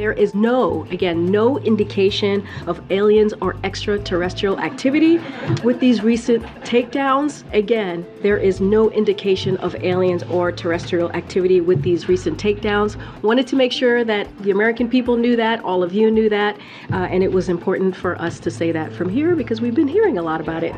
There 0.00 0.14
is 0.14 0.34
no, 0.34 0.86
again, 0.90 1.26
no 1.26 1.58
indication 1.58 2.42
of 2.66 2.80
aliens 2.90 3.34
or 3.42 3.56
extraterrestrial 3.64 4.58
activity. 4.58 5.20
With 5.62 5.78
these 5.78 6.02
recent 6.02 6.42
takedowns, 6.64 7.44
again, 7.52 8.06
there 8.22 8.38
is 8.38 8.62
no 8.62 8.90
indication 8.92 9.58
of 9.58 9.74
aliens 9.84 10.22
or 10.22 10.52
terrestrial 10.52 11.12
activity 11.12 11.60
with 11.60 11.82
these 11.82 12.08
recent 12.08 12.38
takedowns. 12.38 12.96
Wanted 13.20 13.46
to 13.48 13.56
make 13.56 13.72
sure 13.72 14.02
that 14.02 14.26
the 14.38 14.50
American 14.50 14.88
people 14.88 15.18
knew 15.18 15.36
that, 15.36 15.62
all 15.64 15.82
of 15.82 15.92
you 15.92 16.10
knew 16.10 16.30
that, 16.30 16.56
uh, 16.90 17.08
and 17.10 17.22
it 17.22 17.30
was 17.30 17.50
important 17.50 17.94
for 17.94 18.18
us 18.22 18.40
to 18.40 18.50
say 18.50 18.72
that 18.72 18.94
from 18.94 19.10
here 19.10 19.36
because 19.36 19.60
we've 19.60 19.74
been 19.74 19.86
hearing 19.86 20.16
a 20.16 20.22
lot 20.22 20.40
about 20.40 20.64
it. 20.64 20.74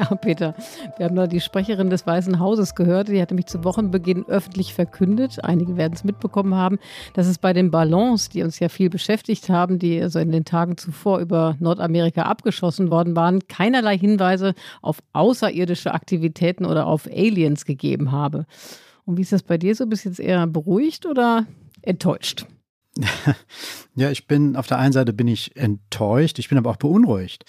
Ja, 0.00 0.14
Peter, 0.14 0.54
wir 0.96 1.06
haben 1.06 1.16
da 1.16 1.26
die 1.26 1.40
Sprecherin 1.40 1.90
des 1.90 2.06
Weißen 2.06 2.38
Hauses 2.40 2.74
gehört. 2.74 3.08
Die 3.08 3.20
hat 3.20 3.30
nämlich 3.30 3.46
zu 3.46 3.64
Wochenbeginn 3.64 4.24
öffentlich 4.26 4.72
verkündet, 4.72 5.44
einige 5.44 5.76
werden 5.76 5.92
es 5.92 6.04
mitbekommen 6.04 6.54
haben, 6.54 6.78
dass 7.12 7.26
es 7.26 7.36
bei 7.36 7.52
den 7.52 7.70
Ballons, 7.70 8.30
die 8.30 8.42
uns 8.42 8.58
ja 8.60 8.70
viel 8.70 8.88
beschäftigt 8.88 9.50
haben, 9.50 9.78
die 9.78 10.00
also 10.00 10.18
in 10.18 10.32
den 10.32 10.46
Tagen 10.46 10.78
zuvor 10.78 11.18
über 11.18 11.56
Nordamerika 11.60 12.22
abgeschossen 12.22 12.90
worden 12.90 13.14
waren, 13.14 13.46
keinerlei 13.46 13.98
Hinweise 13.98 14.54
auf 14.80 15.00
außerirdische 15.12 15.92
Aktivitäten 15.92 16.64
oder 16.64 16.86
auf 16.86 17.06
Aliens 17.06 17.66
gegeben 17.66 18.10
habe. 18.10 18.46
Und 19.04 19.18
wie 19.18 19.22
ist 19.22 19.32
das 19.32 19.42
bei 19.42 19.58
dir 19.58 19.74
so? 19.74 19.86
Bist 19.86 20.06
du 20.06 20.08
jetzt 20.08 20.20
eher 20.20 20.46
beruhigt 20.46 21.04
oder 21.04 21.46
enttäuscht? 21.82 22.46
Ja, 23.96 24.10
ich 24.10 24.26
bin 24.28 24.56
auf 24.56 24.66
der 24.66 24.78
einen 24.78 24.92
Seite 24.92 25.12
bin 25.12 25.28
ich 25.28 25.56
enttäuscht, 25.56 26.38
ich 26.38 26.48
bin 26.48 26.56
aber 26.56 26.70
auch 26.70 26.76
beunruhigt. 26.76 27.44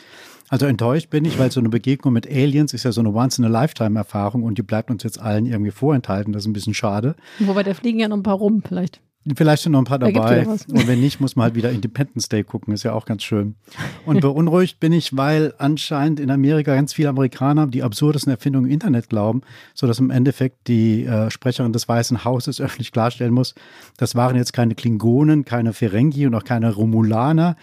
Also 0.51 0.65
enttäuscht 0.65 1.09
bin 1.09 1.23
ich, 1.23 1.39
weil 1.39 1.49
so 1.49 1.61
eine 1.61 1.69
Begegnung 1.69 2.13
mit 2.13 2.29
Aliens 2.29 2.73
ist 2.73 2.83
ja 2.83 2.91
so 2.91 2.99
eine 2.99 3.13
Once-in-a-Lifetime-Erfahrung 3.13 4.43
und 4.43 4.57
die 4.57 4.63
bleibt 4.63 4.91
uns 4.91 5.01
jetzt 5.01 5.17
allen 5.17 5.45
irgendwie 5.45 5.71
vorenthalten. 5.71 6.33
Das 6.33 6.43
ist 6.43 6.47
ein 6.47 6.51
bisschen 6.51 6.73
schade. 6.73 7.15
Wobei, 7.39 7.63
da 7.63 7.73
fliegen 7.73 7.99
ja 7.99 8.09
noch 8.09 8.17
ein 8.17 8.23
paar 8.23 8.35
rum 8.35 8.61
vielleicht. 8.61 8.99
Vielleicht 9.35 9.61
sind 9.61 9.73
noch 9.73 9.79
ein 9.79 9.85
paar 9.85 9.99
dabei. 9.99 10.47
Und 10.47 10.87
wenn 10.87 10.99
nicht, 10.99 11.21
muss 11.21 11.35
man 11.35 11.43
halt 11.43 11.55
wieder 11.55 11.69
Independence 11.69 12.27
Day 12.27 12.43
gucken. 12.43 12.73
Ist 12.73 12.81
ja 12.81 12.93
auch 12.93 13.05
ganz 13.05 13.21
schön. 13.21 13.55
Und 14.03 14.19
beunruhigt 14.21 14.79
bin 14.79 14.93
ich, 14.93 15.15
weil 15.15 15.53
anscheinend 15.59 16.19
in 16.19 16.31
Amerika 16.31 16.73
ganz 16.73 16.93
viele 16.93 17.09
Amerikaner 17.09 17.67
die 17.67 17.83
absurdesten 17.83 18.31
Erfindungen 18.31 18.65
im 18.65 18.71
Internet 18.71 19.09
glauben, 19.09 19.41
sodass 19.75 19.99
im 19.99 20.09
Endeffekt 20.09 20.67
die 20.67 21.05
äh, 21.05 21.29
Sprecherin 21.29 21.71
des 21.71 21.87
Weißen 21.87 22.25
Hauses 22.25 22.59
öffentlich 22.59 22.91
klarstellen 22.91 23.33
muss, 23.33 23.53
das 23.97 24.15
waren 24.15 24.35
jetzt 24.35 24.53
keine 24.53 24.73
Klingonen, 24.73 25.45
keine 25.45 25.73
Ferengi 25.73 26.25
und 26.25 26.33
auch 26.33 26.43
keine 26.43 26.73
Romulaner, 26.73 27.57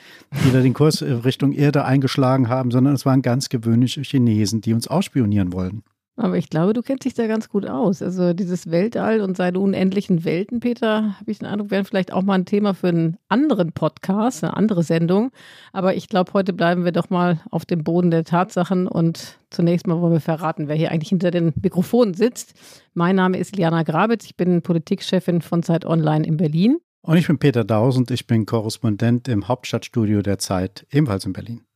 die 0.44 0.52
da 0.52 0.60
den 0.60 0.74
Kurs 0.74 1.02
Richtung 1.02 1.52
Erde 1.52 1.84
eingeschlagen 1.84 2.48
haben, 2.48 2.70
sondern 2.70 2.94
es 2.94 3.04
waren 3.04 3.20
ganz 3.20 3.48
gewöhnliche 3.48 4.02
Chinesen, 4.02 4.60
die 4.60 4.74
uns 4.74 4.86
ausspionieren 4.86 5.52
wollen. 5.52 5.82
Aber 6.18 6.36
ich 6.36 6.50
glaube, 6.50 6.72
du 6.72 6.82
kennst 6.82 7.04
dich 7.04 7.14
da 7.14 7.28
ganz 7.28 7.48
gut 7.48 7.64
aus. 7.64 8.02
Also 8.02 8.32
dieses 8.32 8.72
Weltall 8.72 9.20
und 9.20 9.36
seine 9.36 9.60
unendlichen 9.60 10.24
Welten, 10.24 10.58
Peter, 10.58 11.16
habe 11.16 11.30
ich 11.30 11.38
den 11.38 11.46
Eindruck, 11.46 11.70
wären 11.70 11.84
vielleicht 11.84 12.12
auch 12.12 12.22
mal 12.22 12.34
ein 12.34 12.44
Thema 12.44 12.74
für 12.74 12.88
einen 12.88 13.18
anderen 13.28 13.70
Podcast, 13.70 14.42
eine 14.42 14.56
andere 14.56 14.82
Sendung. 14.82 15.30
Aber 15.72 15.94
ich 15.94 16.08
glaube, 16.08 16.32
heute 16.32 16.52
bleiben 16.52 16.84
wir 16.84 16.90
doch 16.90 17.08
mal 17.08 17.40
auf 17.52 17.64
dem 17.64 17.84
Boden 17.84 18.10
der 18.10 18.24
Tatsachen 18.24 18.88
und 18.88 19.38
zunächst 19.50 19.86
mal 19.86 20.00
wollen 20.00 20.14
wir 20.14 20.20
verraten, 20.20 20.66
wer 20.66 20.74
hier 20.74 20.90
eigentlich 20.90 21.10
hinter 21.10 21.30
den 21.30 21.52
Mikrofonen 21.62 22.14
sitzt. 22.14 22.54
Mein 22.94 23.14
Name 23.14 23.38
ist 23.38 23.54
Liana 23.54 23.84
Grabitz, 23.84 24.24
ich 24.24 24.36
bin 24.36 24.60
Politikchefin 24.60 25.40
von 25.40 25.62
Zeit 25.62 25.84
Online 25.86 26.26
in 26.26 26.36
Berlin. 26.36 26.78
Und 27.02 27.16
ich 27.16 27.28
bin 27.28 27.38
Peter 27.38 27.62
Dausend, 27.62 28.10
ich 28.10 28.26
bin 28.26 28.44
Korrespondent 28.44 29.28
im 29.28 29.46
Hauptstadtstudio 29.46 30.22
der 30.22 30.38
Zeit, 30.38 30.84
ebenfalls 30.90 31.24
in 31.24 31.32
Berlin. 31.32 31.67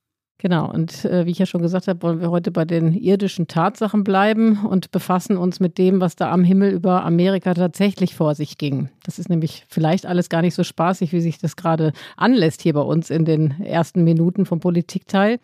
Genau, 0.42 0.68
und 0.68 1.04
äh, 1.04 1.24
wie 1.24 1.30
ich 1.30 1.38
ja 1.38 1.46
schon 1.46 1.62
gesagt 1.62 1.86
habe, 1.86 2.02
wollen 2.02 2.20
wir 2.20 2.32
heute 2.32 2.50
bei 2.50 2.64
den 2.64 2.94
irdischen 2.94 3.46
Tatsachen 3.46 4.02
bleiben 4.02 4.66
und 4.66 4.90
befassen 4.90 5.36
uns 5.36 5.60
mit 5.60 5.78
dem, 5.78 6.00
was 6.00 6.16
da 6.16 6.32
am 6.32 6.42
Himmel 6.42 6.72
über 6.72 7.04
Amerika 7.04 7.54
tatsächlich 7.54 8.16
vor 8.16 8.34
sich 8.34 8.58
ging. 8.58 8.88
Das 9.04 9.20
ist 9.20 9.28
nämlich 9.28 9.64
vielleicht 9.68 10.04
alles 10.04 10.28
gar 10.30 10.42
nicht 10.42 10.56
so 10.56 10.64
spaßig, 10.64 11.12
wie 11.12 11.20
sich 11.20 11.38
das 11.38 11.54
gerade 11.54 11.92
anlässt 12.16 12.60
hier 12.60 12.72
bei 12.72 12.80
uns 12.80 13.08
in 13.08 13.24
den 13.24 13.60
ersten 13.60 14.02
Minuten 14.02 14.44
vom 14.44 14.58
Politikteil. 14.58 15.38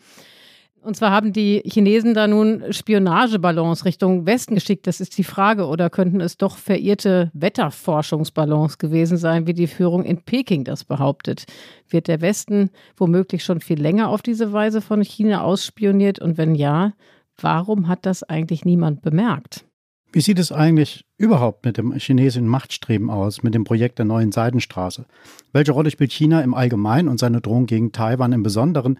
Und 0.82 0.96
zwar 0.96 1.10
haben 1.10 1.32
die 1.32 1.62
Chinesen 1.66 2.14
da 2.14 2.26
nun 2.26 2.72
Spionageballons 2.72 3.84
Richtung 3.84 4.26
Westen 4.26 4.54
geschickt. 4.54 4.86
Das 4.86 5.00
ist 5.00 5.18
die 5.18 5.24
Frage. 5.24 5.66
Oder 5.66 5.90
könnten 5.90 6.20
es 6.20 6.36
doch 6.36 6.56
verirrte 6.56 7.30
Wetterforschungsballons 7.34 8.78
gewesen 8.78 9.18
sein, 9.18 9.46
wie 9.46 9.54
die 9.54 9.66
Führung 9.66 10.04
in 10.04 10.22
Peking 10.22 10.64
das 10.64 10.84
behauptet? 10.84 11.44
Wird 11.88 12.08
der 12.08 12.20
Westen 12.20 12.70
womöglich 12.96 13.44
schon 13.44 13.60
viel 13.60 13.80
länger 13.80 14.08
auf 14.08 14.22
diese 14.22 14.52
Weise 14.52 14.80
von 14.80 15.02
China 15.02 15.42
ausspioniert? 15.42 16.20
Und 16.20 16.38
wenn 16.38 16.54
ja, 16.54 16.92
warum 17.40 17.88
hat 17.88 18.06
das 18.06 18.22
eigentlich 18.22 18.64
niemand 18.64 19.02
bemerkt? 19.02 19.64
Wie 20.10 20.22
sieht 20.22 20.38
es 20.38 20.52
eigentlich 20.52 21.04
überhaupt 21.18 21.66
mit 21.66 21.76
dem 21.76 21.92
chinesischen 21.92 22.48
Machtstreben 22.48 23.10
aus, 23.10 23.42
mit 23.42 23.54
dem 23.54 23.64
Projekt 23.64 23.98
der 23.98 24.06
neuen 24.06 24.32
Seidenstraße? 24.32 25.04
Welche 25.52 25.72
Rolle 25.72 25.90
spielt 25.90 26.12
China 26.12 26.40
im 26.40 26.54
Allgemeinen 26.54 27.08
und 27.08 27.18
seine 27.18 27.42
Drohung 27.42 27.66
gegen 27.66 27.92
Taiwan 27.92 28.32
im 28.32 28.42
Besonderen 28.42 28.98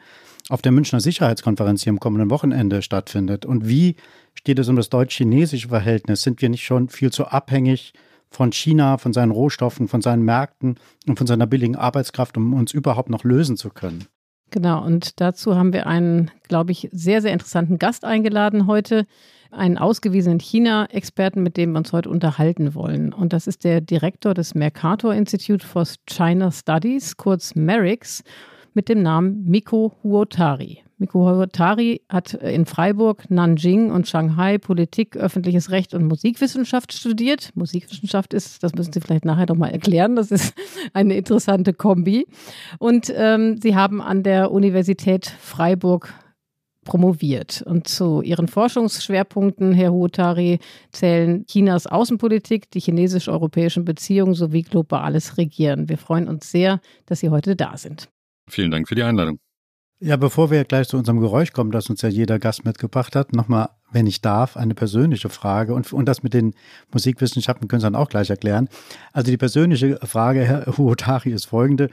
auf 0.48 0.62
der 0.62 0.72
Münchner 0.72 1.00
Sicherheitskonferenz, 1.00 1.82
die 1.82 1.90
am 1.90 2.00
kommenden 2.00 2.30
Wochenende 2.30 2.82
stattfindet? 2.82 3.46
Und 3.46 3.68
wie 3.68 3.96
steht 4.34 4.58
es 4.58 4.68
um 4.68 4.76
das 4.76 4.88
deutsch-chinesische 4.88 5.68
Verhältnis? 5.68 6.22
Sind 6.22 6.40
wir 6.42 6.48
nicht 6.48 6.64
schon 6.64 6.88
viel 6.88 7.12
zu 7.12 7.26
abhängig 7.26 7.92
von 8.30 8.52
China, 8.52 8.98
von 8.98 9.12
seinen 9.12 9.30
Rohstoffen, 9.30 9.88
von 9.88 10.02
seinen 10.02 10.22
Märkten 10.22 10.76
und 11.06 11.18
von 11.18 11.26
seiner 11.26 11.46
billigen 11.46 11.76
Arbeitskraft, 11.76 12.36
um 12.36 12.54
uns 12.54 12.72
überhaupt 12.72 13.10
noch 13.10 13.24
lösen 13.24 13.56
zu 13.56 13.70
können? 13.70 14.06
Genau, 14.50 14.82
und 14.82 15.20
dazu 15.20 15.56
haben 15.56 15.74
wir 15.74 15.86
einen, 15.86 16.30
glaube 16.48 16.72
ich, 16.72 16.88
sehr, 16.90 17.20
sehr 17.20 17.32
interessanten 17.32 17.78
Gast 17.78 18.04
eingeladen 18.04 18.66
heute 18.66 19.06
einen 19.50 19.78
ausgewiesenen 19.78 20.40
China-Experten, 20.40 21.42
mit 21.42 21.56
dem 21.56 21.72
wir 21.72 21.78
uns 21.78 21.92
heute 21.92 22.08
unterhalten 22.10 22.74
wollen. 22.74 23.12
Und 23.12 23.32
das 23.32 23.46
ist 23.46 23.64
der 23.64 23.80
Direktor 23.80 24.34
des 24.34 24.54
Mercator 24.54 25.14
Institute 25.14 25.66
for 25.66 25.84
China 26.06 26.50
Studies, 26.50 27.16
kurz 27.16 27.54
MERIX, 27.54 28.22
mit 28.78 28.88
dem 28.88 29.02
Namen 29.02 29.44
Miko 29.44 29.92
Huotari. 30.04 30.84
Miko 30.98 31.28
Huotari 31.28 32.00
hat 32.08 32.34
in 32.34 32.64
Freiburg, 32.64 33.28
Nanjing 33.28 33.90
und 33.90 34.06
Shanghai 34.06 34.56
Politik, 34.56 35.16
öffentliches 35.16 35.72
Recht 35.72 35.94
und 35.94 36.04
Musikwissenschaft 36.06 36.92
studiert. 36.92 37.50
Musikwissenschaft 37.56 38.32
ist, 38.34 38.62
das 38.62 38.76
müssen 38.76 38.92
Sie 38.92 39.00
vielleicht 39.00 39.24
nachher 39.24 39.46
noch 39.48 39.56
mal 39.56 39.70
erklären, 39.70 40.14
das 40.14 40.30
ist 40.30 40.54
eine 40.92 41.16
interessante 41.16 41.72
Kombi. 41.72 42.28
Und 42.78 43.12
ähm, 43.16 43.56
Sie 43.60 43.74
haben 43.74 44.00
an 44.00 44.22
der 44.22 44.52
Universität 44.52 45.26
Freiburg 45.26 46.14
promoviert. 46.84 47.62
Und 47.62 47.88
zu 47.88 48.22
ihren 48.22 48.46
Forschungsschwerpunkten, 48.46 49.72
Herr 49.72 49.90
Huotari, 49.90 50.60
zählen 50.92 51.44
Chinas 51.46 51.88
Außenpolitik, 51.88 52.70
die 52.70 52.78
chinesisch-europäischen 52.78 53.84
Beziehungen 53.84 54.34
sowie 54.34 54.62
globales 54.62 55.36
Regieren. 55.36 55.88
Wir 55.88 55.98
freuen 55.98 56.28
uns 56.28 56.48
sehr, 56.52 56.80
dass 57.06 57.18
Sie 57.18 57.30
heute 57.30 57.56
da 57.56 57.76
sind. 57.76 58.08
Vielen 58.48 58.70
Dank 58.70 58.88
für 58.88 58.94
die 58.94 59.02
Einladung. 59.02 59.38
Ja, 60.00 60.16
bevor 60.16 60.52
wir 60.52 60.64
gleich 60.64 60.86
zu 60.86 60.96
unserem 60.96 61.18
Geräusch 61.18 61.52
kommen, 61.52 61.72
das 61.72 61.90
uns 61.90 62.02
ja 62.02 62.08
jeder 62.08 62.38
Gast 62.38 62.64
mitgebracht 62.64 63.16
hat, 63.16 63.32
nochmal, 63.32 63.70
wenn 63.90 64.06
ich 64.06 64.20
darf, 64.20 64.56
eine 64.56 64.74
persönliche 64.74 65.28
Frage. 65.28 65.74
Und, 65.74 65.92
und 65.92 66.06
das 66.06 66.22
mit 66.22 66.34
den 66.34 66.54
Musikwissenschaften 66.92 67.66
können 67.66 67.80
Sie 67.80 67.86
dann 67.86 67.96
auch 67.96 68.08
gleich 68.08 68.30
erklären. 68.30 68.68
Also 69.12 69.32
die 69.32 69.36
persönliche 69.36 69.98
Frage, 70.04 70.44
Herr 70.44 70.66
Huotari, 70.78 71.30
ist 71.30 71.46
folgende. 71.46 71.90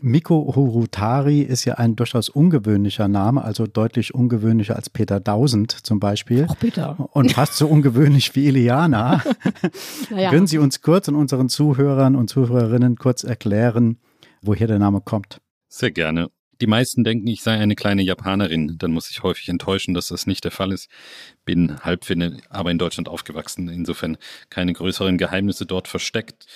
Miko 0.00 0.52
Hurutari 0.54 1.40
ist 1.40 1.64
ja 1.64 1.74
ein 1.74 1.96
durchaus 1.96 2.28
ungewöhnlicher 2.28 3.08
Name, 3.08 3.42
also 3.42 3.66
deutlich 3.66 4.14
ungewöhnlicher 4.14 4.76
als 4.76 4.88
Peter 4.88 5.18
Dausend 5.18 5.72
zum 5.72 5.98
Beispiel. 5.98 6.46
Auch 6.48 6.58
Peter. 6.58 6.96
Und 7.12 7.32
fast 7.32 7.54
so 7.54 7.66
ungewöhnlich 7.66 8.36
wie 8.36 8.46
Iliana. 8.46 9.24
naja. 10.10 10.30
Können 10.30 10.46
Sie 10.46 10.58
uns 10.58 10.82
kurz 10.82 11.08
und 11.08 11.16
unseren 11.16 11.48
Zuhörern 11.48 12.14
und 12.14 12.30
Zuhörerinnen 12.30 12.96
kurz 12.96 13.24
erklären, 13.24 13.98
woher 14.42 14.68
der 14.68 14.78
Name 14.78 15.00
kommt? 15.00 15.40
Sehr 15.68 15.90
gerne. 15.90 16.30
Die 16.60 16.66
meisten 16.66 17.04
denken, 17.04 17.26
ich 17.28 17.42
sei 17.42 17.56
eine 17.58 17.76
kleine 17.76 18.02
Japanerin. 18.02 18.78
Dann 18.78 18.90
muss 18.90 19.10
ich 19.10 19.22
häufig 19.22 19.48
enttäuschen, 19.48 19.94
dass 19.94 20.08
das 20.08 20.26
nicht 20.26 20.42
der 20.44 20.50
Fall 20.50 20.72
ist. 20.72 20.88
Bin 21.44 21.78
Halbfinne, 21.80 22.38
aber 22.48 22.70
in 22.70 22.78
Deutschland 22.78 23.08
aufgewachsen. 23.08 23.68
Insofern 23.68 24.16
keine 24.50 24.72
größeren 24.72 25.18
Geheimnisse 25.18 25.66
dort 25.66 25.86
versteckt. 25.86 26.46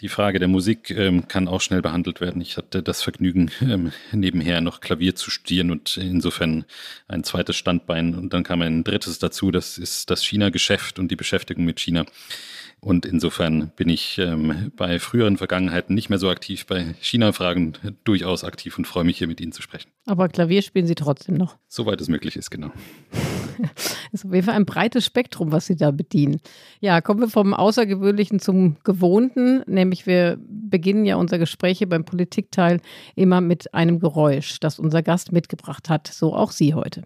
Die 0.00 0.08
Frage 0.08 0.38
der 0.38 0.48
Musik 0.48 0.90
ähm, 0.90 1.28
kann 1.28 1.46
auch 1.46 1.60
schnell 1.60 1.82
behandelt 1.82 2.22
werden. 2.22 2.40
Ich 2.40 2.56
hatte 2.56 2.82
das 2.82 3.02
Vergnügen, 3.02 3.50
ähm, 3.60 3.92
nebenher 4.12 4.60
noch 4.62 4.80
Klavier 4.80 5.14
zu 5.14 5.30
studieren 5.30 5.70
und 5.70 5.96
insofern 5.98 6.64
ein 7.06 7.22
zweites 7.24 7.56
Standbein. 7.56 8.14
Und 8.14 8.32
dann 8.32 8.44
kam 8.44 8.62
ein 8.62 8.82
drittes 8.82 9.18
dazu, 9.18 9.50
das 9.50 9.76
ist 9.76 10.10
das 10.10 10.24
China-Geschäft 10.24 10.98
und 10.98 11.10
die 11.10 11.16
Beschäftigung 11.16 11.64
mit 11.64 11.80
China. 11.80 12.06
Und 12.80 13.04
insofern 13.04 13.72
bin 13.76 13.90
ich 13.90 14.18
ähm, 14.18 14.72
bei 14.74 14.98
früheren 14.98 15.36
Vergangenheiten 15.36 15.94
nicht 15.94 16.08
mehr 16.08 16.18
so 16.18 16.30
aktiv, 16.30 16.64
bei 16.66 16.94
China-Fragen 17.00 17.74
durchaus 18.04 18.42
aktiv 18.42 18.78
und 18.78 18.86
freue 18.86 19.04
mich 19.04 19.18
hier 19.18 19.26
mit 19.26 19.40
Ihnen 19.40 19.52
zu 19.52 19.60
sprechen. 19.60 19.90
Aber 20.06 20.28
Klavier 20.28 20.62
spielen 20.62 20.86
Sie 20.86 20.94
trotzdem 20.94 21.36
noch? 21.36 21.56
Soweit 21.68 22.00
es 22.00 22.08
möglich 22.08 22.36
ist, 22.36 22.50
genau. 22.50 22.70
ist 24.12 24.24
auf 24.24 24.32
jeden 24.32 24.46
Fall 24.46 24.54
ein 24.54 24.64
breites 24.64 25.04
Spektrum, 25.04 25.52
was 25.52 25.66
Sie 25.66 25.76
da 25.76 25.90
bedienen. 25.90 26.40
Ja, 26.80 27.02
kommen 27.02 27.20
wir 27.20 27.28
vom 27.28 27.52
Außergewöhnlichen 27.52 28.40
zum 28.40 28.76
Gewohnten, 28.82 29.62
nämlich 29.66 30.06
wir 30.06 30.38
beginnen 30.40 31.04
ja 31.04 31.16
unser 31.16 31.38
Gespräche 31.38 31.86
beim 31.86 32.06
Politikteil 32.06 32.80
immer 33.14 33.42
mit 33.42 33.74
einem 33.74 34.00
Geräusch, 34.00 34.58
das 34.58 34.78
unser 34.78 35.02
Gast 35.02 35.32
mitgebracht 35.32 35.90
hat, 35.90 36.06
so 36.06 36.34
auch 36.34 36.50
Sie 36.50 36.72
heute. 36.72 37.02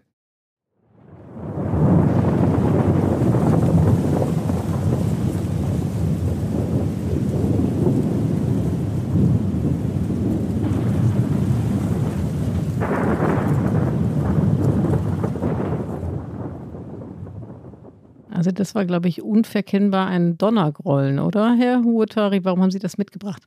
Also 18.35 18.51
das 18.51 18.75
war, 18.75 18.85
glaube 18.85 19.07
ich, 19.07 19.21
unverkennbar 19.21 20.07
ein 20.07 20.37
Donnergrollen, 20.37 21.19
oder, 21.19 21.55
Herr 21.55 21.83
Huotari? 21.83 22.43
Warum 22.43 22.61
haben 22.61 22.71
Sie 22.71 22.79
das 22.79 22.97
mitgebracht? 22.97 23.43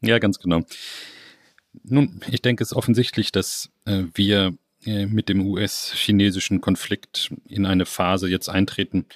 Ja, 0.00 0.18
ganz 0.18 0.38
genau. 0.38 0.62
Nun, 1.84 2.20
ich 2.30 2.42
denke, 2.42 2.62
es 2.62 2.72
ist 2.72 2.76
offensichtlich, 2.76 3.32
dass 3.32 3.70
äh, 3.84 4.04
wir 4.14 4.54
äh, 4.84 5.06
mit 5.06 5.28
dem 5.28 5.46
US-chinesischen 5.46 6.60
Konflikt 6.60 7.32
in 7.46 7.66
eine 7.66 7.86
Phase 7.86 8.28
jetzt 8.28 8.48
eintreten, 8.48 9.06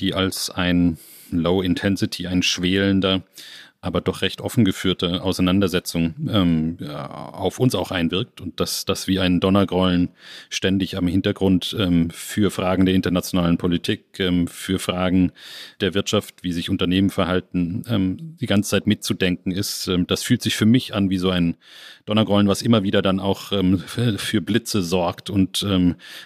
die 0.00 0.14
als 0.14 0.50
ein 0.50 0.98
Low 1.30 1.62
Intensity, 1.62 2.26
ein 2.26 2.42
schwelender, 2.42 3.22
aber 3.80 4.00
doch 4.00 4.22
recht 4.22 4.40
offen 4.40 4.64
geführte 4.64 5.22
Auseinandersetzung 5.22 6.14
ähm, 6.28 6.78
auf 6.88 7.60
uns 7.60 7.76
auch 7.76 7.92
einwirkt 7.92 8.40
und 8.40 8.58
dass 8.58 8.84
das 8.84 9.06
wie 9.06 9.20
ein 9.20 9.38
Donnergrollen 9.38 10.08
ständig 10.50 10.96
am 10.96 11.06
Hintergrund 11.06 11.76
ähm, 11.78 12.10
für 12.10 12.50
Fragen 12.50 12.86
der 12.86 12.96
internationalen 12.96 13.56
Politik, 13.56 14.18
ähm, 14.18 14.48
für 14.48 14.80
Fragen 14.80 15.30
der 15.80 15.94
Wirtschaft, 15.94 16.42
wie 16.42 16.52
sich 16.52 16.70
Unternehmen 16.70 17.10
verhalten, 17.10 17.84
ähm, 17.88 18.36
die 18.40 18.46
ganze 18.46 18.70
Zeit 18.70 18.88
mitzudenken 18.88 19.52
ist. 19.52 19.86
Ähm, 19.86 20.08
das 20.08 20.24
fühlt 20.24 20.42
sich 20.42 20.56
für 20.56 20.66
mich 20.66 20.92
an 20.92 21.08
wie 21.08 21.18
so 21.18 21.30
ein 21.30 21.56
Donnergrollen, 22.04 22.48
was 22.48 22.62
immer 22.62 22.82
wieder 22.82 23.00
dann 23.00 23.20
auch 23.20 23.52
ähm, 23.52 23.78
für 23.78 24.40
Blitze 24.40 24.82
sorgt 24.82 25.30
und 25.30 25.64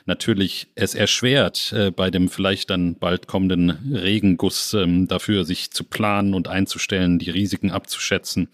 natürlich 0.06 0.68
es 0.74 0.94
erschwert, 0.94 1.72
äh, 1.72 1.90
bei 1.90 2.10
dem 2.10 2.28
vielleicht 2.28 2.70
dann 2.70 2.96
bald 2.96 3.26
kommenden 3.26 3.70
Regenguss 3.92 4.76
dafür 5.06 5.44
sich 5.44 5.70
zu 5.70 5.84
planen 5.84 6.34
und 6.34 6.48
einzustellen, 6.48 7.18
die 7.18 7.30
Risiken 7.42 7.70
abzuschätzen, 7.70 8.48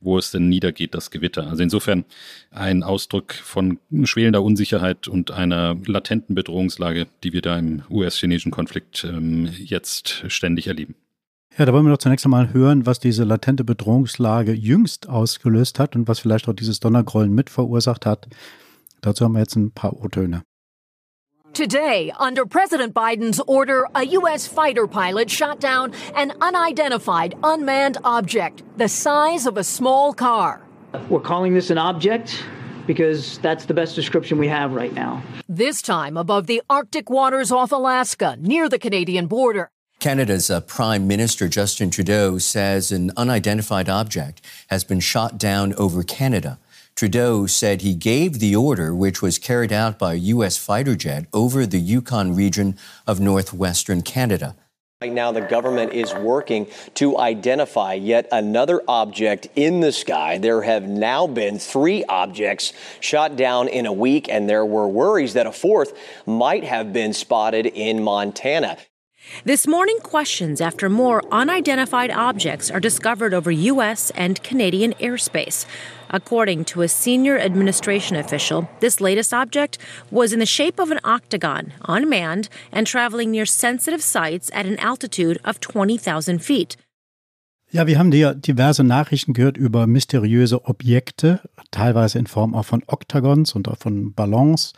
wo 0.00 0.18
es 0.18 0.30
denn 0.30 0.48
niedergeht, 0.48 0.94
das 0.94 1.10
Gewitter. 1.10 1.48
Also 1.48 1.62
insofern 1.62 2.04
ein 2.50 2.82
Ausdruck 2.82 3.32
von 3.32 3.78
schwelender 4.04 4.42
Unsicherheit 4.42 5.08
und 5.08 5.30
einer 5.30 5.76
latenten 5.86 6.34
Bedrohungslage, 6.34 7.06
die 7.24 7.32
wir 7.32 7.42
da 7.42 7.58
im 7.58 7.82
US-chinesischen 7.90 8.52
Konflikt 8.52 9.04
ähm, 9.04 9.48
jetzt 9.58 10.24
ständig 10.28 10.68
erleben. 10.68 10.94
Ja, 11.56 11.64
da 11.64 11.72
wollen 11.72 11.86
wir 11.86 11.90
doch 11.90 11.98
zunächst 11.98 12.24
einmal 12.24 12.52
hören, 12.52 12.86
was 12.86 13.00
diese 13.00 13.24
latente 13.24 13.64
Bedrohungslage 13.64 14.52
jüngst 14.52 15.08
ausgelöst 15.08 15.80
hat 15.80 15.96
und 15.96 16.06
was 16.06 16.20
vielleicht 16.20 16.48
auch 16.48 16.52
dieses 16.52 16.78
Donnergrollen 16.78 17.34
mit 17.34 17.50
verursacht 17.50 18.06
hat. 18.06 18.28
Dazu 19.00 19.24
haben 19.24 19.32
wir 19.32 19.40
jetzt 19.40 19.56
ein 19.56 19.72
paar 19.72 19.94
O-Töne. 19.94 20.42
Today, 21.54 22.12
under 22.18 22.46
President 22.46 22.94
Biden's 22.94 23.40
order, 23.46 23.88
a 23.94 24.04
U.S. 24.06 24.46
fighter 24.46 24.86
pilot 24.86 25.28
shot 25.28 25.58
down 25.58 25.92
an 26.14 26.32
unidentified 26.40 27.34
unmanned 27.42 27.98
object 28.04 28.62
the 28.76 28.88
size 28.88 29.44
of 29.46 29.56
a 29.56 29.64
small 29.64 30.12
car. 30.12 30.62
We're 31.08 31.20
calling 31.20 31.54
this 31.54 31.70
an 31.70 31.78
object 31.78 32.44
because 32.86 33.38
that's 33.38 33.66
the 33.66 33.74
best 33.74 33.94
description 33.94 34.38
we 34.38 34.48
have 34.48 34.72
right 34.72 34.92
now. 34.94 35.22
This 35.48 35.82
time 35.82 36.16
above 36.16 36.46
the 36.46 36.62
Arctic 36.70 37.10
waters 37.10 37.50
off 37.50 37.72
Alaska, 37.72 38.36
near 38.40 38.68
the 38.68 38.78
Canadian 38.78 39.26
border. 39.26 39.70
Canada's 40.00 40.48
uh, 40.48 40.60
Prime 40.60 41.08
Minister 41.08 41.48
Justin 41.48 41.90
Trudeau 41.90 42.38
says 42.38 42.92
an 42.92 43.10
unidentified 43.16 43.88
object 43.88 44.40
has 44.68 44.84
been 44.84 45.00
shot 45.00 45.38
down 45.38 45.74
over 45.74 46.04
Canada. 46.04 46.60
Trudeau 46.98 47.46
said 47.46 47.82
he 47.82 47.94
gave 47.94 48.40
the 48.40 48.56
order, 48.56 48.92
which 48.92 49.22
was 49.22 49.38
carried 49.38 49.72
out 49.72 50.00
by 50.00 50.14
a 50.14 50.32
U.S. 50.34 50.56
fighter 50.56 50.96
jet 50.96 51.26
over 51.32 51.64
the 51.64 51.78
Yukon 51.78 52.34
region 52.34 52.76
of 53.06 53.20
northwestern 53.20 54.02
Canada. 54.02 54.56
Right 55.00 55.12
now, 55.12 55.30
the 55.30 55.42
government 55.42 55.92
is 55.92 56.12
working 56.12 56.66
to 56.94 57.16
identify 57.16 57.94
yet 57.94 58.26
another 58.32 58.82
object 58.88 59.46
in 59.54 59.78
the 59.78 59.92
sky. 59.92 60.38
There 60.38 60.62
have 60.62 60.88
now 60.88 61.28
been 61.28 61.60
three 61.60 62.02
objects 62.06 62.72
shot 62.98 63.36
down 63.36 63.68
in 63.68 63.86
a 63.86 63.92
week, 63.92 64.28
and 64.28 64.50
there 64.50 64.66
were 64.66 64.88
worries 64.88 65.34
that 65.34 65.46
a 65.46 65.52
fourth 65.52 65.96
might 66.26 66.64
have 66.64 66.92
been 66.92 67.12
spotted 67.12 67.66
in 67.66 68.02
Montana. 68.02 68.76
This 69.44 69.68
morning, 69.68 69.98
questions 70.00 70.60
after 70.60 70.88
more 70.88 71.22
unidentified 71.30 72.10
objects 72.10 72.72
are 72.72 72.80
discovered 72.80 73.34
over 73.34 73.52
U.S. 73.52 74.10
and 74.16 74.42
Canadian 74.42 74.94
airspace. 74.94 75.64
According 76.10 76.64
to 76.66 76.82
a 76.82 76.88
senior 76.88 77.38
administration 77.38 78.16
official, 78.16 78.68
this 78.80 79.00
latest 79.00 79.34
object 79.34 79.78
was 80.10 80.32
in 80.32 80.38
the 80.38 80.46
shape 80.46 80.78
of 80.78 80.90
an 80.90 81.00
octagon, 81.04 81.72
unmanned, 81.86 82.48
and 82.72 82.86
traveling 82.86 83.30
near 83.30 83.44
sensitive 83.44 84.02
sites 84.02 84.50
at 84.54 84.66
an 84.66 84.78
altitude 84.78 85.38
of 85.44 85.60
20,000 85.60 86.38
feet. 86.38 86.76
Ja, 87.70 87.86
wir 87.86 87.98
haben 87.98 88.10
hier 88.10 88.34
diverse 88.34 88.82
Nachrichten 88.82 89.34
gehört 89.34 89.58
über 89.58 89.86
mysteriöse 89.86 90.64
Objekte, 90.64 91.40
teilweise 91.70 92.18
in 92.18 92.26
Form 92.26 92.54
auch 92.54 92.64
von 92.64 92.82
Oktagons 92.86 93.54
und 93.54 93.68
auch 93.68 93.76
von 93.76 94.14
Ballons, 94.14 94.72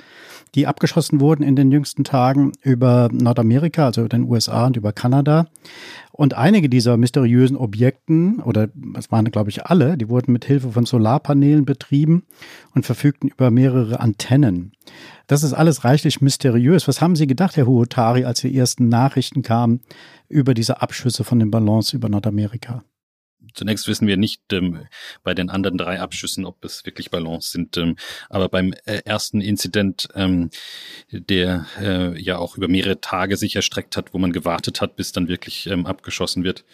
die 0.57 0.67
abgeschossen 0.67 1.21
wurden 1.21 1.45
in 1.45 1.55
den 1.55 1.71
jüngsten 1.71 2.03
Tagen 2.03 2.51
über 2.63 3.09
Nordamerika, 3.13 3.87
also 3.87 4.01
über 4.01 4.09
den 4.09 4.25
USA 4.25 4.67
und 4.67 4.77
über 4.77 4.93
Kanada. 4.93 5.47
Und 6.11 6.35
einige 6.35 6.69
dieser 6.69 6.97
mysteriösen 6.97 7.57
Objekten, 7.57 8.41
oder 8.41 8.69
es 8.99 9.13
waren, 9.13 9.25
glaube 9.27 9.51
ich, 9.51 9.67
alle, 9.67 9.97
die 9.97 10.09
wurden 10.09 10.33
mit 10.33 10.45
Hilfe 10.45 10.73
von 10.73 10.85
Solarpanelen 10.85 11.65
betrieben 11.65 12.25
und 12.75 12.85
verfügten 12.85 13.29
über 13.29 13.53
mehrere 13.53 14.01
Antennen. 14.01 14.73
Das 15.29 15.45
ist 15.45 15.53
alles 15.53 15.85
reichlich 15.85 16.21
mysteriös. 16.21 16.89
Was 16.89 17.01
haben 17.01 17.15
Sie 17.15 17.29
gedacht, 17.29 17.57
Herr 17.57 17.67
Huotari, 17.67 18.25
als 18.25 18.41
die 18.41 18.55
ersten 18.55 18.89
Nachrichten 18.89 19.43
kamen 19.43 19.81
über 20.31 20.55
diese 20.55 20.81
Abschüsse 20.81 21.25
von 21.25 21.39
den 21.39 21.51
Ballons 21.51 21.93
über 21.93 22.09
Nordamerika? 22.09 22.83
Zunächst 23.55 23.89
wissen 23.89 24.07
wir 24.07 24.17
nicht 24.17 24.53
ähm, 24.53 24.87
bei 25.23 25.35
den 25.35 25.51
anderen 25.51 25.77
drei 25.77 26.01
Abschüssen, 26.01 26.45
ob 26.45 26.65
es 26.65 26.87
wirklich 26.87 27.11
Ballons 27.11 27.51
sind. 27.51 27.77
Ähm, 27.77 27.97
aber 28.29 28.49
beim 28.49 28.73
äh, 28.85 29.03
ersten 29.05 29.41
Inzident, 29.41 30.09
ähm, 30.15 30.51
der 31.11 31.67
äh, 31.81 32.21
ja 32.21 32.39
auch 32.39 32.57
über 32.57 32.69
mehrere 32.69 33.01
Tage 33.01 33.37
sich 33.37 33.57
erstreckt 33.57 33.97
hat, 33.97 34.15
wo 34.15 34.19
man 34.19 34.33
gewartet 34.33 34.81
hat, 34.81 34.97
bis 34.97 35.13
dann 35.13 35.29
wirklich 35.29 35.67
ähm, 35.67 35.87
abgeschossen 35.87 36.45
wird, 36.45 36.65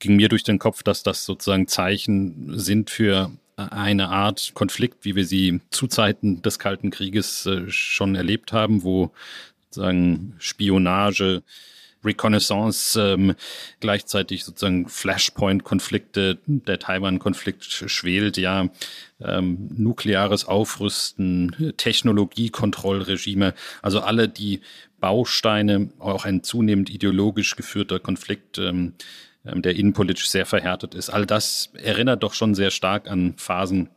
ging 0.00 0.16
mir 0.16 0.28
durch 0.28 0.44
den 0.44 0.58
Kopf, 0.58 0.82
dass 0.82 1.02
das 1.02 1.24
sozusagen 1.24 1.68
Zeichen 1.68 2.58
sind 2.58 2.90
für 2.90 3.30
eine 3.56 4.08
Art 4.08 4.52
Konflikt, 4.54 5.04
wie 5.04 5.16
wir 5.16 5.26
sie 5.26 5.60
zu 5.70 5.88
Zeiten 5.88 6.42
des 6.42 6.58
Kalten 6.58 6.90
Krieges 6.90 7.44
äh, 7.46 7.68
schon 7.68 8.14
erlebt 8.14 8.52
haben, 8.52 8.82
wo 8.82 9.12
sozusagen 9.64 10.34
Spionage, 10.38 11.42
Reconnaissance, 12.04 13.00
ähm, 13.00 13.34
gleichzeitig 13.80 14.44
sozusagen 14.44 14.88
Flashpoint-Konflikte, 14.88 16.38
der 16.46 16.78
Taiwan-Konflikt 16.78 17.64
schwelt, 17.64 18.36
ja, 18.36 18.68
ähm, 19.20 19.68
nukleares 19.76 20.44
Aufrüsten, 20.44 21.74
Technologiekontrollregime, 21.76 23.54
also 23.82 24.00
alle 24.00 24.28
die 24.28 24.60
Bausteine, 25.00 25.90
auch 25.98 26.24
ein 26.24 26.42
zunehmend 26.42 26.90
ideologisch 26.90 27.56
geführter 27.56 27.98
Konflikt, 27.98 28.58
ähm, 28.58 28.94
ähm 29.44 29.62
der 29.62 29.76
innenpolitisch 29.76 30.28
sehr 30.28 30.46
verhärtet 30.46 30.94
ist. 30.94 31.10
All 31.10 31.26
das 31.26 31.70
erinnert 31.74 32.22
doch 32.22 32.34
schon 32.34 32.54
sehr 32.54 32.70
stark 32.70 33.08
an 33.08 33.34
Phasen 33.36 33.90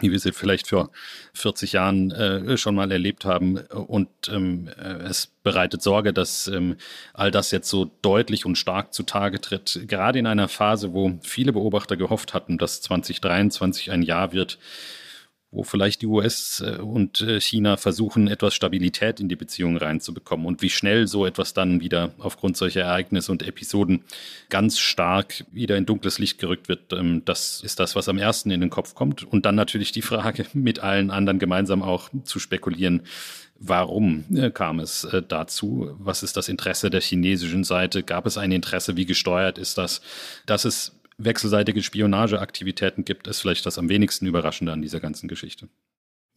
wie 0.00 0.10
wir 0.10 0.18
sie 0.18 0.32
vielleicht 0.32 0.68
vor 0.68 0.90
40 1.34 1.72
Jahren 1.72 2.10
äh, 2.12 2.56
schon 2.56 2.74
mal 2.74 2.90
erlebt 2.90 3.24
haben. 3.24 3.58
Und 3.58 4.08
ähm, 4.28 4.68
äh, 4.78 5.02
es 5.04 5.30
bereitet 5.42 5.82
Sorge, 5.82 6.12
dass 6.12 6.48
ähm, 6.48 6.76
all 7.12 7.30
das 7.30 7.50
jetzt 7.50 7.68
so 7.68 7.90
deutlich 8.00 8.46
und 8.46 8.56
stark 8.56 8.94
zutage 8.94 9.40
tritt. 9.40 9.80
Gerade 9.86 10.18
in 10.18 10.26
einer 10.26 10.48
Phase, 10.48 10.94
wo 10.94 11.18
viele 11.22 11.52
Beobachter 11.52 11.96
gehofft 11.96 12.32
hatten, 12.32 12.56
dass 12.56 12.80
2023 12.80 13.90
ein 13.90 14.02
Jahr 14.02 14.32
wird, 14.32 14.58
wo 15.52 15.62
vielleicht 15.64 16.00
die 16.00 16.06
US 16.06 16.64
äh, 16.66 16.78
und 16.78 17.20
äh, 17.20 17.38
China 17.40 17.76
versuchen, 17.76 18.26
etwas 18.26 18.54
Stabilität 18.54 19.20
in 19.20 19.28
die 19.28 19.36
Beziehungen 19.36 19.76
reinzubekommen 19.76 20.46
und 20.46 20.62
wie 20.62 20.70
schnell 20.70 21.06
so 21.06 21.26
etwas 21.26 21.52
dann 21.52 21.80
wieder 21.80 22.12
aufgrund 22.18 22.56
solcher 22.56 22.80
Ereignisse 22.80 23.30
und 23.30 23.46
Episoden 23.46 24.02
ganz 24.48 24.78
stark 24.78 25.44
wieder 25.52 25.76
in 25.76 25.84
dunkles 25.84 26.18
Licht 26.18 26.38
gerückt 26.38 26.68
wird. 26.68 26.92
Ähm, 26.94 27.22
das 27.26 27.60
ist 27.62 27.78
das, 27.78 27.94
was 27.94 28.08
am 28.08 28.16
ersten 28.16 28.50
in 28.50 28.62
den 28.62 28.70
Kopf 28.70 28.94
kommt. 28.94 29.24
Und 29.24 29.44
dann 29.44 29.54
natürlich 29.54 29.92
die 29.92 30.02
Frage, 30.02 30.46
mit 30.54 30.80
allen 30.80 31.10
anderen 31.10 31.38
gemeinsam 31.38 31.82
auch 31.82 32.08
zu 32.24 32.40
spekulieren, 32.40 33.02
Warum 33.64 34.24
äh, 34.34 34.50
kam 34.50 34.80
es 34.80 35.06
dazu? 35.28 35.94
Was 36.00 36.24
ist 36.24 36.36
das 36.36 36.48
Interesse 36.48 36.90
der 36.90 37.00
chinesischen 37.00 37.62
Seite? 37.62 38.02
Gab 38.02 38.26
es 38.26 38.36
ein 38.36 38.50
Interesse? 38.50 38.96
Wie 38.96 39.06
gesteuert 39.06 39.56
ist 39.56 39.78
das? 39.78 40.00
Dass 40.46 40.64
es 40.64 41.00
wechselseitige 41.18 41.82
Spionageaktivitäten 41.82 43.04
gibt, 43.04 43.26
ist 43.26 43.40
vielleicht 43.40 43.66
das 43.66 43.78
am 43.78 43.88
wenigsten 43.88 44.26
Überraschende 44.26 44.72
an 44.72 44.82
dieser 44.82 45.00
ganzen 45.00 45.28
Geschichte. 45.28 45.68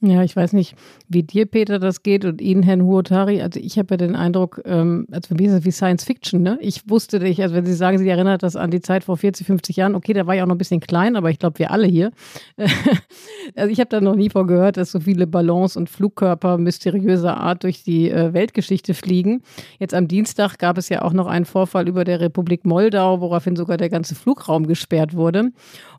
Ja, 0.08 0.22
ich 0.22 0.36
weiß 0.36 0.54
nicht, 0.54 0.76
wie 1.10 1.24
dir, 1.24 1.48
Peter, 1.48 1.80
das 1.80 2.04
geht 2.04 2.26
und 2.26 2.40
Ihnen, 2.40 2.62
Herrn 2.62 2.84
Huotari. 2.84 3.42
Also 3.42 3.60
ich 3.60 3.80
habe 3.80 3.88
ja 3.92 3.98
den 3.98 4.16
Eindruck, 4.16 4.62
ähm, 4.64 5.08
also 5.12 5.30
für 5.30 5.34
mich 5.34 5.48
ist 5.48 5.54
das 5.54 5.66
wie 5.66 5.72
Science 5.72 6.04
Fiction. 6.04 6.44
Ne? 6.44 6.60
Ich 6.62 6.88
wusste 6.88 7.20
nicht, 7.20 7.42
also 7.42 7.56
wenn 7.56 7.66
Sie 7.66 7.74
sagen, 7.74 7.98
Sie 7.98 8.08
erinnert 8.08 8.44
das 8.44 8.56
an 8.56 8.70
die 8.70 8.82
Zeit 8.82 9.04
vor 9.04 9.18
40, 9.18 9.48
50 9.48 9.78
Jahren, 9.78 9.96
okay, 9.96 10.14
da 10.14 10.28
war 10.28 10.36
ich 10.36 10.42
auch 10.44 10.46
noch 10.46 10.56
ein 10.56 10.60
bisschen 10.60 10.80
klein, 10.80 11.16
aber 11.16 11.32
ich 11.32 11.40
glaube, 11.40 11.58
wir 11.58 11.72
alle 11.72 11.88
hier. 11.88 12.12
also 13.56 13.72
ich 13.72 13.80
habe 13.80 13.90
da 13.90 14.00
noch 14.00 14.16
nie 14.16 14.30
vor 14.30 14.46
gehört, 14.46 14.78
dass 14.78 14.92
so 14.92 15.00
viele 15.00 15.26
Ballons 15.26 15.76
und 15.76 15.90
Flugkörper 15.90 16.60
mysteriöser 16.60 17.38
Art 17.38 17.64
durch 17.64 17.84
die 17.84 18.12
äh, 18.12 18.32
Weltgeschichte 18.34 18.94
fliegen. 18.94 19.42
Jetzt 19.80 19.96
am 19.96 20.08
Dienstag 20.08 20.60
gab 20.60 20.78
es 20.78 20.90
ja 20.90 21.02
auch 21.02 21.14
noch 21.14 21.26
einen 21.26 21.46
Vorfall 21.46 21.88
über 21.88 22.04
der 22.04 22.20
Republik 22.20 22.64
Moldau, 22.64 23.22
woraufhin 23.22 23.56
sogar 23.56 23.78
der 23.78 23.90
ganze 23.90 24.14
Flugraum 24.14 24.68
gesperrt 24.68 25.16
wurde. 25.16 25.52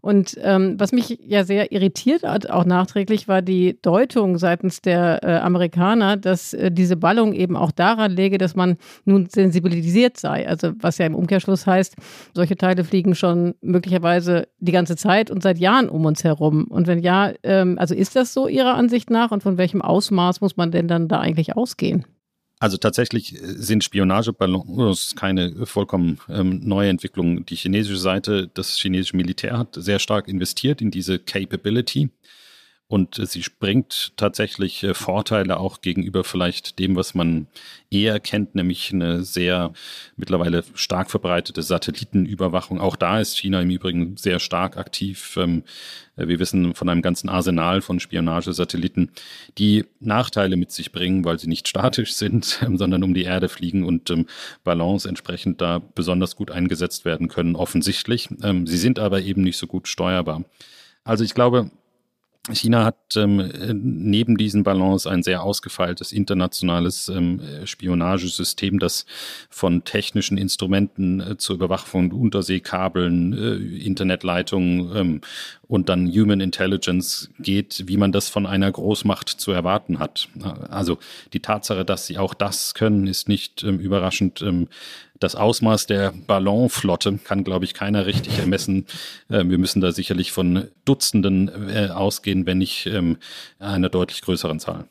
Und 0.06 0.38
ähm, 0.40 0.78
was 0.78 0.92
mich 0.92 1.18
ja 1.26 1.42
sehr 1.42 1.72
irritiert 1.72 2.22
hat, 2.22 2.48
auch 2.48 2.64
nachträglich, 2.64 3.26
war 3.26 3.42
die 3.42 3.76
Deutung 3.82 4.38
seitens 4.38 4.80
der 4.80 5.24
äh, 5.24 5.38
Amerikaner, 5.38 6.16
dass 6.16 6.54
äh, 6.54 6.70
diese 6.70 6.96
Ballung 6.96 7.32
eben 7.32 7.56
auch 7.56 7.72
daran 7.72 8.12
läge, 8.12 8.38
dass 8.38 8.54
man 8.54 8.76
nun 9.04 9.28
sensibilisiert 9.28 10.16
sei. 10.16 10.46
Also 10.46 10.74
was 10.78 10.98
ja 10.98 11.06
im 11.06 11.16
Umkehrschluss 11.16 11.66
heißt, 11.66 11.96
solche 12.34 12.56
Teile 12.56 12.84
fliegen 12.84 13.16
schon 13.16 13.56
möglicherweise 13.62 14.46
die 14.60 14.70
ganze 14.70 14.94
Zeit 14.94 15.28
und 15.28 15.42
seit 15.42 15.58
Jahren 15.58 15.88
um 15.88 16.04
uns 16.04 16.22
herum. 16.22 16.66
Und 16.68 16.86
wenn 16.86 17.00
ja, 17.00 17.32
ähm, 17.42 17.76
also 17.76 17.92
ist 17.92 18.14
das 18.14 18.32
so 18.32 18.46
Ihrer 18.46 18.76
Ansicht 18.76 19.10
nach 19.10 19.32
und 19.32 19.42
von 19.42 19.58
welchem 19.58 19.82
Ausmaß 19.82 20.40
muss 20.40 20.56
man 20.56 20.70
denn 20.70 20.86
dann 20.86 21.08
da 21.08 21.18
eigentlich 21.18 21.56
ausgehen? 21.56 22.04
Also 22.58 22.78
tatsächlich 22.78 23.34
äh, 23.34 23.38
sind 23.42 23.84
Spionageballons 23.84 25.14
keine 25.14 25.66
vollkommen 25.66 26.18
ähm, 26.28 26.60
neue 26.64 26.88
Entwicklung. 26.88 27.44
Die 27.44 27.56
chinesische 27.56 27.98
Seite, 27.98 28.50
das 28.54 28.76
chinesische 28.76 29.16
Militär 29.16 29.58
hat 29.58 29.74
sehr 29.74 29.98
stark 29.98 30.28
investiert 30.28 30.80
in 30.80 30.90
diese 30.90 31.18
Capability. 31.18 32.10
Und 32.88 33.20
sie 33.20 33.44
bringt 33.58 34.12
tatsächlich 34.16 34.84
äh, 34.84 34.94
Vorteile 34.94 35.58
auch 35.58 35.80
gegenüber 35.80 36.22
vielleicht 36.22 36.78
dem, 36.78 36.94
was 36.94 37.16
man 37.16 37.48
eher 37.90 38.20
kennt, 38.20 38.54
nämlich 38.54 38.92
eine 38.92 39.24
sehr 39.24 39.72
mittlerweile 40.16 40.62
stark 40.74 41.10
verbreitete 41.10 41.62
Satellitenüberwachung. 41.62 42.80
Auch 42.80 42.94
da 42.94 43.18
ist 43.18 43.38
China 43.38 43.60
im 43.60 43.70
Übrigen 43.70 44.16
sehr 44.16 44.38
stark 44.38 44.76
aktiv. 44.76 45.36
Ähm, 45.36 45.64
äh, 46.16 46.28
wir 46.28 46.38
wissen 46.38 46.76
von 46.76 46.88
einem 46.88 47.02
ganzen 47.02 47.28
Arsenal 47.28 47.80
von 47.80 47.98
Spionagesatelliten, 47.98 49.10
die 49.58 49.84
Nachteile 49.98 50.56
mit 50.56 50.70
sich 50.70 50.92
bringen, 50.92 51.24
weil 51.24 51.40
sie 51.40 51.48
nicht 51.48 51.66
statisch 51.66 52.14
sind, 52.14 52.44
sondern 52.74 53.02
um 53.02 53.14
die 53.14 53.24
Erde 53.24 53.48
fliegen 53.48 53.82
und 53.82 54.10
ähm, 54.10 54.26
Ballons 54.62 55.06
entsprechend 55.06 55.60
da 55.60 55.80
besonders 55.96 56.36
gut 56.36 56.52
eingesetzt 56.52 57.04
werden 57.04 57.26
können, 57.26 57.56
offensichtlich. 57.56 58.28
Ähm, 58.44 58.68
sie 58.68 58.78
sind 58.78 59.00
aber 59.00 59.22
eben 59.22 59.42
nicht 59.42 59.58
so 59.58 59.66
gut 59.66 59.88
steuerbar. 59.88 60.44
Also 61.02 61.24
ich 61.24 61.34
glaube, 61.34 61.72
China 62.52 62.84
hat 62.84 63.16
ähm, 63.16 63.50
neben 63.72 64.36
diesen 64.36 64.62
Ballons 64.62 65.06
ein 65.06 65.22
sehr 65.22 65.42
ausgefeiltes 65.42 66.12
internationales 66.12 67.08
ähm, 67.08 67.40
Spionagesystem, 67.64 68.78
das 68.78 69.06
von 69.50 69.84
technischen 69.84 70.38
Instrumenten 70.38 71.20
äh, 71.20 71.36
zur 71.36 71.56
Überwachung 71.56 71.86
von 71.86 72.12
Unterseekabeln, 72.12 73.32
äh, 73.32 73.84
Internetleitungen 73.84 74.96
ähm, 74.96 75.20
und 75.66 75.88
dann 75.88 76.08
Human 76.08 76.40
Intelligence 76.40 77.30
geht, 77.38 77.84
wie 77.86 77.96
man 77.96 78.12
das 78.12 78.28
von 78.28 78.46
einer 78.46 78.70
Großmacht 78.70 79.28
zu 79.28 79.52
erwarten 79.52 79.98
hat. 79.98 80.28
Also 80.68 80.98
die 81.32 81.40
Tatsache, 81.40 81.84
dass 81.84 82.06
sie 82.06 82.18
auch 82.18 82.34
das 82.34 82.74
können, 82.74 83.06
ist 83.06 83.28
nicht 83.28 83.62
ähm, 83.64 83.78
überraschend. 83.78 84.44
Ähm, 85.16 85.20
das 85.20 85.34
Ausmaß 85.34 85.86
der 85.86 86.12
Ballonflotte 86.26 87.18
kann, 87.24 87.44
glaube 87.44 87.64
ich, 87.64 87.74
keiner 87.74 88.06
richtig 88.06 88.38
ermessen. 88.38 88.86
Äh, 89.28 89.44
wir 89.46 89.58
müssen 89.58 89.80
da 89.80 89.92
sicherlich 89.92 90.32
von 90.32 90.68
Dutzenden 90.84 91.50
äh, 91.68 91.88
ausgehen, 91.88 92.46
wenn 92.46 92.58
nicht 92.58 92.86
ähm, 92.86 93.18
einer 93.58 93.88
deutlich 93.88 94.22
größeren 94.22 94.60
Zahl. 94.60 94.86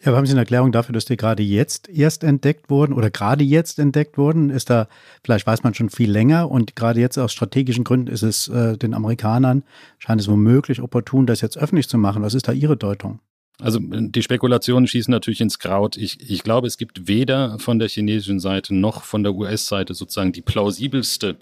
Ja, 0.00 0.08
aber 0.08 0.16
haben 0.16 0.26
Sie 0.26 0.32
eine 0.32 0.40
Erklärung 0.40 0.72
dafür, 0.72 0.92
dass 0.92 1.04
die 1.04 1.16
gerade 1.16 1.44
jetzt 1.44 1.88
erst 1.88 2.24
entdeckt 2.24 2.70
wurden 2.70 2.92
oder 2.92 3.08
gerade 3.08 3.44
jetzt 3.44 3.78
entdeckt 3.78 4.18
wurden? 4.18 4.50
Ist 4.50 4.68
da, 4.68 4.88
vielleicht 5.22 5.46
weiß 5.46 5.62
man 5.62 5.74
schon 5.74 5.90
viel 5.90 6.10
länger 6.10 6.50
und 6.50 6.74
gerade 6.74 6.98
jetzt 6.98 7.18
aus 7.18 7.32
strategischen 7.32 7.84
Gründen 7.84 8.08
ist 8.08 8.22
es 8.22 8.48
äh, 8.48 8.76
den 8.76 8.94
Amerikanern, 8.94 9.62
scheint 9.98 10.20
es 10.20 10.26
womöglich 10.26 10.82
opportun, 10.82 11.26
das 11.26 11.40
jetzt 11.40 11.56
öffentlich 11.56 11.88
zu 11.88 11.98
machen. 11.98 12.22
Was 12.22 12.34
ist 12.34 12.48
da 12.48 12.52
Ihre 12.52 12.76
Deutung? 12.76 13.20
Also 13.62 13.78
die 13.80 14.22
Spekulationen 14.22 14.88
schießen 14.88 15.12
natürlich 15.12 15.40
ins 15.40 15.60
Kraut. 15.60 15.96
Ich, 15.96 16.18
ich 16.28 16.42
glaube, 16.42 16.66
es 16.66 16.78
gibt 16.78 17.06
weder 17.06 17.60
von 17.60 17.78
der 17.78 17.88
chinesischen 17.88 18.40
Seite 18.40 18.74
noch 18.74 19.04
von 19.04 19.22
der 19.22 19.34
US-Seite 19.34 19.94
sozusagen 19.94 20.32
die 20.32 20.42
plausibelste 20.42 21.36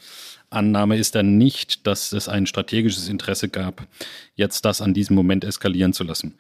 Annahme 0.51 0.99
ist 0.99 1.15
dann 1.15 1.39
nicht, 1.39 1.87
dass 1.87 2.13
es 2.13 2.29
ein 2.29 2.45
strategisches 2.45 3.09
Interesse 3.09 3.49
gab, 3.49 3.87
jetzt 4.35 4.65
das 4.65 4.83
an 4.83 4.93
diesem 4.93 5.15
Moment 5.17 5.45
eskalieren 5.45 5.93
zu 5.93 6.05
lassen 6.05 6.35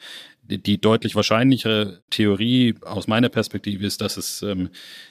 die 0.58 0.80
deutlich 0.80 1.14
wahrscheinlichere 1.14 2.00
Theorie 2.10 2.74
aus 2.82 3.06
meiner 3.06 3.28
Perspektive 3.28 3.86
ist, 3.86 4.00
dass 4.00 4.16
es 4.16 4.42
ähm, 4.42 4.70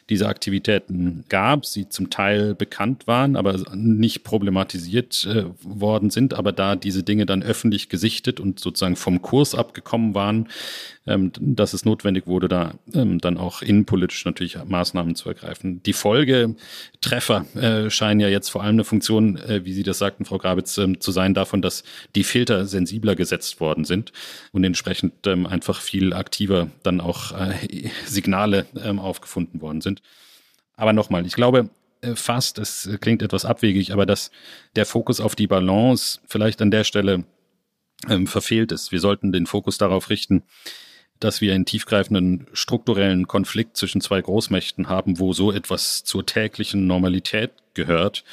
diese 0.09 0.27
Aktivitäten 0.27 1.23
gab, 1.29 1.65
sie 1.65 1.87
zum 1.87 2.09
Teil 2.09 2.55
bekannt 2.55 3.07
waren, 3.07 3.35
aber 3.35 3.55
nicht 3.73 4.23
problematisiert 4.23 5.25
äh, 5.25 5.45
worden 5.61 6.09
sind, 6.09 6.33
aber 6.33 6.51
da 6.51 6.75
diese 6.75 7.03
Dinge 7.03 7.25
dann 7.25 7.43
öffentlich 7.43 7.89
gesichtet 7.89 8.39
und 8.39 8.59
sozusagen 8.59 8.95
vom 8.95 9.21
Kurs 9.21 9.55
abgekommen 9.55 10.15
waren, 10.15 10.47
ähm, 11.09 11.31
dass 11.39 11.73
es 11.73 11.85
notwendig 11.85 12.27
wurde, 12.27 12.47
da 12.47 12.73
ähm, 12.93 13.19
dann 13.19 13.37
auch 13.37 13.61
innenpolitisch 13.61 14.25
natürlich 14.25 14.57
Maßnahmen 14.63 15.15
zu 15.15 15.29
ergreifen. 15.29 15.81
Die 15.83 15.93
Folgetreffer 15.93 17.45
äh, 17.55 17.89
scheinen 17.89 18.19
ja 18.19 18.27
jetzt 18.27 18.49
vor 18.49 18.63
allem 18.63 18.75
eine 18.75 18.83
Funktion, 18.83 19.37
äh, 19.37 19.65
wie 19.65 19.73
Sie 19.73 19.83
das 19.83 19.97
sagten, 19.97 20.25
Frau 20.25 20.37
Grabitz, 20.37 20.77
ähm, 20.77 20.99
zu 20.99 21.11
sein 21.11 21.33
davon, 21.33 21.61
dass 21.61 21.83
die 22.15 22.23
Filter 22.23 22.65
sensibler 22.65 23.15
gesetzt 23.15 23.59
worden 23.59 23.85
sind 23.85 24.11
und 24.51 24.63
entsprechend 24.63 25.25
ähm, 25.31 25.45
einfach 25.45 25.81
viel 25.81 26.13
aktiver 26.13 26.69
dann 26.83 27.01
auch 27.01 27.31
äh, 27.31 27.89
Signale 28.05 28.65
ähm, 28.83 28.99
aufgefunden 28.99 29.61
worden 29.61 29.81
sind. 29.81 30.01
Aber 30.75 30.93
nochmal, 30.93 31.25
ich 31.25 31.33
glaube, 31.33 31.69
äh, 32.01 32.15
fast, 32.15 32.57
es 32.59 32.89
klingt 33.01 33.21
etwas 33.21 33.45
abwegig, 33.45 33.91
aber 33.91 34.05
dass 34.05 34.31
der 34.75 34.85
Fokus 34.85 35.19
auf 35.19 35.35
die 35.35 35.47
Balance 35.47 36.19
vielleicht 36.27 36.61
an 36.61 36.71
der 36.71 36.83
Stelle 36.83 37.25
ähm, 38.07 38.27
verfehlt 38.27 38.71
ist. 38.71 38.91
Wir 38.91 38.99
sollten 38.99 39.31
den 39.31 39.45
Fokus 39.45 39.77
darauf 39.77 40.09
richten, 40.09 40.43
dass 41.19 41.41
wir 41.41 41.53
einen 41.53 41.65
tiefgreifenden 41.65 42.47
strukturellen 42.53 43.27
Konflikt 43.27 43.75
zwischen 43.75 43.99
zwei 43.99 44.21
Großmächten 44.21 44.87
haben, 44.87 45.19
wo 45.19 45.33
so 45.33 45.51
etwas 45.51 46.03
zur 46.05 46.25
täglichen 46.25 46.87
Normalität 46.87 47.51
gehört 47.79 48.23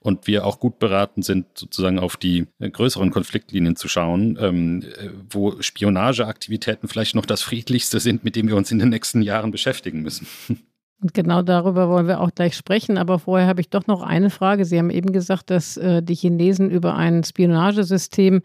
und 0.00 0.26
wir 0.26 0.44
auch 0.44 0.60
gut 0.60 0.78
beraten 0.78 1.22
sind, 1.22 1.46
sozusagen 1.54 1.98
auf 1.98 2.16
die 2.16 2.46
größeren 2.60 3.10
Konfliktlinien 3.10 3.76
zu 3.76 3.88
schauen, 3.88 4.38
ähm, 4.40 4.84
wo 5.30 5.60
Spionageaktivitäten 5.60 6.88
vielleicht 6.88 7.14
noch 7.14 7.26
das 7.26 7.42
friedlichste 7.42 8.00
sind, 8.00 8.24
mit 8.24 8.36
dem 8.36 8.48
wir 8.48 8.56
uns 8.56 8.70
in 8.70 8.78
den 8.78 8.90
nächsten 8.90 9.22
Jahren 9.22 9.50
beschäftigen 9.50 10.02
müssen. 10.02 10.26
Und 11.02 11.12
genau 11.12 11.42
darüber 11.42 11.90
wollen 11.90 12.08
wir 12.08 12.20
auch 12.20 12.30
gleich 12.34 12.56
sprechen. 12.56 12.96
Aber 12.96 13.18
vorher 13.18 13.46
habe 13.46 13.60
ich 13.60 13.68
doch 13.68 13.86
noch 13.86 14.02
eine 14.02 14.30
Frage. 14.30 14.64
Sie 14.64 14.78
haben 14.78 14.90
eben 14.90 15.12
gesagt, 15.12 15.50
dass 15.50 15.76
äh, 15.76 16.02
die 16.02 16.14
Chinesen 16.14 16.70
über 16.70 16.94
ein 16.94 17.22
Spionagesystem 17.22 18.40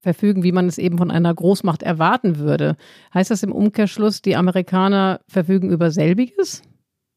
verfügen, 0.00 0.42
wie 0.42 0.52
man 0.52 0.66
es 0.68 0.76
eben 0.76 0.98
von 0.98 1.10
einer 1.10 1.34
Großmacht 1.34 1.82
erwarten 1.82 2.38
würde. 2.38 2.76
Heißt 3.14 3.30
das 3.30 3.42
im 3.42 3.52
Umkehrschluss, 3.52 4.20
die 4.20 4.36
Amerikaner 4.36 5.20
verfügen 5.26 5.70
über 5.70 5.90
selbiges? 5.90 6.62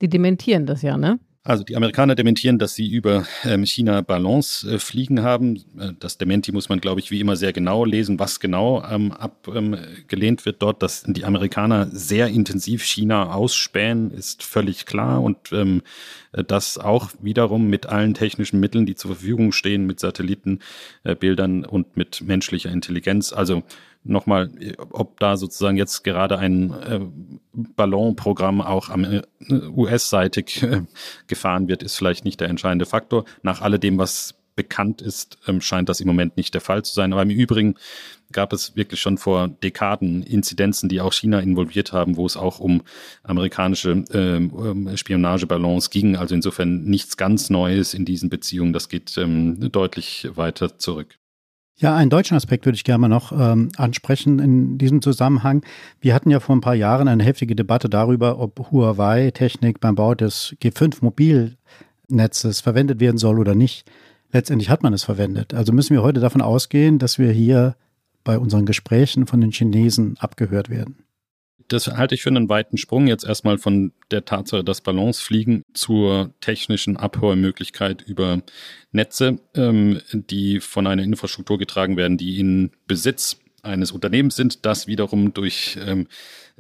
Die 0.02 0.08
dementieren 0.08 0.66
das 0.66 0.82
ja, 0.82 0.96
ne? 0.96 1.20
Also 1.48 1.64
die 1.64 1.78
Amerikaner 1.78 2.16
dementieren, 2.16 2.60
dass 2.60 2.76
sie 2.76 2.90
über 2.90 3.26
ähm, 3.46 3.66
China 3.66 4.02
Ballons 4.02 4.66
äh, 4.66 4.80
fliegen 4.80 5.24
haben. 5.24 5.56
Äh, 5.80 5.94
das 5.98 6.18
Dementi 6.18 6.52
muss 6.52 6.68
man, 6.68 6.82
glaube 6.82 7.00
ich, 7.00 7.10
wie 7.10 7.22
immer 7.22 7.38
sehr 7.38 7.54
genau 7.54 7.86
lesen, 7.86 8.20
was 8.20 8.42
genau 8.42 8.84
ähm, 8.84 9.14
abgelehnt 9.14 10.42
ähm, 10.42 10.46
wird 10.46 10.62
dort. 10.62 10.84
Dass 10.84 11.04
die 11.08 11.24
Amerikaner 11.24 11.88
sehr 11.90 12.28
intensiv 12.28 12.84
China 12.84 13.34
ausspähen, 13.34 14.12
ist 14.12 14.44
völlig 14.44 14.86
klar. 14.86 15.24
Und 15.24 15.54
ähm, 15.54 15.84
das 16.34 16.78
auch 16.78 17.12
wiederum 17.22 17.70
mit 17.70 17.86
allen 17.86 18.14
technischen 18.14 18.60
Mitteln, 18.60 18.86
die 18.86 18.96
zur 18.96 19.12
Verfügung 19.12 19.54
stehen, 19.54 19.86
mit 19.86 20.02
Satellitenbildern 20.02 21.64
äh, 21.64 21.68
und 21.68 21.96
mit 21.96 22.24
menschlicher 22.28 22.72
Intelligenz. 22.72 23.32
Also 23.32 23.64
nochmal, 24.08 24.52
ob 24.92 25.20
da 25.20 25.38
sozusagen 25.38 25.78
jetzt 25.78 26.04
gerade 26.04 26.38
ein 26.38 26.72
äh, 26.72 27.00
Ballonprogramm 27.54 28.62
auch 28.62 28.90
am 28.90 29.04
äh, 29.04 29.22
US-seitig 29.50 30.64
äh, 30.64 30.82
gefahren 31.28 31.68
wird, 31.68 31.84
ist 31.84 31.96
vielleicht 31.96 32.26
nicht 32.26 32.40
der 32.40 32.50
entscheidende 32.50 32.86
Faktor. 32.86 33.26
Nach 33.44 33.62
alledem, 33.62 33.98
was 33.98 34.36
bekannt 34.58 35.02
ist, 35.02 35.38
ähm, 35.48 35.62
scheint 35.62 35.88
das 35.88 36.02
im 36.02 36.08
Moment 36.08 36.36
nicht 36.36 36.54
der 36.54 36.62
Fall 36.62 36.84
zu 36.84 36.94
sein. 36.94 37.14
Aber 37.14 37.22
im 37.22 37.30
Übrigen 37.30 37.76
gab 38.34 38.52
es 38.52 38.76
wirklich 38.76 39.00
schon 39.00 39.18
vor 39.18 39.48
Dekaden 39.48 40.24
Inzidenzen, 40.24 40.90
die 40.90 41.00
auch 41.00 41.14
China 41.14 41.40
involviert 41.40 41.94
haben, 41.94 42.18
wo 42.18 42.26
es 42.26 42.36
auch 42.36 42.60
um 42.60 42.82
amerikanische 43.24 44.04
ähm, 44.12 44.98
Spionageballons 44.98 45.90
ging. 45.90 46.18
Also 46.18 46.36
insofern 46.36 46.84
nichts 46.84 47.16
ganz 47.16 47.50
Neues 47.50 47.94
in 47.94 48.04
diesen 48.04 48.30
Beziehungen. 48.30 48.74
Das 48.74 48.90
geht 48.90 49.18
ähm, 49.18 49.72
deutlich 49.72 50.28
weiter 50.36 50.78
zurück. 50.78 51.18
Ja, 51.80 51.96
einen 51.96 52.10
deutschen 52.10 52.36
Aspekt 52.36 52.66
würde 52.66 52.76
ich 52.76 52.84
gerne 52.84 53.08
noch 53.08 53.32
ähm, 53.32 53.70
ansprechen 53.78 54.40
in 54.40 54.80
diesem 54.80 55.04
Zusammenhang. 55.04 55.64
Wir 56.02 56.16
hatten 56.16 56.32
ja 56.32 56.40
vor 56.40 56.56
ein 56.56 56.62
paar 56.62 56.74
Jahren 56.74 57.08
eine 57.08 57.24
heftige 57.24 57.56
Debatte 57.56 57.88
darüber, 57.88 58.40
ob 58.40 58.72
Huawei-Technik 58.72 59.80
beim 59.80 59.94
Bau 59.94 60.16
des 60.16 60.56
G5-Mobilnetzes 60.60 62.62
verwendet 62.62 63.00
werden 63.00 63.20
soll 63.20 63.38
oder 63.38 63.54
nicht. 63.54 63.88
Letztendlich 64.32 64.72
hat 64.72 64.82
man 64.82 64.94
es 64.94 65.04
verwendet. 65.04 65.54
Also 65.54 65.72
müssen 65.72 65.94
wir 65.94 66.02
heute 66.02 66.20
davon 66.20 66.42
ausgehen, 66.42 66.98
dass 66.98 67.20
wir 67.20 67.32
hier 67.32 67.76
bei 68.24 68.40
unseren 68.40 68.66
Gesprächen 68.66 69.28
von 69.28 69.40
den 69.40 69.52
Chinesen 69.52 70.18
abgehört 70.18 70.72
werden. 70.72 71.04
Das 71.68 71.88
halte 71.88 72.16
ich 72.16 72.24
für 72.24 72.30
einen 72.30 72.50
weiten 72.50 72.78
Sprung 72.78 73.08
jetzt 73.08 73.26
erstmal 73.26 73.58
von 73.58 73.92
der 74.12 74.24
Tatsache, 74.26 74.64
dass 74.64 74.82
Ballons 74.82 75.20
fliegen 75.20 75.64
zur 75.74 76.34
technischen 76.40 76.96
Abhörmöglichkeit 76.96 78.02
über 78.04 78.42
Netze, 78.92 79.40
ähm, 79.54 80.02
die 80.14 80.60
von 80.60 80.88
einer 80.88 81.04
Infrastruktur 81.04 81.58
getragen 81.58 81.98
werden, 81.98 82.18
die 82.18 82.40
in 82.40 82.72
Besitz 82.88 83.38
eines 83.64 83.92
Unternehmens 83.92 84.36
sind, 84.36 84.66
das 84.66 84.88
wiederum 84.88 85.34
durch 85.34 85.78
ähm, 85.86 86.08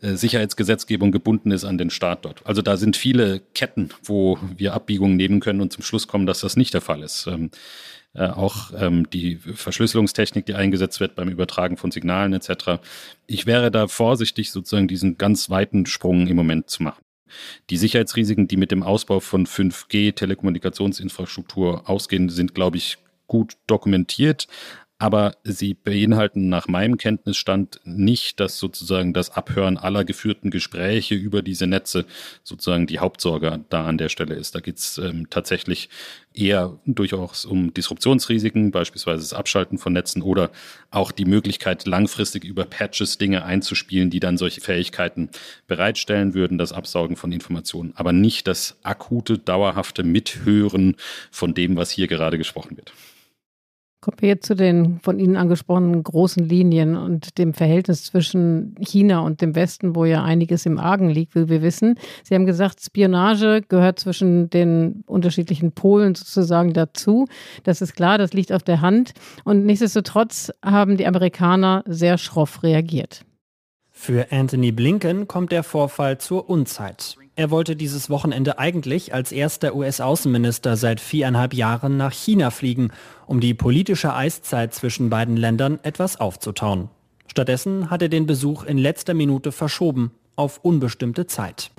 äh, 0.02 0.16
Sicherheitsgesetzgebung 0.16 1.12
gebunden 1.12 1.52
ist 1.52 1.64
an 1.64 1.78
den 1.78 1.90
Staat 1.90 2.26
dort. 2.26 2.46
Also 2.46 2.62
da 2.62 2.78
sind 2.78 2.98
viele 2.98 3.42
Ketten, 3.54 3.90
wo 4.04 4.38
wir 4.56 4.74
Abbiegungen 4.74 5.16
nehmen 5.16 5.40
können 5.40 5.62
und 5.62 5.74
zum 5.74 5.84
Schluss 5.84 6.08
kommen, 6.08 6.26
dass 6.26 6.42
das 6.42 6.58
nicht 6.58 6.74
der 6.74 6.82
Fall 6.82 7.02
ist. 7.02 7.28
Ähm, 7.28 7.50
äh, 8.14 8.28
auch 8.28 8.72
ähm, 8.78 9.10
die 9.10 9.36
Verschlüsselungstechnik, 9.36 10.46
die 10.46 10.56
eingesetzt 10.56 11.00
wird 11.00 11.16
beim 11.16 11.30
Übertragen 11.30 11.78
von 11.78 11.92
Signalen 11.92 12.34
etc. 12.34 12.82
Ich 13.28 13.46
wäre 13.46 13.72
da 13.72 13.88
vorsichtig, 13.88 14.52
sozusagen 14.52 14.88
diesen 14.88 15.18
ganz 15.18 15.50
weiten 15.50 15.86
Sprung 15.86 16.28
im 16.28 16.36
Moment 16.36 16.70
zu 16.70 16.84
machen. 16.84 17.02
Die 17.70 17.78
Sicherheitsrisiken, 17.78 18.48
die 18.48 18.58
mit 18.58 18.72
dem 18.72 18.84
Ausbau 18.84 19.20
von 19.20 19.46
5G 19.46 20.16
Telekommunikationsinfrastruktur 20.16 21.90
ausgehen, 21.90 22.30
sind, 22.30 22.56
glaube 22.56 22.78
ich, 22.78 22.98
gut 23.28 23.58
dokumentiert 23.68 24.48
aber 25.00 25.36
sie 25.44 25.75
beinhalten 25.75 26.50
nach 26.50 26.68
meinem 26.68 26.98
Kenntnisstand 26.98 27.80
nicht, 27.84 28.39
dass 28.39 28.58
sozusagen 28.58 29.13
das 29.13 29.30
Abhören 29.30 29.77
aller 29.77 30.04
geführten 30.04 30.50
Gespräche 30.50 31.13
über 31.13 31.44
diese 31.44 31.68
Netze 31.68 32.06
sozusagen 32.44 32.88
die 32.88 33.00
Hauptsorge 33.00 33.63
da 33.70 33.86
an 33.86 34.00
der 34.00 34.10
Stelle 34.10 34.34
ist. 34.34 34.56
Da 34.56 34.60
geht 34.60 34.77
es 34.77 34.98
ähm, 34.98 35.30
tatsächlich 35.30 35.89
eher 36.34 36.80
durchaus 36.86 37.46
um 37.46 37.74
Disruptionsrisiken, 37.74 38.72
beispielsweise 38.72 39.22
das 39.22 39.34
Abschalten 39.34 39.77
von 39.77 39.94
Netzen 39.94 40.22
oder 40.24 40.50
auch 40.89 41.12
die 41.12 41.25
Möglichkeit, 41.25 41.86
langfristig 41.86 42.44
über 42.44 42.66
Patches 42.66 43.20
Dinge 43.20 43.44
einzuspielen, 43.46 44.10
die 44.10 44.20
dann 44.20 44.38
solche 44.38 44.62
Fähigkeiten 44.62 45.30
bereitstellen 45.68 46.34
würden, 46.34 46.58
das 46.58 46.74
Absaugen 46.74 47.18
von 47.18 47.32
Informationen, 47.32 47.94
aber 47.96 48.13
nicht 48.13 48.48
das 48.48 48.77
akute, 48.82 49.38
dauerhafte 49.38 50.04
Mithören 50.04 50.96
von 51.32 51.54
dem, 51.54 51.75
was 51.75 51.92
hier 51.92 52.08
gerade 52.08 52.38
gesprochen 52.38 52.77
wird. 52.77 52.94
Kommen 54.00 54.18
wir 54.20 54.30
jetzt 54.30 54.46
zu 54.46 54.56
den 54.56 55.00
von 55.00 55.18
Ihnen 55.18 55.36
angesprochenen 55.36 56.04
großen 56.04 56.48
Linien 56.48 56.96
und 56.96 57.39
dem 57.39 57.56
Verhältnis 57.56 58.04
zwischen 58.04 58.75
China 58.80 59.22
und 59.22 59.42
dem 59.42 59.56
Westen, 59.56 59.96
wo 59.96 60.06
ja 60.06 60.24
einiges 60.24 60.68
im 60.68 60.77
Argen 60.77 61.10
liegt, 61.10 61.34
wie 61.34 61.50
wir 61.50 61.63
wissen. 61.63 61.96
Sie 62.24 62.36
haben 62.36 62.46
gesagt, 62.46 62.80
Spionage 62.80 63.63
gehört 63.68 64.00
zwischen 64.00 64.51
den 64.51 65.04
unterschiedlichen 65.08 65.72
Polen 65.72 66.13
sozusagen 66.13 66.74
dazu. 66.74 67.25
Das 67.63 67.82
ist 67.82 67.96
klar, 67.96 68.20
das 68.20 68.34
liegt 68.34 68.54
auf 68.54 68.62
der 68.62 68.82
Hand. 68.82 69.13
Und 69.44 69.66
nichtsdestotrotz 69.66 70.51
haben 70.63 70.98
die 70.98 71.08
Amerikaner 71.08 71.84
sehr 71.88 72.20
schroff 72.20 72.62
reagiert. 72.62 73.25
Für 73.89 74.27
Anthony 74.32 74.72
Blinken 74.72 75.27
kommt 75.27 75.51
der 75.51 75.63
Vorfall 75.63 76.20
zur 76.20 76.51
Unzeit. 76.51 77.18
Er 77.38 77.51
wollte 77.51 77.75
dieses 77.75 78.10
Wochenende 78.10 78.58
eigentlich 78.58 79.13
als 79.13 79.32
erster 79.32 79.75
US-Außenminister 79.75 80.75
seit 80.75 81.00
viereinhalb 81.00 81.53
Jahren 81.53 81.96
nach 81.96 82.12
China 82.12 82.50
fliegen, 82.50 82.89
um 83.27 83.39
die 83.39 83.53
politische 83.53 84.15
Eiszeit 84.15 84.74
zwischen 84.74 85.12
beiden 85.12 85.38
Ländern 85.38 85.77
etwas 85.84 86.20
aufzutauen. 86.20 86.89
Stattdessen 87.27 87.91
hat 87.91 88.01
er 88.01 88.10
den 88.10 88.25
Besuch 88.25 88.63
in 88.63 88.79
letzter 88.79 89.13
Minute 89.13 89.51
verschoben 89.51 90.13
auf 90.38 90.60
unbestimmte 90.62 91.27
Zeit. 91.27 91.72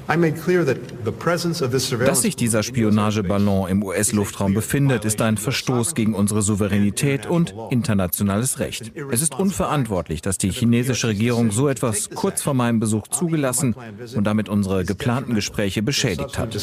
Dass 2.06 2.22
sich 2.22 2.36
dieser 2.36 2.62
Spionageballon 2.62 3.68
im 3.68 3.82
US-Luftraum 3.82 4.52
befindet, 4.52 5.04
ist 5.04 5.22
ein 5.22 5.36
Verstoß 5.36 5.94
gegen 5.94 6.14
unsere 6.14 6.42
Souveränität 6.42 7.26
und 7.26 7.54
internationales 7.70 8.58
Recht. 8.58 8.92
Es 9.10 9.22
ist 9.22 9.38
unverantwortlich, 9.38 10.20
dass 10.20 10.38
die 10.38 10.50
chinesische 10.50 11.08
Regierung 11.08 11.52
so 11.52 11.68
etwas 11.68 12.10
kurz 12.10 12.42
vor 12.42 12.54
meinem 12.54 12.80
Besuch 12.80 13.08
zugelassen 13.08 13.74
und 14.14 14.24
damit 14.24 14.48
unsere 14.48 14.84
geplanten 14.84 15.34
Gespräche 15.34 15.82
beschädigt 15.82 16.36
hat. 16.36 16.54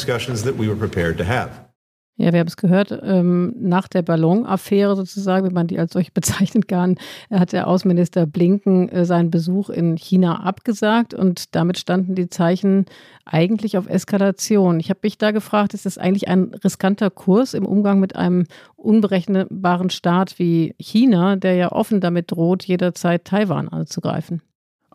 Ja, 2.18 2.32
wir 2.32 2.40
haben 2.40 2.46
es 2.46 2.56
gehört, 2.56 2.98
ähm, 3.02 3.54
nach 3.58 3.88
der 3.88 4.00
Ballonaffäre 4.00 4.96
sozusagen, 4.96 5.46
wenn 5.46 5.52
man 5.52 5.66
die 5.66 5.78
als 5.78 5.92
solch 5.92 6.12
bezeichnen 6.14 6.66
kann, 6.66 6.96
hat 7.30 7.52
der 7.52 7.68
Außenminister 7.68 8.26
Blinken 8.26 8.88
äh, 8.88 9.04
seinen 9.04 9.30
Besuch 9.30 9.68
in 9.68 9.96
China 9.96 10.40
abgesagt 10.40 11.12
und 11.12 11.54
damit 11.54 11.78
standen 11.78 12.14
die 12.14 12.30
Zeichen 12.30 12.86
eigentlich 13.26 13.76
auf 13.76 13.88
Eskalation. 13.88 14.80
Ich 14.80 14.88
habe 14.88 15.00
mich 15.02 15.18
da 15.18 15.30
gefragt, 15.30 15.74
ist 15.74 15.84
das 15.84 15.98
eigentlich 15.98 16.28
ein 16.28 16.54
riskanter 16.64 17.10
Kurs 17.10 17.52
im 17.52 17.66
Umgang 17.66 18.00
mit 18.00 18.16
einem 18.16 18.46
unberechenbaren 18.76 19.90
Staat 19.90 20.38
wie 20.38 20.74
China, 20.78 21.36
der 21.36 21.56
ja 21.56 21.72
offen 21.72 22.00
damit 22.00 22.30
droht, 22.30 22.64
jederzeit 22.64 23.26
Taiwan 23.26 23.68
anzugreifen? 23.68 24.40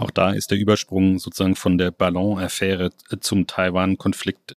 Auch 0.02 0.12
da 0.12 0.32
ist 0.32 0.50
der 0.50 0.58
Übersprung 0.58 1.20
sozusagen 1.20 1.56
von 1.56 1.78
der 1.78 1.92
Ballon-Affäre 1.92 2.90
zum 3.20 3.46
Taiwan-Konflikt, 3.46 4.56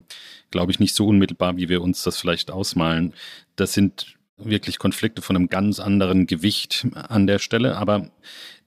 glaube 0.51 0.73
ich, 0.73 0.81
nicht 0.81 0.95
so 0.95 1.07
unmittelbar, 1.07 1.59
wie 1.59 1.69
wir 1.69 1.83
uns 1.83 2.03
das 2.03 2.19
vielleicht 2.19 2.51
ausmalen. 2.51 3.13
Das 3.55 3.75
sind 3.75 4.17
wirklich 4.39 4.79
Konflikte 4.79 5.21
von 5.21 5.37
einem 5.37 5.49
ganz 5.49 5.81
anderen 5.81 6.27
Gewicht 6.27 6.87
an 6.95 7.27
der 7.27 7.39
Stelle, 7.39 7.77
aber 7.77 8.11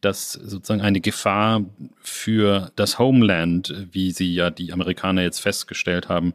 dass 0.02 0.34
sozusagen 0.34 0.82
eine 0.82 1.02
Gefahr 1.02 1.66
für 2.00 2.72
das 2.76 3.00
Homeland, 3.00 3.74
wie 3.92 4.12
sie 4.12 4.32
ja 4.34 4.52
die 4.52 4.72
Amerikaner 4.72 5.24
jetzt 5.24 5.40
festgestellt 5.40 6.10
haben, 6.10 6.34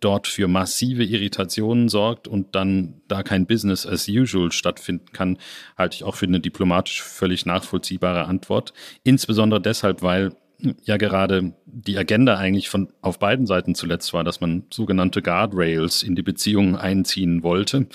dort 0.00 0.26
für 0.26 0.48
massive 0.48 1.04
Irritationen 1.04 1.88
sorgt 1.88 2.26
und 2.26 2.54
dann 2.54 3.00
da 3.08 3.22
kein 3.22 3.46
Business 3.46 3.86
as 3.86 4.08
usual 4.08 4.50
stattfinden 4.52 5.12
kann, 5.12 5.38
halte 5.76 5.96
ich 5.96 6.04
auch 6.04 6.16
für 6.16 6.26
eine 6.26 6.40
diplomatisch 6.40 7.02
völlig 7.02 7.46
nachvollziehbare 7.46 8.24
Antwort. 8.24 8.72
Insbesondere 9.04 9.60
deshalb, 9.60 10.02
weil 10.02 10.32
ja 10.82 10.96
gerade 10.96 11.52
die 11.66 11.96
Agenda 11.96 12.36
eigentlich 12.36 12.68
von 12.68 12.88
auf 13.00 13.18
beiden 13.18 13.46
Seiten 13.46 13.74
zuletzt 13.74 14.12
war, 14.12 14.24
dass 14.24 14.40
man 14.40 14.64
sogenannte 14.70 15.22
Guardrails 15.22 16.02
in 16.02 16.14
die 16.14 16.22
Beziehungen 16.22 16.76
einziehen 16.76 17.42
wollte. 17.42 17.86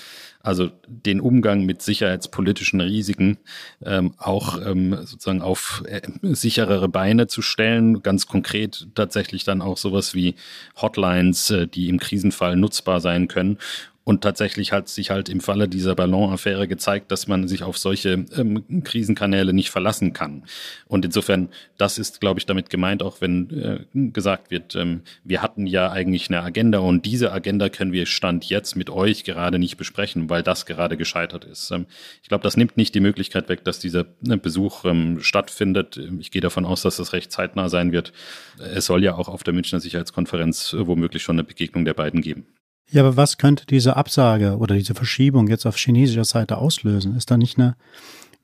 Also 0.42 0.70
den 0.86 1.20
Umgang 1.20 1.64
mit 1.64 1.82
sicherheitspolitischen 1.82 2.80
Risiken 2.80 3.38
ähm, 3.84 4.14
auch 4.18 4.64
ähm, 4.64 4.96
sozusagen 5.04 5.42
auf 5.42 5.82
äh, 5.86 6.02
sicherere 6.22 6.88
Beine 6.88 7.26
zu 7.26 7.42
stellen. 7.42 8.02
Ganz 8.02 8.26
konkret 8.26 8.86
tatsächlich 8.94 9.44
dann 9.44 9.60
auch 9.60 9.76
sowas 9.76 10.14
wie 10.14 10.36
Hotlines, 10.80 11.50
äh, 11.50 11.66
die 11.66 11.88
im 11.88 11.98
Krisenfall 11.98 12.56
nutzbar 12.56 13.00
sein 13.00 13.26
können 13.26 13.58
und 14.06 14.22
tatsächlich 14.22 14.70
hat 14.70 14.88
sich 14.88 15.10
halt 15.10 15.28
im 15.28 15.40
Falle 15.40 15.66
dieser 15.66 15.96
Ballonaffäre 15.96 16.68
gezeigt, 16.68 17.10
dass 17.10 17.26
man 17.26 17.48
sich 17.48 17.64
auf 17.64 17.76
solche 17.76 18.24
ähm, 18.36 18.84
Krisenkanäle 18.84 19.52
nicht 19.52 19.70
verlassen 19.70 20.12
kann. 20.12 20.44
Und 20.86 21.04
insofern, 21.04 21.48
das 21.76 21.98
ist, 21.98 22.20
glaube 22.20 22.38
ich, 22.38 22.46
damit 22.46 22.70
gemeint, 22.70 23.02
auch 23.02 23.20
wenn 23.20 23.50
äh, 23.50 24.10
gesagt 24.12 24.52
wird, 24.52 24.76
ähm, 24.76 25.00
wir 25.24 25.42
hatten 25.42 25.66
ja 25.66 25.90
eigentlich 25.90 26.30
eine 26.30 26.40
Agenda 26.42 26.78
und 26.78 27.04
diese 27.04 27.32
Agenda 27.32 27.68
können 27.68 27.90
wir 27.90 28.06
Stand 28.06 28.44
jetzt 28.44 28.76
mit 28.76 28.90
euch 28.90 29.24
gerade 29.24 29.58
nicht 29.58 29.76
besprechen, 29.76 30.30
weil 30.30 30.44
das 30.44 30.66
gerade 30.66 30.96
gescheitert 30.96 31.44
ist. 31.44 31.72
Ähm, 31.72 31.86
ich 32.22 32.28
glaube, 32.28 32.44
das 32.44 32.56
nimmt 32.56 32.76
nicht 32.76 32.94
die 32.94 33.00
Möglichkeit 33.00 33.48
weg, 33.48 33.64
dass 33.64 33.80
dieser 33.80 34.06
ne, 34.20 34.36
Besuch 34.36 34.84
ähm, 34.84 35.18
stattfindet. 35.20 36.00
Ich 36.20 36.30
gehe 36.30 36.40
davon 36.40 36.64
aus, 36.64 36.82
dass 36.82 36.98
das 36.98 37.12
recht 37.12 37.32
zeitnah 37.32 37.68
sein 37.68 37.90
wird. 37.90 38.12
Es 38.60 38.86
soll 38.86 39.02
ja 39.02 39.16
auch 39.16 39.28
auf 39.28 39.42
der 39.42 39.52
Münchner 39.52 39.80
Sicherheitskonferenz 39.80 40.74
äh, 40.74 40.86
womöglich 40.86 41.24
schon 41.24 41.34
eine 41.34 41.44
Begegnung 41.44 41.84
der 41.84 41.94
beiden 41.94 42.20
geben. 42.20 42.46
Ja, 42.90 43.02
aber 43.02 43.16
was 43.16 43.38
könnte 43.38 43.66
diese 43.66 43.96
Absage 43.96 44.58
oder 44.58 44.74
diese 44.74 44.94
Verschiebung 44.94 45.48
jetzt 45.48 45.66
auf 45.66 45.76
chinesischer 45.76 46.24
Seite 46.24 46.58
auslösen? 46.58 47.16
Ist 47.16 47.30
da 47.30 47.36
nicht 47.36 47.58
eine 47.58 47.76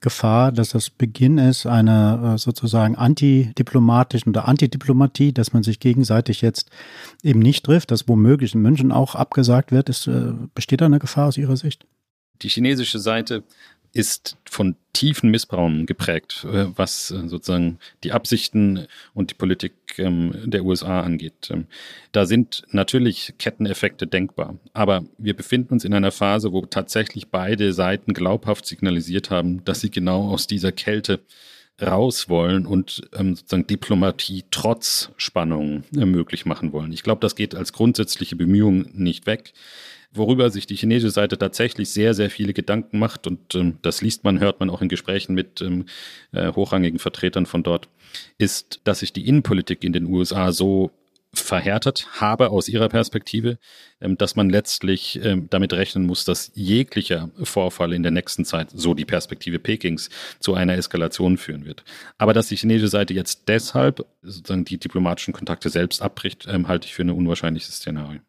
Gefahr, 0.01 0.51
dass 0.51 0.71
das 0.71 0.91
Beginn 0.91 1.39
ist 1.39 1.65
einer 1.65 2.35
äh, 2.35 2.39
sozusagen 2.39 2.97
antidiplomatischen 2.97 4.31
oder 4.31 4.49
Antidiplomatie, 4.49 5.33
dass 5.33 5.53
man 5.53 5.63
sich 5.63 5.79
gegenseitig 5.79 6.41
jetzt 6.43 6.71
eben 7.23 7.39
nicht 7.39 7.65
trifft, 7.65 7.93
dass 7.93 8.09
womöglich 8.09 8.55
in 8.55 8.63
München 8.63 8.91
auch 8.91 9.15
abgesagt 9.15 9.71
wird? 9.71 9.89
Ist, 9.89 10.09
äh, 10.09 10.33
besteht 10.55 10.81
da 10.81 10.87
eine 10.87 10.99
Gefahr 10.99 11.29
aus 11.29 11.39
Ihrer 11.39 11.57
Sicht? 11.57 11.87
Die 12.43 12.49
chinesische 12.49 12.99
Seite 12.99 13.45
ist 13.93 14.37
von 14.49 14.77
tiefen 14.93 15.31
Missbrauchen 15.31 15.87
geprägt, 15.87 16.45
äh, 16.45 16.67
was 16.77 17.11
äh, 17.11 17.29
sozusagen 17.29 17.79
die 18.05 18.13
Absichten 18.13 18.87
und 19.15 19.31
die 19.31 19.35
Politik 19.35 19.75
ähm, 19.99 20.33
der 20.45 20.65
USA 20.65 21.01
angeht. 21.01 21.51
Ähm, 21.51 21.67
da 22.13 22.27
sind 22.27 22.63
natürlich 22.71 23.35
Ketteneffekte 23.39 24.07
denkbar, 24.07 24.57
aber 24.73 25.05
wir 25.19 25.35
befinden 25.35 25.75
uns 25.75 25.85
in 25.85 25.95
einer 25.95 26.13
Phase, 26.13 26.53
wo 26.53 26.65
tatsächlich 26.67 27.29
beide 27.29 27.73
Seiten 27.73 28.15
glaubhaft 28.15 28.67
signalisiert 28.67 29.31
haben, 29.31 29.65
dass 29.65 29.81
sie 29.81 29.91
genau 29.91 30.29
aus 30.29 30.47
dieser 30.47 30.73
Kälte 30.73 31.21
raus 31.81 32.29
wollen 32.29 32.67
und 32.67 33.03
ähm, 33.15 33.35
sozusagen 33.35 33.67
Diplomatie 33.67 34.45
trotz 34.51 35.11
Spannungen 35.17 35.85
äh, 35.97 36.05
möglich 36.05 36.47
machen 36.47 36.73
wollen. 36.73 36.93
Ich 36.93 37.03
glaube, 37.03 37.21
das 37.21 37.35
geht 37.35 37.55
als 37.55 37.73
grundsätzliche 37.73 38.37
Bemühung 38.37 38.87
nicht 38.93 39.27
weg 39.27 39.53
worüber 40.15 40.51
sich 40.51 40.67
die 40.67 40.77
chinesische 40.77 41.11
Seite 41.11 41.39
tatsächlich 41.39 41.91
sehr, 41.91 42.15
sehr 42.15 42.31
viele 42.31 42.53
Gedanken 42.53 42.99
macht. 42.99 43.27
Und 43.27 43.55
ähm, 43.55 43.79
das 43.83 44.03
liest 44.03 44.25
man, 44.25 44.41
hört 44.41 44.61
man 44.61 44.71
auch 44.71 44.83
in 44.83 44.89
Gesprächen 44.89 45.35
mit 45.35 45.61
ähm, 45.61 45.87
äh, 46.33 46.53
hochrangigen 46.53 46.99
Vertretern 46.99 47.47
von 47.47 47.63
dort, 47.63 47.89
ist, 48.39 48.81
dass 48.85 49.01
sich 49.01 49.13
die 49.13 49.27
Innenpolitik 49.27 49.85
in 49.85 49.93
den 49.93 50.07
USA 50.07 50.53
so 50.53 50.91
verhärtet 51.35 52.07
habe 52.21 52.51
aus 52.51 52.69
ihrer 52.69 52.91
Perspektive, 52.91 53.59
ähm, 54.01 54.19
dass 54.19 54.37
man 54.37 54.51
letztlich 54.51 55.19
ähm, 55.23 55.49
damit 55.49 55.73
rechnen 55.73 56.05
muss, 56.05 56.25
dass 56.25 56.53
jeglicher 56.55 57.31
Vorfall 57.43 57.95
in 57.95 58.03
der 58.03 58.13
nächsten 58.13 58.45
Zeit, 58.45 58.69
so 58.75 58.93
die 58.93 59.07
Perspektive 59.07 59.59
Pekings, 59.59 60.11
zu 60.41 60.55
einer 60.55 60.77
Eskalation 60.77 61.39
führen 61.39 61.65
wird. 61.65 61.85
Aber 62.19 62.35
dass 62.35 62.49
die 62.49 62.57
chinesische 62.57 62.89
Seite 62.89 63.15
jetzt 63.15 63.49
deshalb 63.49 64.05
sozusagen 64.21 64.67
die 64.67 64.79
diplomatischen 64.79 65.33
Kontakte 65.33 65.71
selbst 65.71 66.03
abbricht, 66.03 66.47
ähm, 66.49 66.69
halte 66.69 66.87
ich 66.87 66.95
für 66.95 67.03
ein 67.03 67.11
unwahrscheinliches 67.11 67.77
Szenario. 67.77 68.21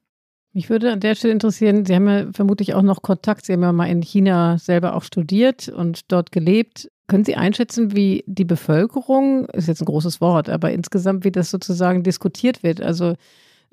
Mich 0.56 0.70
würde 0.70 0.92
an 0.92 1.00
der 1.00 1.16
Stelle 1.16 1.34
interessieren, 1.34 1.84
Sie 1.84 1.96
haben 1.96 2.08
ja 2.08 2.28
vermutlich 2.32 2.76
auch 2.76 2.84
noch 2.84 3.02
Kontakt, 3.02 3.46
Sie 3.46 3.54
haben 3.54 3.64
ja 3.64 3.72
mal 3.72 3.88
in 3.88 4.04
China 4.04 4.60
selber 4.60 4.96
auch 4.96 5.04
studiert 5.04 5.68
und 5.68 6.12
dort 6.12 6.32
gelebt. 6.32 6.92
Können 7.08 7.26
Sie 7.26 7.36
einschätzen, 7.36 7.96
wie 7.96 8.24
die 8.28 8.46
Bevölkerung, 8.46 9.48
ist 9.48 9.68
jetzt 9.68 9.82
ein 9.82 9.86
großes 9.86 10.22
Wort, 10.22 10.50
aber 10.50 10.72
insgesamt, 10.72 11.26
wie 11.26 11.32
das 11.32 11.50
sozusagen 11.50 12.04
diskutiert 12.04 12.62
wird? 12.62 12.82
Also 12.82 13.16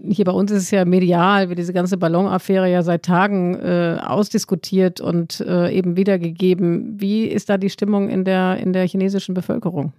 hier 0.02 0.24
bei 0.24 0.32
uns 0.32 0.50
ist 0.50 0.62
es 0.62 0.70
ja 0.70 0.86
medial, 0.86 1.50
wie 1.50 1.54
diese 1.54 1.74
ganze 1.74 1.98
Ballonaffäre 1.98 2.70
ja 2.70 2.82
seit 2.82 3.04
Tagen 3.04 3.56
äh, 3.56 3.98
ausdiskutiert 4.02 5.02
und 5.02 5.40
äh, 5.40 5.70
eben 5.70 5.96
wiedergegeben. 5.98 6.98
Wie 6.98 7.24
ist 7.24 7.50
da 7.50 7.58
die 7.58 7.68
Stimmung 7.68 8.08
in 8.08 8.24
der, 8.24 8.56
in 8.56 8.72
der 8.72 8.86
chinesischen 8.88 9.34
Bevölkerung? 9.34 9.92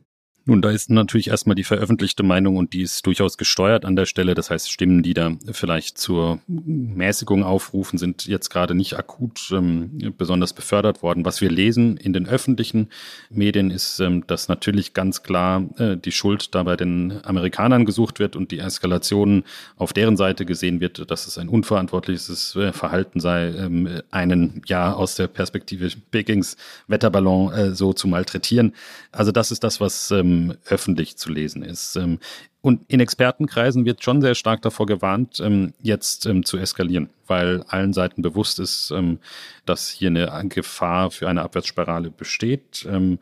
Nun, 0.45 0.63
da 0.63 0.71
ist 0.71 0.89
natürlich 0.89 1.27
erstmal 1.27 1.56
die 1.56 1.63
veröffentlichte 1.63 2.23
Meinung 2.23 2.58
und 2.58 2.73
die 2.73 2.82
ist 2.82 3.06
durchaus 3.06 3.38
gesteuert 3.38 3.86
an 3.86 3.95
der 3.95 4.08
Stelle. 4.08 4.34
Das 4.34 4.49
heißt, 4.49 4.71
Stimmen, 4.71 5.04
die 5.04 5.13
da 5.13 5.34
vielleicht 5.51 5.99
zur 5.99 6.39
Mäßigung 6.47 7.43
aufrufen, 7.43 7.99
sind 7.99 8.25
jetzt 8.25 8.49
gerade 8.49 8.73
nicht 8.73 8.97
akut 8.97 9.51
ähm, 9.51 10.15
besonders 10.17 10.54
befördert 10.54 11.04
worden. 11.04 11.25
Was 11.25 11.41
wir 11.41 11.51
lesen 11.51 11.95
in 11.95 12.12
den 12.12 12.27
öffentlichen 12.27 12.89
Medien 13.30 13.69
ist, 13.69 13.99
ähm, 13.99 14.25
dass 14.25 14.47
natürlich 14.47 14.95
ganz 14.95 15.21
klar 15.21 15.63
äh, 15.77 15.95
die 15.95 16.12
Schuld 16.12 16.56
da 16.56 16.63
bei 16.63 16.75
den 16.75 17.23
Amerikanern 17.23 17.86
gesucht 17.86 18.17
wird 18.17 18.36
und 18.36 18.49
die 18.49 18.60
Eskalation 18.60 19.43
auf 19.75 19.93
deren 19.93 20.17
Seite 20.17 20.47
gesehen 20.47 20.80
wird, 20.80 21.12
dass 21.12 21.27
es 21.27 21.38
ein 21.38 21.49
unverantwortliches 21.49 22.56
äh, 22.56 22.73
Verhalten 22.73 23.19
sei, 23.19 23.49
ähm, 23.49 24.01
einen 24.10 24.63
ja 24.65 24.91
aus 24.93 25.13
der 25.13 25.27
Perspektive 25.27 25.88
Pekings 26.10 26.58
Wetterballon 26.88 27.54
äh, 27.54 27.75
so 27.75 27.93
zu 27.93 28.08
malträtieren. 28.08 28.73
Also 29.12 29.32
das 29.32 29.51
ist 29.51 29.63
das, 29.63 29.80
was 29.80 30.10
ähm, 30.10 30.31
ähm, 30.32 30.58
öffentlich 30.65 31.17
zu 31.17 31.32
lesen 31.32 31.63
ist. 31.63 31.96
Ähm, 31.96 32.20
und 32.62 32.82
in 32.88 33.00
Expertenkreisen 33.00 33.86
wird 33.86 34.04
schon 34.04 34.22
sehr 34.22 34.36
stark 34.36 34.62
davor 34.62 34.86
gewarnt, 34.86 35.39
ähm, 35.39 35.74
jetzt 35.82 36.26
ähm, 36.26 36.46
zu 36.46 36.58
eskalieren, 36.58 37.10
weil 37.28 37.63
allen 37.67 37.94
Seiten 37.94 38.22
bewusst 38.22 38.60
ist, 38.60 38.91
ähm, 38.91 39.20
dass 39.65 39.89
hier 39.89 40.10
eine 40.10 40.48
Gefahr 40.48 41.12
für 41.12 41.28
eine 41.28 41.41
Abwärtsspirale 41.41 42.12
besteht. 42.12 42.86
Ähm, 42.89 43.20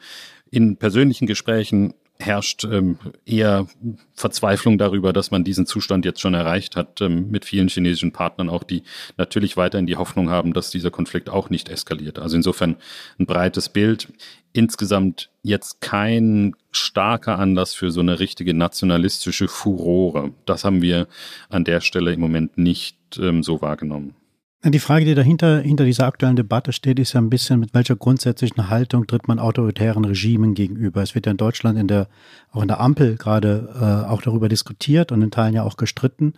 in 0.52 0.78
persönlichen 0.78 1.28
Gesprächen 1.28 1.93
herrscht 2.21 2.65
ähm, 2.65 2.99
eher 3.25 3.67
Verzweiflung 4.13 4.77
darüber, 4.77 5.13
dass 5.13 5.32
man 5.32 5.45
diesen 5.45 5.65
Zustand 5.65 6.03
jetzt 6.03 6.19
schon 6.19 6.34
erreicht 6.34 6.75
hat, 6.75 6.99
ähm, 6.99 7.32
mit 7.32 7.45
vielen 7.45 7.69
chinesischen 7.69 8.12
Partnern 8.12 8.49
auch, 8.49 8.63
die 8.63 8.84
natürlich 9.17 9.55
weiterhin 9.55 9.88
die 9.88 9.95
Hoffnung 9.95 10.29
haben, 10.29 10.53
dass 10.53 10.69
dieser 10.69 10.91
Konflikt 10.91 11.29
auch 11.29 11.49
nicht 11.49 11.69
eskaliert. 11.69 12.19
Also 12.19 12.36
insofern 12.36 12.75
ein 13.19 13.25
breites 13.25 13.69
Bild. 13.69 14.12
Insgesamt 14.51 15.29
jetzt 15.43 15.79
kein 15.79 16.55
starker 16.71 17.39
Anlass 17.39 17.73
für 17.73 17.91
so 17.91 18.01
eine 18.01 18.19
richtige 18.19 18.53
nationalistische 18.53 19.47
Furore. 19.47 20.34
Das 20.45 20.65
haben 20.65 20.82
wir 20.82 21.08
an 21.49 21.63
der 21.63 21.79
Stelle 21.79 22.12
im 22.13 22.19
Moment 22.19 22.58
nicht 22.58 22.97
ähm, 23.17 23.43
so 23.43 23.62
wahrgenommen. 23.62 24.15
Die 24.65 24.80
Frage, 24.80 25.06
die 25.06 25.15
dahinter 25.15 25.62
hinter 25.62 25.86
dieser 25.86 26.06
aktuellen 26.06 26.36
Debatte 26.36 26.74
steht, 26.74 27.00
ist 27.00 27.13
ja 27.13 27.22
ein 27.22 27.30
bisschen, 27.30 27.62
mit 27.62 27.74
welcher 27.74 27.95
grundsätzlichen 27.95 28.69
Haltung 28.69 29.08
tritt 29.08 29.26
man 29.26 29.39
autoritären 29.39 30.04
Regimen 30.04 30.54
gegenüber. 30.54 31.02
Es 31.02 31.15
wird 31.15 31.28
ja 31.28 31.32
in 31.32 31.38
Deutschland 31.38 31.80
in 31.80 31.88
der, 31.88 32.10
auch 32.52 32.62
in 32.62 32.67
der 32.67 32.82
Ampel 32.82 33.15
gerade 33.15 33.69
äh, 33.80 34.10
auch 34.10 34.22
darüber 34.22 34.50
diskutiert 34.50 35.13
und 35.13 35.22
in 35.22 35.32
Teilen 35.32 35.54
ja 35.54 35.63
auch 35.63 35.78
gestritten. 35.78 36.34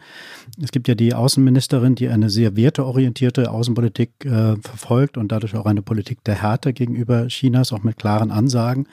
Es 0.61 0.71
gibt 0.71 0.87
ja 0.87 0.93
die 0.93 1.15
Außenministerin, 1.15 1.95
die 1.95 2.09
eine 2.09 2.29
sehr 2.29 2.55
werteorientierte 2.55 3.49
Außenpolitik 3.49 4.11
äh, 4.25 4.55
verfolgt 4.57 5.17
und 5.17 5.31
dadurch 5.31 5.55
auch 5.55 5.65
eine 5.65 5.81
Politik 5.81 6.23
der 6.23 6.43
Härte 6.43 6.73
gegenüber 6.73 7.25
Chinas, 7.27 7.73
auch 7.73 7.81
mit 7.81 7.97
klaren 7.97 8.29
Ansagen. 8.29 8.87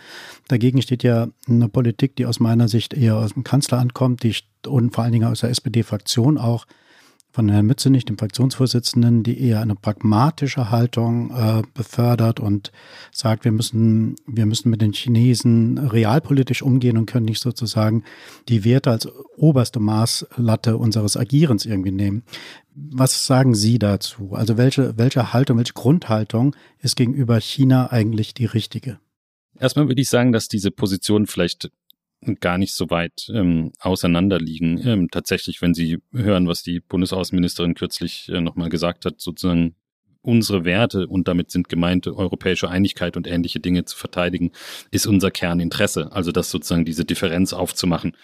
Dagegen 0.48 0.80
steht 0.80 1.02
ja 1.02 1.28
eine 1.46 1.68
Politik, 1.68 2.16
die 2.16 2.24
aus 2.24 2.40
meiner 2.40 2.68
Sicht 2.68 2.94
eher 2.94 3.16
aus 3.16 3.34
dem 3.34 3.44
Kanzleramt 3.44 3.92
kommt, 3.92 4.22
die 4.22 4.34
und 4.66 4.94
vor 4.94 5.04
allen 5.04 5.12
Dingen 5.12 5.28
aus 5.28 5.40
der 5.40 5.50
SPD-Fraktion 5.50 6.38
auch 6.38 6.64
von 7.38 7.48
Herrn 7.50 7.66
Mützenich, 7.66 8.04
dem 8.04 8.18
Fraktionsvorsitzenden, 8.18 9.22
die 9.22 9.40
eher 9.40 9.60
eine 9.60 9.76
pragmatische 9.76 10.72
Haltung 10.72 11.30
äh, 11.30 11.62
befördert 11.72 12.40
und 12.40 12.72
sagt, 13.12 13.44
wir 13.44 13.52
müssen, 13.52 14.16
wir 14.26 14.44
müssen 14.44 14.70
mit 14.70 14.82
den 14.82 14.92
Chinesen 14.92 15.78
realpolitisch 15.78 16.62
umgehen 16.62 16.98
und 16.98 17.06
können 17.06 17.26
nicht 17.26 17.40
sozusagen 17.40 18.02
die 18.48 18.64
Werte 18.64 18.90
als 18.90 19.08
oberste 19.36 19.78
Maßlatte 19.78 20.78
unseres 20.78 21.16
Agierens 21.16 21.64
irgendwie 21.64 21.92
nehmen. 21.92 22.24
Was 22.74 23.24
sagen 23.24 23.54
Sie 23.54 23.78
dazu? 23.78 24.32
Also 24.32 24.56
welche, 24.56 24.98
welche 24.98 25.32
Haltung, 25.32 25.58
welche 25.58 25.74
Grundhaltung 25.74 26.56
ist 26.80 26.96
gegenüber 26.96 27.40
China 27.40 27.92
eigentlich 27.92 28.34
die 28.34 28.46
richtige? 28.46 28.98
Erstmal 29.60 29.86
würde 29.86 30.00
ich 30.00 30.08
sagen, 30.08 30.32
dass 30.32 30.48
diese 30.48 30.72
Position 30.72 31.28
vielleicht 31.28 31.70
gar 32.40 32.58
nicht 32.58 32.74
so 32.74 32.90
weit 32.90 33.30
ähm, 33.32 33.72
auseinander 33.78 34.38
liegen. 34.38 34.78
Ähm, 34.86 35.08
tatsächlich, 35.10 35.62
wenn 35.62 35.74
Sie 35.74 35.98
hören, 36.12 36.48
was 36.48 36.62
die 36.62 36.80
Bundesaußenministerin 36.80 37.74
kürzlich 37.74 38.28
äh, 38.28 38.40
nochmal 38.40 38.68
gesagt 38.68 39.04
hat, 39.04 39.20
sozusagen 39.20 39.76
unsere 40.20 40.64
Werte 40.64 41.06
und 41.06 41.28
damit 41.28 41.50
sind 41.50 41.68
gemeint 41.68 42.06
europäische 42.06 42.68
Einigkeit 42.68 43.16
und 43.16 43.26
ähnliche 43.26 43.60
Dinge 43.60 43.84
zu 43.84 43.96
verteidigen, 43.96 44.50
ist 44.90 45.06
unser 45.06 45.30
Kerninteresse. 45.30 46.12
Also 46.12 46.32
das 46.32 46.50
sozusagen 46.50 46.84
diese 46.84 47.04
Differenz 47.04 47.52
aufzumachen, 47.52 48.16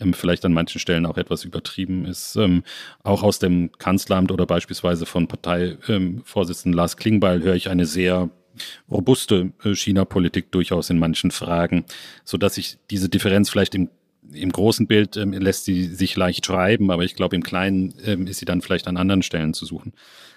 ähm, 0.00 0.12
vielleicht 0.12 0.44
an 0.44 0.52
manchen 0.52 0.80
Stellen 0.80 1.06
auch 1.06 1.16
etwas 1.16 1.44
übertrieben 1.44 2.04
ist. 2.04 2.36
Ähm, 2.36 2.64
auch 3.02 3.22
aus 3.22 3.38
dem 3.38 3.70
Kanzleramt 3.78 4.32
oder 4.32 4.46
beispielsweise 4.46 5.06
von 5.06 5.28
Parteivorsitzenden 5.28 6.72
ähm, 6.72 6.76
Lars 6.76 6.96
Klingbeil 6.96 7.42
höre 7.42 7.54
ich 7.54 7.70
eine 7.70 7.86
sehr 7.86 8.30
robuste 8.90 9.52
äh, 9.64 9.74
China-Politik 9.74 10.50
durchaus 10.52 10.90
in 10.90 10.98
manchen 10.98 11.30
Fragen, 11.30 11.84
so 12.24 12.36
dass 12.36 12.54
sich 12.54 12.78
diese 12.90 13.08
Differenz 13.08 13.50
vielleicht 13.50 13.74
im 13.74 13.88
im 14.32 14.50
großen 14.50 14.86
Bild 14.86 15.16
ähm, 15.16 15.32
lässt 15.32 15.64
sie 15.64 15.84
sich 15.84 16.16
leicht 16.16 16.46
schreiben, 16.46 16.90
aber 16.90 17.04
ich 17.04 17.14
glaube, 17.14 17.36
im 17.36 17.42
Kleinen 17.42 17.94
ähm, 18.04 18.26
ist 18.26 18.38
sie 18.38 18.44
dann 18.44 18.60
vielleicht 18.60 18.88
an 18.88 18.96
anderen 18.96 19.22
Stellen 19.22 19.54
zu 19.54 19.64
suchen. 19.64 19.92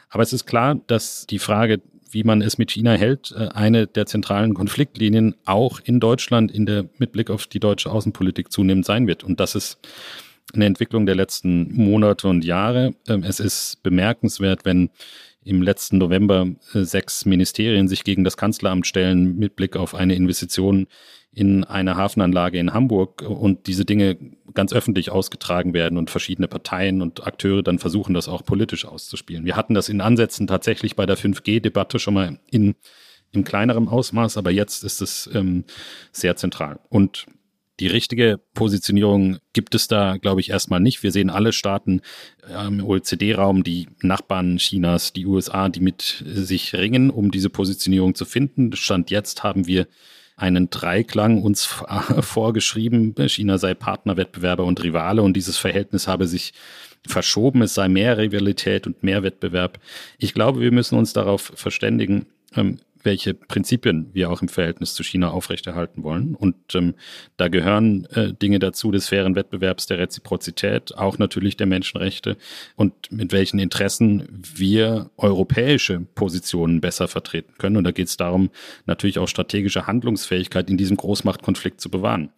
Aber 0.10 0.24
es 0.24 0.34
ist 0.34 0.46
klar, 0.46 0.80
dass 0.88 1.26
die 1.28 1.40
Frage, 1.40 1.82
wie 2.12 2.24
man 2.24 2.42
es 2.42 2.58
mit 2.58 2.72
China 2.72 2.94
hält, 2.94 3.34
äh, 3.38 3.50
eine 3.50 3.88
der 3.88 4.06
zentralen 4.06 4.54
Konfliktlinien 4.54 5.36
auch 5.46 5.80
in 5.84 6.00
Deutschland 6.00 6.52
in 6.52 6.66
der 6.66 6.90
mit 6.98 7.12
Blick 7.12 7.30
auf 7.30 7.48
die 7.48 7.60
deutsche 7.60 7.92
Außenpolitik 7.92 8.52
zunehmend 8.52 8.86
sein 8.86 9.08
wird. 9.08 9.24
Und 9.24 9.40
das 9.40 9.56
ist 9.56 9.80
eine 10.54 10.66
Entwicklung 10.66 11.06
der 11.06 11.16
letzten 11.16 11.74
Monate 11.74 12.28
und 12.28 12.44
Jahre. 12.44 12.96
Ähm, 13.08 13.24
es 13.24 13.40
ist 13.40 13.84
bemerkenswert, 13.84 14.66
wenn 14.66 14.90
im 15.50 15.62
letzten 15.64 15.98
November 15.98 16.48
äh, 16.74 16.84
sechs 16.84 17.26
Ministerien 17.26 17.88
sich 17.88 18.04
gegen 18.04 18.24
das 18.24 18.38
Kanzleramt 18.38 18.86
stellen 18.86 19.38
mit 19.38 19.56
Blick 19.56 19.76
auf 19.76 19.96
eine 19.96 20.16
Investition 20.16 20.88
in 21.32 21.64
eine 21.64 21.96
Hafenanlage 21.96 22.60
in 22.60 22.74
Hamburg 22.74 23.22
und 23.22 23.68
diese 23.68 23.86
Dinge 23.86 24.18
ganz 24.54 24.74
öffentlich 24.74 25.12
ausgetragen 25.12 25.74
werden 25.74 25.98
und 25.98 26.10
verschiedene 26.10 26.48
Parteien 26.48 27.02
und 27.02 27.26
Akteure 27.26 27.62
dann 27.62 27.80
versuchen, 27.80 28.14
das 28.14 28.28
auch 28.28 28.44
politisch 28.44 28.86
auszuspielen. 28.86 29.46
Wir 29.46 29.56
hatten 29.56 29.74
das 29.74 29.90
in 29.90 30.02
Ansätzen 30.02 30.48
tatsächlich 30.48 30.96
bei 30.96 31.06
der 31.06 31.18
5G-Debatte 31.18 32.00
schon 32.00 32.16
mal 32.16 32.40
in, 32.50 32.76
in 33.32 33.44
kleinerem 33.44 33.88
Ausmaß, 33.88 34.38
aber 34.38 34.52
jetzt 34.52 34.84
ist 34.84 35.02
es 35.02 35.30
ähm, 35.34 35.66
sehr 36.12 36.36
zentral. 36.36 36.80
Und 36.90 37.28
die 37.80 37.88
richtige 37.88 38.40
Positionierung 38.54 39.38
gibt 39.54 39.74
es 39.76 39.88
da, 39.88 40.18
glaube 40.18 40.42
ich, 40.42 40.50
erstmal 40.50 40.80
nicht. 40.80 41.04
Wir 41.04 41.12
sehen 41.12 41.30
alle 41.30 41.54
Staaten 41.54 42.02
im 42.68 42.84
OECD-Raum, 42.84 43.64
die 43.64 43.88
Nachbarn 44.02 44.58
Chinas, 44.58 45.14
die 45.14 45.26
USA, 45.26 45.70
die 45.70 45.80
mit 45.80 46.24
sich 46.26 46.74
ringen, 46.74 47.10
um 47.10 47.32
diese 47.32 47.50
Positionierung 47.50 48.16
zu 48.16 48.26
finden. 48.26 48.76
Stand 48.76 49.12
jetzt 49.12 49.44
haben 49.44 49.68
wir 49.68 49.88
einen 50.36 50.70
Dreiklang 50.70 51.42
uns 51.42 51.66
vorgeschrieben. 52.20 53.16
China 53.28 53.58
sei 53.58 53.74
Partner, 53.74 54.18
Wettbewerber 54.18 54.66
und 54.66 54.84
Rivale 54.84 55.22
und 55.22 55.36
dieses 55.36 55.58
Verhältnis 55.58 56.08
habe 56.08 56.28
sich 56.28 56.54
verschoben. 57.08 57.62
Es 57.62 57.74
sei 57.74 57.88
mehr 57.88 58.18
Rivalität 58.18 58.88
und 58.88 59.04
mehr 59.04 59.24
Wettbewerb. 59.24 59.80
Ich 60.18 60.34
glaube, 60.34 60.62
wir 60.62 60.72
müssen 60.72 60.98
uns 60.98 61.14
darauf 61.14 61.52
verständigen, 61.56 62.26
ähm, 62.56 62.80
welche 63.04 63.34
Prinzipien 63.34 64.10
wir 64.14 64.30
auch 64.30 64.42
im 64.42 64.50
Verhältnis 64.50 64.94
zu 64.94 65.04
China 65.04 65.32
aufrechterhalten 65.32 66.04
wollen. 66.04 66.36
Und 66.36 66.56
ähm, 66.76 66.96
da 67.38 67.48
gehören 67.48 68.06
äh, 68.06 68.34
Dinge 68.34 68.60
dazu 68.60 68.92
des 68.92 69.10
fairen 69.10 69.36
Wettbewerbs, 69.36 69.88
der 69.88 70.00
Reziprozität, 70.00 70.98
auch 70.98 71.18
natürlich 71.18 71.58
der 71.58 71.68
Menschenrechte 71.68 72.38
und 72.76 73.12
mit 73.12 73.32
welchen 73.32 73.60
Interessen 73.60 74.28
wir 74.32 75.12
europäische 75.18 76.00
Positionen 76.00 76.82
besser 76.82 77.08
vertreten 77.08 77.54
können. 77.58 77.78
Und 77.78 77.86
da 77.86 77.92
geht 77.92 78.08
es 78.08 78.18
darum, 78.18 78.50
natürlich 78.86 79.20
auch 79.20 79.28
strategische 79.28 79.88
Handlungsfähigkeit 79.88 80.70
in 80.70 80.78
diesem 80.78 80.98
Großmachtkonflikt 80.98 81.80
zu 81.80 81.90
bewahren. 81.90 82.30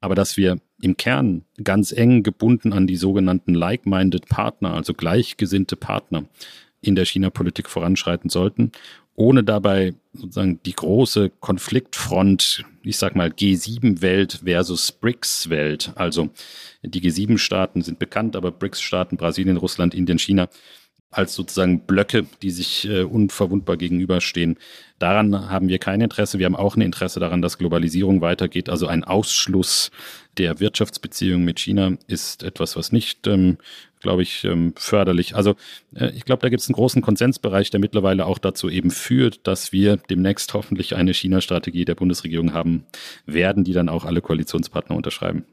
Aber 0.00 0.14
dass 0.14 0.36
wir 0.36 0.58
im 0.80 0.96
Kern 0.96 1.44
ganz 1.62 1.92
eng 1.92 2.24
gebunden 2.24 2.72
an 2.72 2.88
die 2.88 2.96
sogenannten 2.96 3.54
like-minded 3.54 4.28
Partner, 4.28 4.74
also 4.74 4.94
gleichgesinnte 4.94 5.76
Partner, 5.76 6.24
in 6.84 6.96
der 6.96 7.04
China-Politik 7.04 7.70
voranschreiten 7.70 8.28
sollten 8.28 8.72
ohne 9.14 9.44
dabei 9.44 9.94
sozusagen 10.12 10.60
die 10.64 10.74
große 10.74 11.30
Konfliktfront, 11.40 12.64
ich 12.82 12.98
sag 12.98 13.16
mal 13.16 13.30
G7-Welt 13.30 14.40
versus 14.44 14.92
BRICS-Welt. 14.92 15.92
Also 15.94 16.30
die 16.82 17.00
G7-Staaten 17.00 17.82
sind 17.82 17.98
bekannt, 17.98 18.36
aber 18.36 18.50
BRICS-Staaten, 18.50 19.16
Brasilien, 19.16 19.56
Russland, 19.56 19.94
Indien, 19.94 20.18
China, 20.18 20.48
als 21.12 21.34
sozusagen 21.34 21.80
Blöcke, 21.80 22.26
die 22.42 22.50
sich 22.50 22.88
äh, 22.88 23.02
unverwundbar 23.02 23.76
gegenüberstehen. 23.76 24.56
Daran 24.98 25.50
haben 25.50 25.68
wir 25.68 25.78
kein 25.78 26.00
Interesse. 26.00 26.38
Wir 26.38 26.46
haben 26.46 26.56
auch 26.56 26.76
ein 26.76 26.80
Interesse 26.80 27.20
daran, 27.20 27.42
dass 27.42 27.58
Globalisierung 27.58 28.20
weitergeht. 28.20 28.68
Also 28.68 28.86
ein 28.86 29.04
Ausschluss 29.04 29.90
der 30.38 30.58
Wirtschaftsbeziehungen 30.58 31.44
mit 31.44 31.60
China 31.60 31.96
ist 32.06 32.42
etwas, 32.42 32.76
was 32.76 32.92
nicht, 32.92 33.26
ähm, 33.26 33.58
glaube 34.00 34.22
ich, 34.22 34.44
ähm, 34.44 34.72
förderlich. 34.76 35.36
Also 35.36 35.54
äh, 35.94 36.10
ich 36.10 36.24
glaube, 36.24 36.40
da 36.40 36.48
gibt 36.48 36.62
es 36.62 36.68
einen 36.68 36.76
großen 36.76 37.02
Konsensbereich, 37.02 37.70
der 37.70 37.80
mittlerweile 37.80 38.26
auch 38.26 38.38
dazu 38.38 38.70
eben 38.70 38.90
führt, 38.90 39.46
dass 39.46 39.72
wir 39.72 39.96
demnächst 39.96 40.54
hoffentlich 40.54 40.96
eine 40.96 41.12
China-Strategie 41.12 41.84
der 41.84 41.94
Bundesregierung 41.94 42.54
haben 42.54 42.86
werden, 43.26 43.64
die 43.64 43.74
dann 43.74 43.88
auch 43.88 44.04
alle 44.04 44.22
Koalitionspartner 44.22 44.96
unterschreiben. 44.96 45.44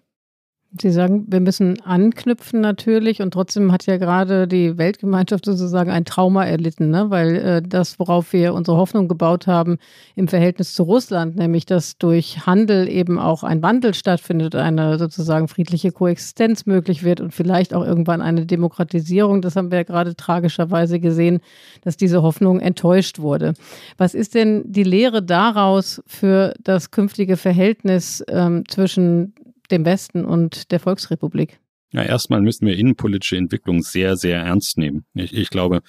Sie 0.78 0.92
sagen, 0.92 1.26
wir 1.28 1.40
müssen 1.40 1.82
anknüpfen 1.82 2.62
natürlich 2.62 3.24
und 3.24 3.32
trotzdem 3.32 3.72
hat 3.72 3.88
ja 3.88 3.98
gerade 3.98 4.48
die 4.48 4.78
Weltgemeinschaft 4.78 5.46
sozusagen 5.46 5.90
ein 5.90 6.06
Trauma 6.06 6.46
erlitten, 6.46 6.92
ne? 6.92 7.10
weil 7.10 7.36
äh, 7.38 7.62
das, 7.64 7.98
worauf 7.98 8.34
wir 8.34 8.54
unsere 8.54 8.78
Hoffnung 8.78 9.08
gebaut 9.08 9.48
haben 9.48 9.80
im 10.16 10.28
Verhältnis 10.28 10.76
zu 10.76 10.84
Russland, 10.84 11.36
nämlich 11.36 11.66
dass 11.66 11.98
durch 11.98 12.46
Handel 12.46 12.88
eben 12.88 13.18
auch 13.18 13.42
ein 13.42 13.64
Wandel 13.64 13.96
stattfindet, 13.96 14.54
eine 14.54 15.00
sozusagen 15.00 15.48
friedliche 15.48 15.92
Koexistenz 15.92 16.68
möglich 16.68 17.04
wird 17.04 17.20
und 17.20 17.34
vielleicht 17.34 17.74
auch 17.74 17.84
irgendwann 17.84 18.22
eine 18.22 18.46
Demokratisierung, 18.46 19.42
das 19.42 19.56
haben 19.56 19.72
wir 19.72 19.80
ja 19.80 19.84
gerade 19.84 20.16
tragischerweise 20.16 21.00
gesehen, 21.00 21.40
dass 21.82 21.98
diese 21.98 22.22
Hoffnung 22.22 22.60
enttäuscht 22.60 23.18
wurde. 23.18 23.54
Was 23.98 24.14
ist 24.14 24.36
denn 24.36 24.72
die 24.72 24.84
Lehre 24.84 25.24
daraus 25.24 26.04
für 26.06 26.54
das 26.64 26.92
künftige 26.92 27.38
Verhältnis 27.38 28.24
ähm, 28.28 28.66
zwischen 28.68 29.34
dem 29.72 29.86
Westen 29.86 30.26
und 30.26 30.72
der 30.72 30.80
Volksrepublik? 30.80 31.60
Ja, 31.92 32.04
erstmal 32.04 32.42
müssen 32.42 32.68
wir 32.68 32.78
innenpolitische 32.78 33.38
Entwicklung 33.38 33.82
sehr, 33.82 34.16
sehr 34.16 34.42
ernst 34.42 34.78
nehmen. 34.78 35.06
Ich, 35.14 35.34
ich 35.34 35.50
glaube, 35.50 35.82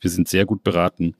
wir 0.00 0.10
sind 0.10 0.28
sehr 0.28 0.46
gut 0.46 0.62
beraten, 0.62 1.14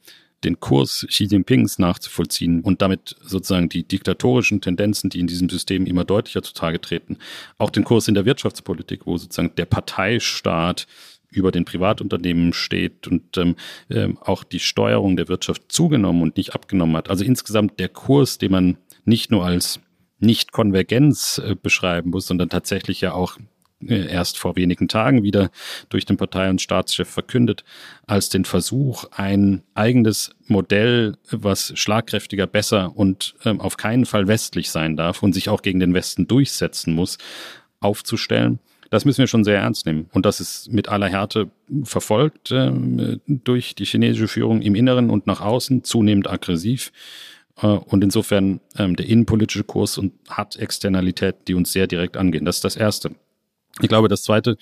den 0.44 0.60
Kurs 0.60 1.04
Xi 1.08 1.24
Jinpings 1.24 1.80
nachzuvollziehen 1.80 2.60
und 2.60 2.80
damit 2.80 3.16
sozusagen 3.20 3.68
die 3.68 3.82
diktatorischen 3.82 4.60
Tendenzen, 4.60 5.10
die 5.10 5.18
in 5.18 5.26
diesem 5.26 5.48
System 5.48 5.86
immer 5.86 6.04
deutlicher 6.04 6.42
zutage 6.42 6.80
treten, 6.80 7.18
auch 7.58 7.70
den 7.70 7.82
Kurs 7.82 8.06
in 8.06 8.14
der 8.14 8.24
Wirtschaftspolitik, 8.24 9.06
wo 9.06 9.16
sozusagen 9.16 9.54
der 9.56 9.66
Parteistaat 9.66 10.86
über 11.30 11.50
den 11.50 11.64
Privatunternehmen 11.64 12.52
steht 12.52 13.06
und 13.08 13.36
ähm, 13.36 13.56
äh, 13.88 14.08
auch 14.20 14.44
die 14.44 14.60
Steuerung 14.60 15.16
der 15.16 15.28
Wirtschaft 15.28 15.70
zugenommen 15.70 16.22
und 16.22 16.36
nicht 16.36 16.54
abgenommen 16.54 16.96
hat. 16.96 17.10
Also 17.10 17.24
insgesamt 17.24 17.78
der 17.80 17.88
Kurs, 17.88 18.38
den 18.38 18.52
man 18.52 18.78
nicht 19.04 19.30
nur 19.30 19.44
als 19.44 19.80
nicht 20.18 20.52
Konvergenz 20.52 21.38
äh, 21.38 21.54
beschreiben 21.54 22.10
muss, 22.10 22.26
sondern 22.26 22.48
tatsächlich 22.48 23.00
ja 23.00 23.12
auch 23.12 23.38
äh, 23.86 24.10
erst 24.10 24.38
vor 24.38 24.56
wenigen 24.56 24.88
Tagen 24.88 25.22
wieder 25.22 25.50
durch 25.88 26.04
den 26.04 26.16
Partei- 26.16 26.50
und 26.50 26.60
Staatschef 26.60 27.08
verkündet, 27.08 27.64
als 28.06 28.28
den 28.28 28.44
Versuch, 28.44 29.04
ein 29.12 29.62
eigenes 29.74 30.34
Modell, 30.46 31.16
was 31.30 31.72
schlagkräftiger, 31.76 32.46
besser 32.46 32.96
und 32.96 33.36
ähm, 33.44 33.60
auf 33.60 33.76
keinen 33.76 34.06
Fall 34.06 34.26
westlich 34.26 34.70
sein 34.70 34.96
darf 34.96 35.22
und 35.22 35.32
sich 35.32 35.48
auch 35.48 35.62
gegen 35.62 35.78
den 35.78 35.94
Westen 35.94 36.26
durchsetzen 36.26 36.94
muss, 36.94 37.18
aufzustellen. 37.80 38.58
Das 38.90 39.04
müssen 39.04 39.18
wir 39.18 39.26
schon 39.26 39.44
sehr 39.44 39.58
ernst 39.58 39.86
nehmen. 39.86 40.08
Und 40.12 40.24
das 40.24 40.40
ist 40.40 40.72
mit 40.72 40.88
aller 40.88 41.08
Härte 41.08 41.50
verfolgt 41.84 42.50
äh, 42.50 42.72
durch 43.26 43.74
die 43.74 43.84
chinesische 43.84 44.28
Führung 44.28 44.62
im 44.62 44.74
Inneren 44.74 45.10
und 45.10 45.26
nach 45.26 45.40
außen, 45.40 45.84
zunehmend 45.84 46.28
aggressiv. 46.28 46.90
Äh, 47.60 47.66
und 47.66 48.04
insofern 48.04 48.60
ähm, 48.76 48.96
der 48.96 49.06
innenpolitische 49.06 49.64
Kurs 49.64 49.98
und 49.98 50.12
hat 50.28 50.56
Externalitäten, 50.56 51.44
die 51.46 51.54
uns 51.54 51.72
sehr 51.72 51.86
direkt 51.86 52.16
angehen. 52.16 52.44
Das 52.44 52.56
ist 52.56 52.64
das 52.64 52.76
Erste. 52.76 53.12
Ich 53.80 53.88
glaube, 53.88 54.08
das 54.08 54.22
Zweite, 54.22 54.56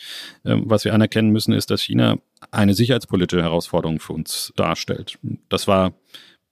ähm, 0.45 0.65
was 0.67 0.85
wir 0.85 0.93
anerkennen 0.95 1.31
müssen, 1.31 1.53
ist, 1.53 1.71
dass 1.71 1.83
China 1.83 2.19
eine 2.51 2.75
sicherheitspolitische 2.75 3.43
Herausforderung 3.43 3.99
für 3.99 4.13
uns 4.13 4.53
darstellt. 4.57 5.19
Das 5.49 5.67
war 5.67 5.95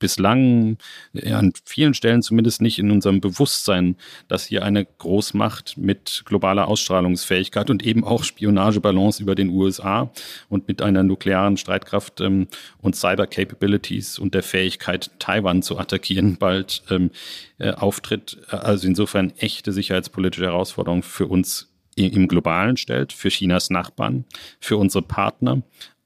bislang 0.04 0.76
ja, 1.14 1.38
an 1.38 1.54
vielen 1.64 1.94
Stellen 1.94 2.20
zumindest 2.20 2.60
nicht 2.60 2.78
in 2.78 2.90
unserem 2.90 3.22
Bewusstsein, 3.22 3.96
dass 4.28 4.44
hier 4.44 4.62
eine 4.62 4.84
Großmacht 4.84 5.78
mit 5.78 6.24
globaler 6.26 6.68
Ausstrahlungsfähigkeit 6.68 7.70
und 7.70 7.82
eben 7.82 8.04
auch 8.04 8.22
Spionagebalance 8.22 9.22
über 9.22 9.34
den 9.34 9.48
USA 9.48 10.12
und 10.50 10.68
mit 10.68 10.82
einer 10.82 11.02
nuklearen 11.04 11.56
Streitkraft 11.56 12.20
ähm, 12.20 12.48
und 12.82 12.96
Cyber 12.96 13.26
Capabilities 13.26 14.18
und 14.18 14.34
der 14.34 14.42
Fähigkeit, 14.42 15.10
Taiwan 15.18 15.62
zu 15.62 15.78
attackieren, 15.78 16.36
bald 16.36 16.82
ähm, 16.90 17.10
äh, 17.56 17.70
auftritt. 17.70 18.36
Also 18.48 18.86
insofern 18.86 19.32
echte 19.38 19.72
sicherheitspolitische 19.72 20.44
Herausforderung 20.44 21.02
für 21.02 21.28
uns 21.28 21.70
im 21.96 22.28
Globalen 22.28 22.76
stellt, 22.76 23.14
für 23.14 23.30
Chinas 23.30 23.70
Nachbarn, 23.70 24.26
für 24.60 24.76
unsere 24.76 25.02
Partner, 25.02 25.62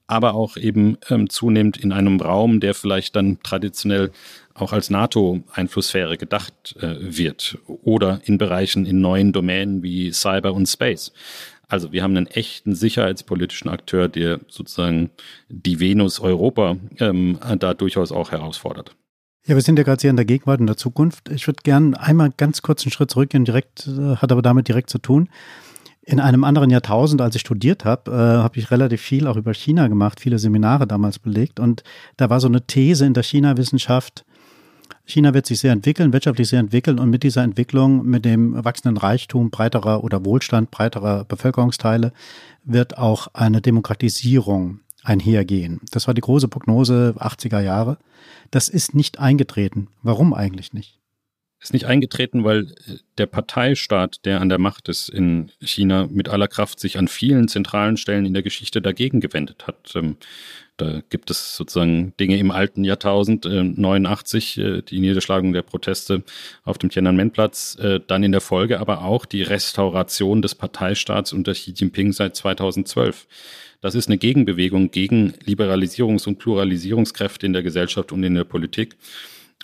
aber 0.09 0.33
auch 0.33 0.57
eben 0.57 0.97
ähm, 1.09 1.29
zunehmend 1.29 1.77
in 1.77 1.91
einem 1.91 2.19
Raum, 2.19 2.59
der 2.59 2.73
vielleicht 2.73 3.15
dann 3.15 3.37
traditionell 3.43 4.11
auch 4.55 4.73
als 4.73 4.89
NATO-Einflusssphäre 4.89 6.17
gedacht 6.17 6.75
äh, 6.81 6.95
wird 6.99 7.59
oder 7.65 8.19
in 8.25 8.39
Bereichen 8.39 8.87
in 8.87 9.01
neuen 9.01 9.33
Domänen 9.33 9.83
wie 9.83 10.11
Cyber 10.11 10.53
und 10.53 10.67
Space. 10.67 11.13
Also 11.67 11.91
wir 11.91 12.01
haben 12.01 12.17
einen 12.17 12.25
echten 12.25 12.73
sicherheitspolitischen 12.73 13.69
Akteur, 13.69 14.09
der 14.09 14.39
sozusagen 14.47 15.11
die 15.47 15.79
Venus 15.79 16.19
Europa 16.19 16.77
ähm, 16.97 17.37
da 17.59 17.75
durchaus 17.75 18.11
auch 18.11 18.31
herausfordert. 18.31 18.95
Ja, 19.45 19.53
wir 19.53 19.61
sind 19.61 19.77
ja 19.77 19.83
gerade 19.83 20.01
sehr 20.01 20.09
in 20.09 20.15
der 20.15 20.25
Gegenwart 20.25 20.59
und 20.59 20.67
der 20.67 20.77
Zukunft. 20.77 21.29
Ich 21.29 21.45
würde 21.45 21.61
gerne 21.63 21.99
einmal 21.99 22.31
ganz 22.35 22.63
kurz 22.63 22.83
einen 22.83 22.91
Schritt 22.91 23.11
zurückgehen, 23.11 23.45
direkt, 23.45 23.85
äh, 23.87 24.15
hat 24.15 24.31
aber 24.31 24.41
damit 24.41 24.67
direkt 24.67 24.89
zu 24.89 24.97
tun. 24.97 25.29
In 26.09 26.19
einem 26.19 26.43
anderen 26.43 26.71
Jahrtausend, 26.71 27.21
als 27.21 27.35
ich 27.35 27.41
studiert 27.41 27.85
habe, 27.85 28.09
äh, 28.09 28.15
habe 28.15 28.57
ich 28.57 28.71
relativ 28.71 28.99
viel 28.99 29.27
auch 29.27 29.35
über 29.35 29.53
China 29.53 29.87
gemacht, 29.87 30.19
viele 30.19 30.39
Seminare 30.39 30.87
damals 30.87 31.19
belegt. 31.19 31.59
Und 31.59 31.83
da 32.17 32.31
war 32.31 32.39
so 32.39 32.47
eine 32.47 32.65
These 32.65 33.05
in 33.05 33.13
der 33.13 33.21
China-Wissenschaft, 33.21 34.25
China 35.05 35.35
wird 35.35 35.45
sich 35.45 35.59
sehr 35.59 35.71
entwickeln, 35.71 36.11
wirtschaftlich 36.11 36.49
sehr 36.49 36.61
entwickeln 36.61 36.97
und 36.97 37.11
mit 37.11 37.21
dieser 37.21 37.43
Entwicklung, 37.43 38.07
mit 38.07 38.25
dem 38.25 38.63
wachsenden 38.63 38.97
Reichtum 38.97 39.51
breiterer 39.51 40.03
oder 40.03 40.25
Wohlstand 40.25 40.71
breiterer 40.71 41.25
Bevölkerungsteile 41.25 42.11
wird 42.63 42.97
auch 42.97 43.27
eine 43.33 43.61
Demokratisierung 43.61 44.79
einhergehen. 45.03 45.79
Das 45.91 46.07
war 46.07 46.15
die 46.15 46.21
große 46.21 46.47
Prognose 46.47 47.13
80er 47.19 47.61
Jahre. 47.61 47.99
Das 48.49 48.67
ist 48.67 48.95
nicht 48.95 49.19
eingetreten. 49.19 49.89
Warum 50.01 50.33
eigentlich 50.33 50.73
nicht? 50.73 50.99
Ist 51.61 51.73
nicht 51.73 51.85
eingetreten, 51.85 52.43
weil 52.43 52.63
äh, 52.87 52.97
der 53.17 53.25
Parteistaat, 53.25 54.25
der 54.25 54.41
an 54.41 54.49
der 54.49 54.59
Macht 54.59 54.89
ist 54.89 55.09
in 55.09 55.51
China, 55.61 56.07
mit 56.09 56.29
aller 56.29 56.47
Kraft 56.47 56.79
sich 56.79 56.97
an 56.97 57.07
vielen 57.07 57.47
zentralen 57.47 57.97
Stellen 57.97 58.25
in 58.25 58.33
der 58.33 58.43
Geschichte 58.43 58.81
dagegen 58.81 59.19
gewendet 59.19 59.67
hat. 59.67 59.93
Ähm, 59.95 60.17
da 60.77 61.01
gibt 61.09 61.29
es 61.29 61.57
sozusagen 61.57 62.13
Dinge 62.17 62.37
im 62.37 62.51
alten 62.51 62.85
Jahrtausend, 62.85 63.45
äh, 63.45 63.63
89, 63.63 64.57
äh, 64.57 64.81
die 64.81 64.99
Niederschlagung 64.99 65.51
der 65.51 65.61
Proteste 65.61 66.23
auf 66.63 66.77
dem 66.77 66.89
Tiananmen-Platz, 66.89 67.77
äh, 67.81 67.99
dann 68.05 68.23
in 68.23 68.31
der 68.31 68.39
Folge 68.39 68.79
aber 68.79 69.03
auch 69.03 69.25
die 69.25 69.43
Restauration 69.43 70.41
des 70.41 70.55
Parteistaats 70.55 71.33
unter 71.33 71.51
Xi 71.51 71.73
Jinping 71.75 72.13
seit 72.13 72.37
2012. 72.37 73.27
Das 73.81 73.95
ist 73.95 74.07
eine 74.07 74.17
Gegenbewegung 74.17 74.91
gegen 74.91 75.33
Liberalisierungs- 75.45 76.27
und 76.27 76.39
Pluralisierungskräfte 76.39 77.45
in 77.45 77.53
der 77.53 77.63
Gesellschaft 77.63 78.13
und 78.13 78.23
in 78.23 78.35
der 78.35 78.45
Politik. 78.45 78.95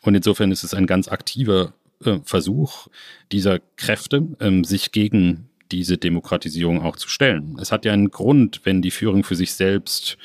Und 0.01 0.15
insofern 0.15 0.51
ist 0.51 0.63
es 0.63 0.73
ein 0.73 0.85
ganz 0.85 1.07
aktiver 1.07 1.73
äh, 2.03 2.19
Versuch 2.23 2.87
dieser 3.31 3.59
Kräfte, 3.77 4.27
ähm, 4.39 4.63
sich 4.63 4.91
gegen 4.91 5.49
diese 5.71 5.97
Demokratisierung 5.97 6.81
auch 6.81 6.95
zu 6.95 7.09
stellen. 7.09 7.57
Es 7.59 7.71
hat 7.71 7.85
ja 7.85 7.93
einen 7.93 8.11
Grund, 8.11 8.61
wenn 8.63 8.81
die 8.81 8.91
Führung 8.91 9.23
für 9.23 9.35
sich 9.35 9.53
selbst 9.53 10.17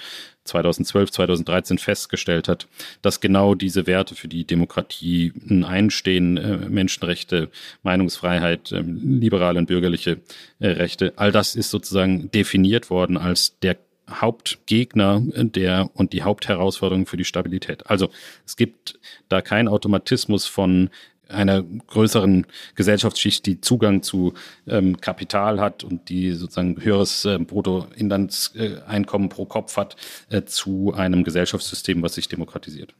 2012, 0.44 1.10
2013 1.10 1.78
festgestellt 1.78 2.48
hat, 2.48 2.66
dass 3.02 3.20
genau 3.20 3.54
diese 3.54 3.86
Werte 3.86 4.14
für 4.14 4.28
die 4.28 4.44
Demokratie 4.44 5.32
einstehen, 5.64 6.36
äh, 6.36 6.56
Menschenrechte, 6.68 7.50
Meinungsfreiheit, 7.82 8.72
äh, 8.72 8.80
liberale 8.80 9.58
und 9.58 9.66
bürgerliche 9.66 10.18
äh, 10.58 10.68
Rechte, 10.68 11.12
all 11.16 11.32
das 11.32 11.54
ist 11.54 11.70
sozusagen 11.70 12.30
definiert 12.30 12.90
worden 12.90 13.16
als 13.16 13.58
der 13.60 13.76
Hauptgegner 14.10 15.22
der 15.24 15.88
und 15.94 16.12
die 16.12 16.24
Hauptherausforderung 16.24 17.06
für 17.06 17.16
die 17.16 17.24
Stabilität. 17.24 17.86
Also 17.86 18.10
es 18.44 18.56
gibt 18.56 18.98
da 19.28 19.40
keinen 19.40 19.68
Automatismus 19.68 20.46
von 20.46 20.90
einer 21.30 21.62
größeren 21.62 22.46
Gesellschaftsschicht, 22.74 23.46
die 23.46 23.60
Zugang 23.60 24.02
zu 24.02 24.34
ähm, 24.66 25.00
Kapital 25.00 25.60
hat 25.60 25.84
und 25.84 26.08
die 26.08 26.32
sozusagen 26.32 26.82
höheres 26.82 27.24
äh, 27.24 27.38
Bruttoinlandseinkommen 27.38 29.28
pro 29.28 29.44
Kopf 29.46 29.76
hat, 29.76 29.96
äh, 30.28 30.42
zu 30.42 30.92
einem 30.94 31.24
Gesellschaftssystem, 31.24 32.02
was 32.02 32.14
sich 32.14 32.28
demokratisiert. 32.28 32.94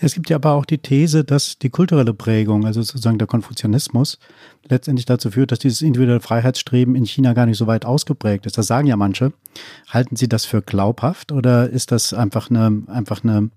Es 0.00 0.14
gibt 0.14 0.30
ja 0.30 0.36
aber 0.36 0.52
auch 0.52 0.64
die 0.64 0.78
These, 0.78 1.24
dass 1.24 1.58
die 1.58 1.70
kulturelle 1.70 2.14
Prägung, 2.14 2.64
also 2.66 2.82
sozusagen 2.82 3.18
der 3.18 3.26
Konfuzianismus, 3.26 4.18
letztendlich 4.68 5.06
dazu 5.06 5.32
führt, 5.32 5.50
dass 5.50 5.58
dieses 5.58 5.82
individuelle 5.82 6.20
Freiheitsstreben 6.20 6.94
in 6.94 7.04
China 7.04 7.32
gar 7.32 7.46
nicht 7.46 7.58
so 7.58 7.66
weit 7.66 7.84
ausgeprägt 7.84 8.46
ist. 8.46 8.56
Das 8.56 8.68
sagen 8.68 8.86
ja 8.86 8.96
manche. 8.96 9.32
Halten 9.88 10.14
Sie 10.14 10.28
das 10.28 10.44
für 10.44 10.62
glaubhaft 10.62 11.32
oder 11.32 11.68
ist 11.68 11.90
das 11.90 12.14
einfach 12.14 12.48
eine, 12.48 12.84
einfach 12.86 13.24
eine 13.24 13.50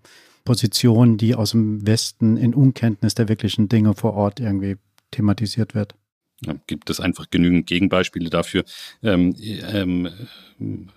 Position, 0.43 1.17
die 1.17 1.35
aus 1.35 1.51
dem 1.51 1.85
Westen 1.85 2.37
in 2.37 2.53
Unkenntnis 2.53 3.15
der 3.15 3.29
wirklichen 3.29 3.69
Dinge 3.69 3.93
vor 3.93 4.13
Ort 4.13 4.39
irgendwie 4.39 4.77
thematisiert 5.11 5.75
wird. 5.75 5.95
Ja, 6.43 6.55
gibt 6.65 6.89
es 6.89 6.99
einfach 6.99 7.29
genügend 7.29 7.67
Gegenbeispiele 7.67 8.31
dafür. 8.31 8.63
Ähm, 9.03 9.35
ähm, 9.39 10.09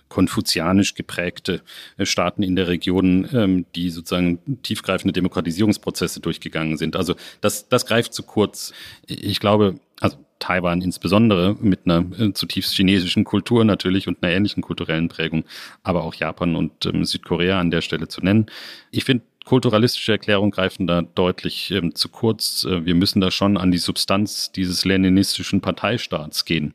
konfuzianisch 0.09 0.95
geprägte 0.95 1.61
Staaten 2.01 2.41
in 2.41 2.55
der 2.55 2.67
Region, 2.67 3.29
ähm, 3.31 3.65
die 3.75 3.91
sozusagen 3.91 4.39
tiefgreifende 4.63 5.13
Demokratisierungsprozesse 5.13 6.19
durchgegangen 6.19 6.77
sind. 6.77 6.95
Also 6.95 7.15
das, 7.41 7.69
das 7.69 7.85
greift 7.85 8.15
zu 8.15 8.23
kurz. 8.23 8.73
Ich 9.05 9.39
glaube, 9.39 9.79
also 9.99 10.17
Taiwan 10.39 10.81
insbesondere 10.81 11.55
mit 11.59 11.81
einer 11.85 12.05
äh, 12.19 12.33
zutiefst 12.33 12.73
chinesischen 12.73 13.23
Kultur 13.23 13.63
natürlich 13.65 14.07
und 14.07 14.23
einer 14.23 14.33
ähnlichen 14.33 14.63
kulturellen 14.63 15.09
Prägung, 15.09 15.45
aber 15.83 16.03
auch 16.03 16.15
Japan 16.15 16.55
und 16.55 16.87
ähm, 16.87 17.05
Südkorea 17.05 17.59
an 17.59 17.69
der 17.69 17.81
Stelle 17.81 18.07
zu 18.07 18.21
nennen. 18.21 18.47
Ich 18.89 19.03
finde, 19.05 19.23
kulturalistische 19.45 20.11
Erklärungen 20.11 20.51
greifen 20.51 20.87
da 20.87 21.01
deutlich 21.01 21.71
ähm, 21.71 21.95
zu 21.95 22.09
kurz. 22.09 22.65
Äh, 22.65 22.85
wir 22.85 22.95
müssen 22.95 23.21
da 23.21 23.31
schon 23.31 23.57
an 23.57 23.71
die 23.71 23.77
Substanz 23.77 24.51
dieses 24.51 24.83
leninistischen 24.83 25.61
Parteistaats 25.61 26.45
gehen 26.45 26.73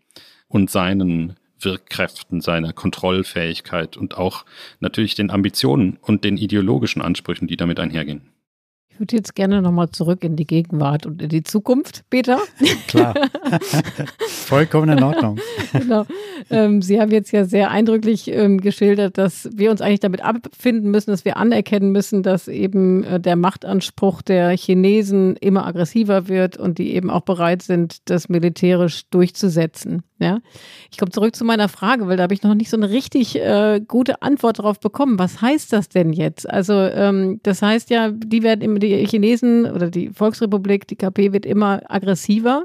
und 0.48 0.70
seinen 0.70 1.36
Wirkkräften, 1.58 2.40
seiner 2.40 2.72
Kontrollfähigkeit 2.72 3.96
und 3.96 4.16
auch 4.16 4.46
natürlich 4.78 5.14
den 5.14 5.30
Ambitionen 5.30 5.98
und 6.00 6.24
den 6.24 6.38
ideologischen 6.38 7.02
Ansprüchen, 7.02 7.48
die 7.48 7.58
damit 7.58 7.78
einhergehen 7.78 8.22
würde 9.00 9.16
jetzt 9.16 9.34
gerne 9.34 9.62
nochmal 9.62 9.90
zurück 9.90 10.22
in 10.22 10.36
die 10.36 10.46
Gegenwart 10.46 11.06
und 11.06 11.20
in 11.22 11.30
die 11.30 11.42
Zukunft, 11.42 12.04
Peter. 12.10 12.38
Klar. 12.86 13.14
Vollkommen 14.28 14.96
in 14.96 15.02
Ordnung. 15.02 15.38
genau. 15.72 16.06
Ähm, 16.50 16.82
Sie 16.82 17.00
haben 17.00 17.10
jetzt 17.10 17.32
ja 17.32 17.44
sehr 17.44 17.70
eindrücklich 17.70 18.28
ähm, 18.28 18.60
geschildert, 18.60 19.18
dass 19.18 19.48
wir 19.54 19.70
uns 19.70 19.80
eigentlich 19.80 20.00
damit 20.00 20.22
abfinden 20.22 20.90
müssen, 20.90 21.10
dass 21.10 21.24
wir 21.24 21.36
anerkennen 21.36 21.92
müssen, 21.92 22.22
dass 22.22 22.46
eben 22.46 23.02
äh, 23.04 23.18
der 23.18 23.36
Machtanspruch 23.36 24.22
der 24.22 24.50
Chinesen 24.50 25.36
immer 25.36 25.66
aggressiver 25.66 26.28
wird 26.28 26.58
und 26.58 26.78
die 26.78 26.94
eben 26.94 27.10
auch 27.10 27.22
bereit 27.22 27.62
sind, 27.62 28.08
das 28.10 28.28
militärisch 28.28 29.08
durchzusetzen. 29.10 30.02
Ja, 30.18 30.40
ich 30.90 30.98
komme 30.98 31.10
zurück 31.10 31.34
zu 31.34 31.46
meiner 31.46 31.70
Frage, 31.70 32.06
weil 32.06 32.18
da 32.18 32.24
habe 32.24 32.34
ich 32.34 32.42
noch 32.42 32.54
nicht 32.54 32.68
so 32.68 32.76
eine 32.76 32.90
richtig 32.90 33.36
äh, 33.36 33.80
gute 33.80 34.20
Antwort 34.20 34.58
darauf 34.58 34.78
bekommen. 34.78 35.18
Was 35.18 35.40
heißt 35.40 35.72
das 35.72 35.88
denn 35.88 36.12
jetzt? 36.12 36.48
Also 36.48 36.74
ähm, 36.74 37.40
das 37.42 37.62
heißt 37.62 37.88
ja, 37.88 38.10
die 38.10 38.42
werden 38.42 38.60
immer 38.60 38.78
die 38.98 39.06
Chinesen 39.06 39.66
oder 39.66 39.90
die 39.90 40.10
Volksrepublik, 40.10 40.86
die 40.86 40.96
KP 40.96 41.32
wird 41.32 41.46
immer 41.46 41.82
aggressiver. 41.88 42.64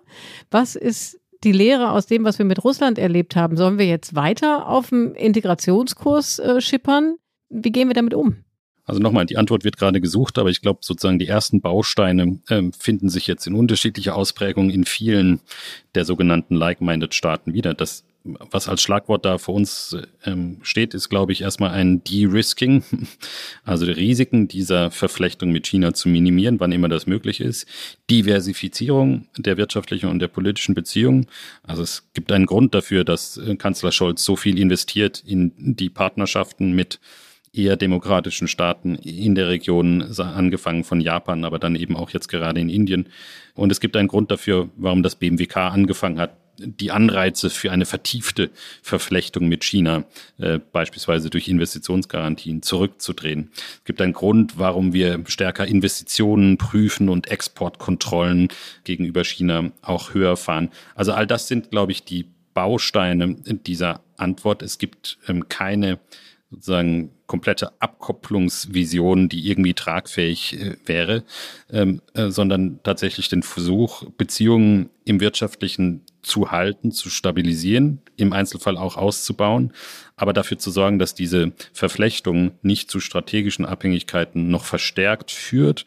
Was 0.51 0.75
ist 0.75 1.19
die 1.43 1.51
Lehre 1.51 1.91
aus 1.91 2.07
dem, 2.07 2.23
was 2.23 2.39
wir 2.39 2.45
mit 2.45 2.63
Russland 2.63 2.97
erlebt 2.97 3.35
haben? 3.35 3.57
Sollen 3.57 3.77
wir 3.77 3.85
jetzt 3.85 4.15
weiter 4.15 4.67
auf 4.67 4.89
dem 4.89 5.13
Integrationskurs 5.13 6.39
äh, 6.39 6.61
schippern? 6.61 7.15
Wie 7.49 7.71
gehen 7.71 7.87
wir 7.87 7.93
damit 7.93 8.13
um? 8.13 8.37
Also 8.85 9.01
nochmal, 9.01 9.25
die 9.25 9.37
Antwort 9.37 9.63
wird 9.63 9.77
gerade 9.77 9.99
gesucht, 9.99 10.37
aber 10.37 10.49
ich 10.49 10.61
glaube 10.61 10.79
sozusagen 10.83 11.17
die 11.17 11.27
ersten 11.27 11.59
Bausteine 11.59 12.39
ähm, 12.49 12.71
finden 12.71 13.09
sich 13.09 13.25
jetzt 13.25 13.47
in 13.47 13.55
unterschiedlicher 13.55 14.15
Ausprägung 14.15 14.69
in 14.69 14.85
vielen 14.85 15.39
der 15.95 16.05
sogenannten 16.05 16.55
like-minded 16.55 17.15
Staaten 17.15 17.53
wieder. 17.53 17.73
Das, 17.73 18.05
was 18.25 18.67
als 18.67 18.81
Schlagwort 18.81 19.23
da 19.23 19.37
für 19.37 19.51
uns 19.51 19.95
ähm, 20.25 20.57
steht, 20.63 20.93
ist, 20.93 21.09
glaube 21.09 21.31
ich, 21.31 21.41
erstmal 21.41 21.71
ein 21.71 22.03
De-Risking, 22.03 22.83
also 23.63 23.85
die 23.85 23.91
Risiken 23.91 24.47
dieser 24.47 24.91
Verflechtung 24.91 25.51
mit 25.51 25.67
China 25.67 25.93
zu 25.93 26.09
minimieren, 26.09 26.59
wann 26.59 26.71
immer 26.71 26.89
das 26.89 27.05
möglich 27.05 27.39
ist. 27.39 27.67
Diversifizierung 28.09 29.27
der 29.37 29.57
wirtschaftlichen 29.57 30.09
und 30.09 30.19
der 30.19 30.27
politischen 30.27 30.73
Beziehungen. 30.73 31.27
Also 31.63 31.83
es 31.83 32.09
gibt 32.13 32.31
einen 32.31 32.47
Grund 32.47 32.73
dafür, 32.73 33.03
dass 33.03 33.37
äh, 33.37 33.55
Kanzler 33.55 33.91
Scholz 33.91 34.23
so 34.23 34.35
viel 34.35 34.59
investiert 34.59 35.23
in 35.25 35.53
die 35.57 35.89
Partnerschaften 35.89 36.73
mit 36.73 36.99
eher 37.53 37.77
demokratischen 37.77 38.47
Staaten 38.47 38.95
in 38.95 39.35
der 39.35 39.47
Region, 39.47 40.01
angefangen 40.17 40.83
von 40.83 40.99
Japan, 40.99 41.45
aber 41.45 41.57
dann 41.57 41.75
eben 41.75 41.95
auch 41.95 42.09
jetzt 42.09 42.27
gerade 42.27 42.59
in 42.59 42.69
Indien. 42.69 43.07
Und 43.53 43.71
es 43.71 43.79
gibt 43.79 43.95
einen 43.95 44.09
Grund 44.09 44.29
dafür, 44.29 44.69
warum 44.75 45.03
das 45.03 45.15
BMWK 45.15 45.57
angefangen 45.57 46.19
hat, 46.19 46.37
die 46.57 46.91
Anreize 46.91 47.49
für 47.49 47.71
eine 47.71 47.85
vertiefte 47.85 48.51
Verflechtung 48.81 49.47
mit 49.47 49.63
China, 49.63 50.05
äh, 50.37 50.59
beispielsweise 50.71 51.29
durch 51.29 51.47
Investitionsgarantien, 51.47 52.61
zurückzudrehen. 52.61 53.51
Es 53.53 53.83
gibt 53.85 54.01
einen 54.01 54.13
Grund, 54.13 54.57
warum 54.57 54.93
wir 54.93 55.23
stärker 55.27 55.67
Investitionen 55.67 56.57
prüfen 56.57 57.09
und 57.09 57.27
Exportkontrollen 57.27 58.49
gegenüber 58.83 59.23
China 59.23 59.71
auch 59.81 60.13
höher 60.13 60.37
fahren. 60.37 60.69
Also 60.95 61.13
all 61.13 61.27
das 61.27 61.47
sind, 61.47 61.71
glaube 61.71 61.91
ich, 61.91 62.03
die 62.03 62.27
Bausteine 62.53 63.35
dieser 63.45 64.01
Antwort. 64.17 64.61
Es 64.61 64.77
gibt 64.77 65.17
ähm, 65.27 65.49
keine 65.49 65.99
sozusagen 66.49 67.11
komplette 67.27 67.71
Abkopplungsvision, 67.81 69.29
die 69.29 69.49
irgendwie 69.49 69.73
tragfähig 69.73 70.59
äh, 70.59 70.77
wäre, 70.85 71.23
ähm, 71.71 72.01
äh, 72.13 72.29
sondern 72.29 72.79
tatsächlich 72.83 73.29
den 73.29 73.43
Versuch, 73.43 74.09
Beziehungen 74.11 74.89
im 75.05 75.19
Wirtschaftlichen 75.19 76.01
zu 76.25 76.51
halten, 76.51 76.91
zu 76.91 77.09
stabilisieren, 77.09 78.01
im 78.17 78.33
Einzelfall 78.33 78.77
auch 78.77 78.97
auszubauen, 78.97 79.73
aber 80.15 80.33
dafür 80.33 80.57
zu 80.57 80.71
sorgen, 80.71 80.99
dass 80.99 81.13
diese 81.13 81.53
Verflechtung 81.73 82.51
nicht 82.61 82.89
zu 82.89 82.99
strategischen 82.99 83.65
Abhängigkeiten 83.65 84.49
noch 84.49 84.65
verstärkt 84.65 85.31
führt 85.31 85.85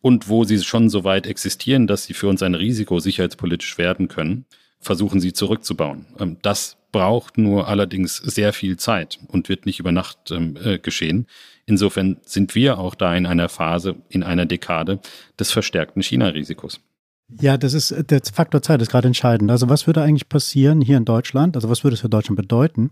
und 0.00 0.28
wo 0.28 0.44
sie 0.44 0.62
schon 0.62 0.90
so 0.90 1.04
weit 1.04 1.26
existieren, 1.26 1.86
dass 1.86 2.04
sie 2.04 2.14
für 2.14 2.28
uns 2.28 2.42
ein 2.42 2.54
Risiko 2.54 2.98
sicherheitspolitisch 3.00 3.78
werden 3.78 4.08
können, 4.08 4.44
versuchen 4.80 5.20
sie 5.20 5.32
zurückzubauen. 5.32 6.06
Ähm, 6.18 6.36
das 6.42 6.76
braucht 6.92 7.36
nur 7.36 7.68
allerdings 7.68 8.16
sehr 8.16 8.52
viel 8.52 8.76
Zeit 8.76 9.18
und 9.28 9.48
wird 9.48 9.66
nicht 9.66 9.80
über 9.80 9.92
Nacht 9.92 10.30
ähm, 10.30 10.56
äh, 10.62 10.78
geschehen. 10.78 11.26
Insofern 11.66 12.18
sind 12.24 12.54
wir 12.54 12.78
auch 12.78 12.94
da 12.94 13.14
in 13.14 13.26
einer 13.26 13.48
Phase, 13.48 13.96
in 14.08 14.22
einer 14.22 14.46
Dekade 14.46 15.00
des 15.38 15.50
verstärkten 15.50 16.02
China-Risikos. 16.02 16.80
Ja, 17.30 17.58
das 17.58 17.74
ist 17.74 17.94
der 18.10 18.22
Faktor 18.32 18.62
Zeit 18.62 18.80
ist 18.80 18.90
gerade 18.90 19.06
entscheidend. 19.06 19.50
Also 19.50 19.68
was 19.68 19.86
würde 19.86 20.00
eigentlich 20.00 20.30
passieren 20.30 20.80
hier 20.80 20.96
in 20.96 21.04
Deutschland? 21.04 21.56
Also 21.56 21.68
was 21.68 21.84
würde 21.84 21.94
es 21.94 22.00
für 22.00 22.08
Deutschland 22.08 22.38
bedeuten, 22.38 22.90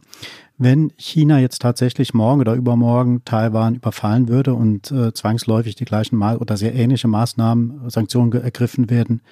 wenn 0.59 0.93
China 0.99 1.41
jetzt 1.41 1.63
tatsächlich 1.63 2.13
morgen 2.13 2.43
oder 2.43 2.53
übermorgen 2.53 3.25
Taiwan 3.25 3.77
überfallen 3.77 4.29
würde 4.29 4.53
und 4.53 4.91
äh, 4.91 5.15
zwangsläufig 5.15 5.75
die 5.75 5.87
gleichen 5.87 6.17
Ma 6.17 6.37
oder 6.37 6.59
sehr 6.59 6.75
ähnliche 6.75 7.09
Maßnahmen, 7.09 7.89
Sanktionen 7.89 8.31
ergriffen 8.33 8.91
werden 8.91 9.23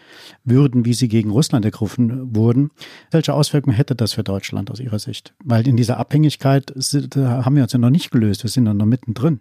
würden, 0.42 0.86
wie 0.86 0.94
sie 0.94 1.08
gegen 1.08 1.30
Russland 1.30 1.66
ergriffen 1.66 2.34
wurden? 2.34 2.70
Welche 3.10 3.34
Auswirkungen 3.34 3.76
hätte 3.76 3.94
das 3.94 4.14
für 4.14 4.24
Deutschland 4.24 4.70
aus 4.70 4.80
Ihrer 4.80 4.98
Sicht? 4.98 5.34
Weil 5.44 5.68
in 5.68 5.76
dieser 5.76 5.98
Abhängigkeit 5.98 6.72
sind, 6.76 7.14
haben 7.16 7.56
wir 7.56 7.62
uns 7.62 7.74
ja 7.74 7.78
noch 7.78 7.90
nicht 7.90 8.10
gelöst. 8.10 8.42
Wir 8.42 8.50
sind 8.50 8.64
noch 8.64 8.86
mittendrin. 8.86 9.40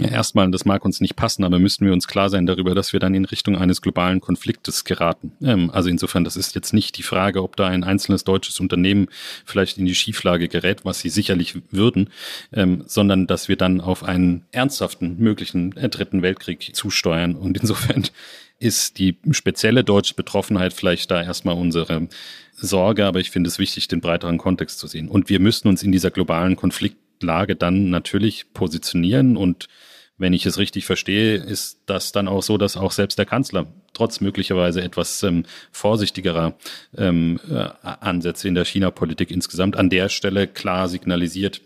Erstmal, 0.00 0.48
das 0.50 0.64
mag 0.64 0.84
uns 0.84 1.00
nicht 1.00 1.16
passen, 1.16 1.42
aber 1.42 1.58
müssten 1.58 1.84
wir 1.84 1.92
uns 1.92 2.06
klar 2.06 2.30
sein 2.30 2.46
darüber, 2.46 2.74
dass 2.74 2.92
wir 2.92 3.00
dann 3.00 3.14
in 3.14 3.24
Richtung 3.24 3.56
eines 3.56 3.82
globalen 3.82 4.20
Konfliktes 4.20 4.84
geraten. 4.84 5.32
Ähm, 5.42 5.70
also 5.70 5.88
insofern, 5.88 6.24
das 6.24 6.36
ist 6.36 6.54
jetzt 6.54 6.72
nicht 6.72 6.96
die 6.98 7.02
Frage, 7.02 7.42
ob 7.42 7.56
da 7.56 7.66
ein 7.66 7.82
einzelnes 7.82 8.22
deutsches 8.22 8.60
Unternehmen 8.60 9.08
vielleicht 9.44 9.76
in 9.76 9.86
die 9.86 9.94
Schieflage 9.94 10.48
gerät, 10.48 10.84
was 10.84 11.00
sie 11.00 11.08
sicherlich 11.08 11.56
würden, 11.70 12.10
ähm, 12.52 12.84
sondern 12.86 13.26
dass 13.26 13.48
wir 13.48 13.56
dann 13.56 13.80
auf 13.80 14.04
einen 14.04 14.44
ernsthaften 14.52 15.16
möglichen 15.18 15.76
äh, 15.76 15.88
dritten 15.88 16.22
Weltkrieg 16.22 16.74
zusteuern. 16.74 17.34
Und 17.34 17.58
insofern 17.58 18.04
ist 18.60 18.98
die 18.98 19.16
spezielle 19.32 19.82
deutsche 19.82 20.14
Betroffenheit 20.14 20.72
vielleicht 20.72 21.10
da 21.10 21.22
erstmal 21.22 21.56
unsere 21.56 22.08
Sorge, 22.54 23.06
aber 23.06 23.20
ich 23.20 23.30
finde 23.30 23.48
es 23.48 23.58
wichtig, 23.58 23.88
den 23.88 24.00
breiteren 24.00 24.38
Kontext 24.38 24.78
zu 24.78 24.86
sehen. 24.86 25.08
Und 25.08 25.28
wir 25.28 25.40
müssen 25.40 25.68
uns 25.68 25.82
in 25.82 25.92
dieser 25.92 26.10
globalen 26.10 26.56
Konfliktlage 26.56 27.56
dann 27.56 27.90
natürlich 27.90 28.52
positionieren 28.52 29.36
und 29.36 29.68
wenn 30.18 30.32
ich 30.32 30.44
es 30.44 30.58
richtig 30.58 30.84
verstehe, 30.84 31.36
ist 31.36 31.80
das 31.86 32.12
dann 32.12 32.28
auch 32.28 32.42
so, 32.42 32.58
dass 32.58 32.76
auch 32.76 32.92
selbst 32.92 33.18
der 33.18 33.26
Kanzler 33.26 33.66
trotz 33.94 34.20
möglicherweise 34.20 34.82
etwas 34.82 35.22
ähm, 35.22 35.44
vorsichtigerer 35.70 36.54
ähm, 36.96 37.40
äh, 37.50 37.68
Ansätze 37.82 38.48
in 38.48 38.54
der 38.54 38.64
China-Politik 38.64 39.30
insgesamt 39.30 39.76
an 39.76 39.90
der 39.90 40.08
Stelle 40.08 40.46
klar 40.46 40.88
signalisiert, 40.88 41.60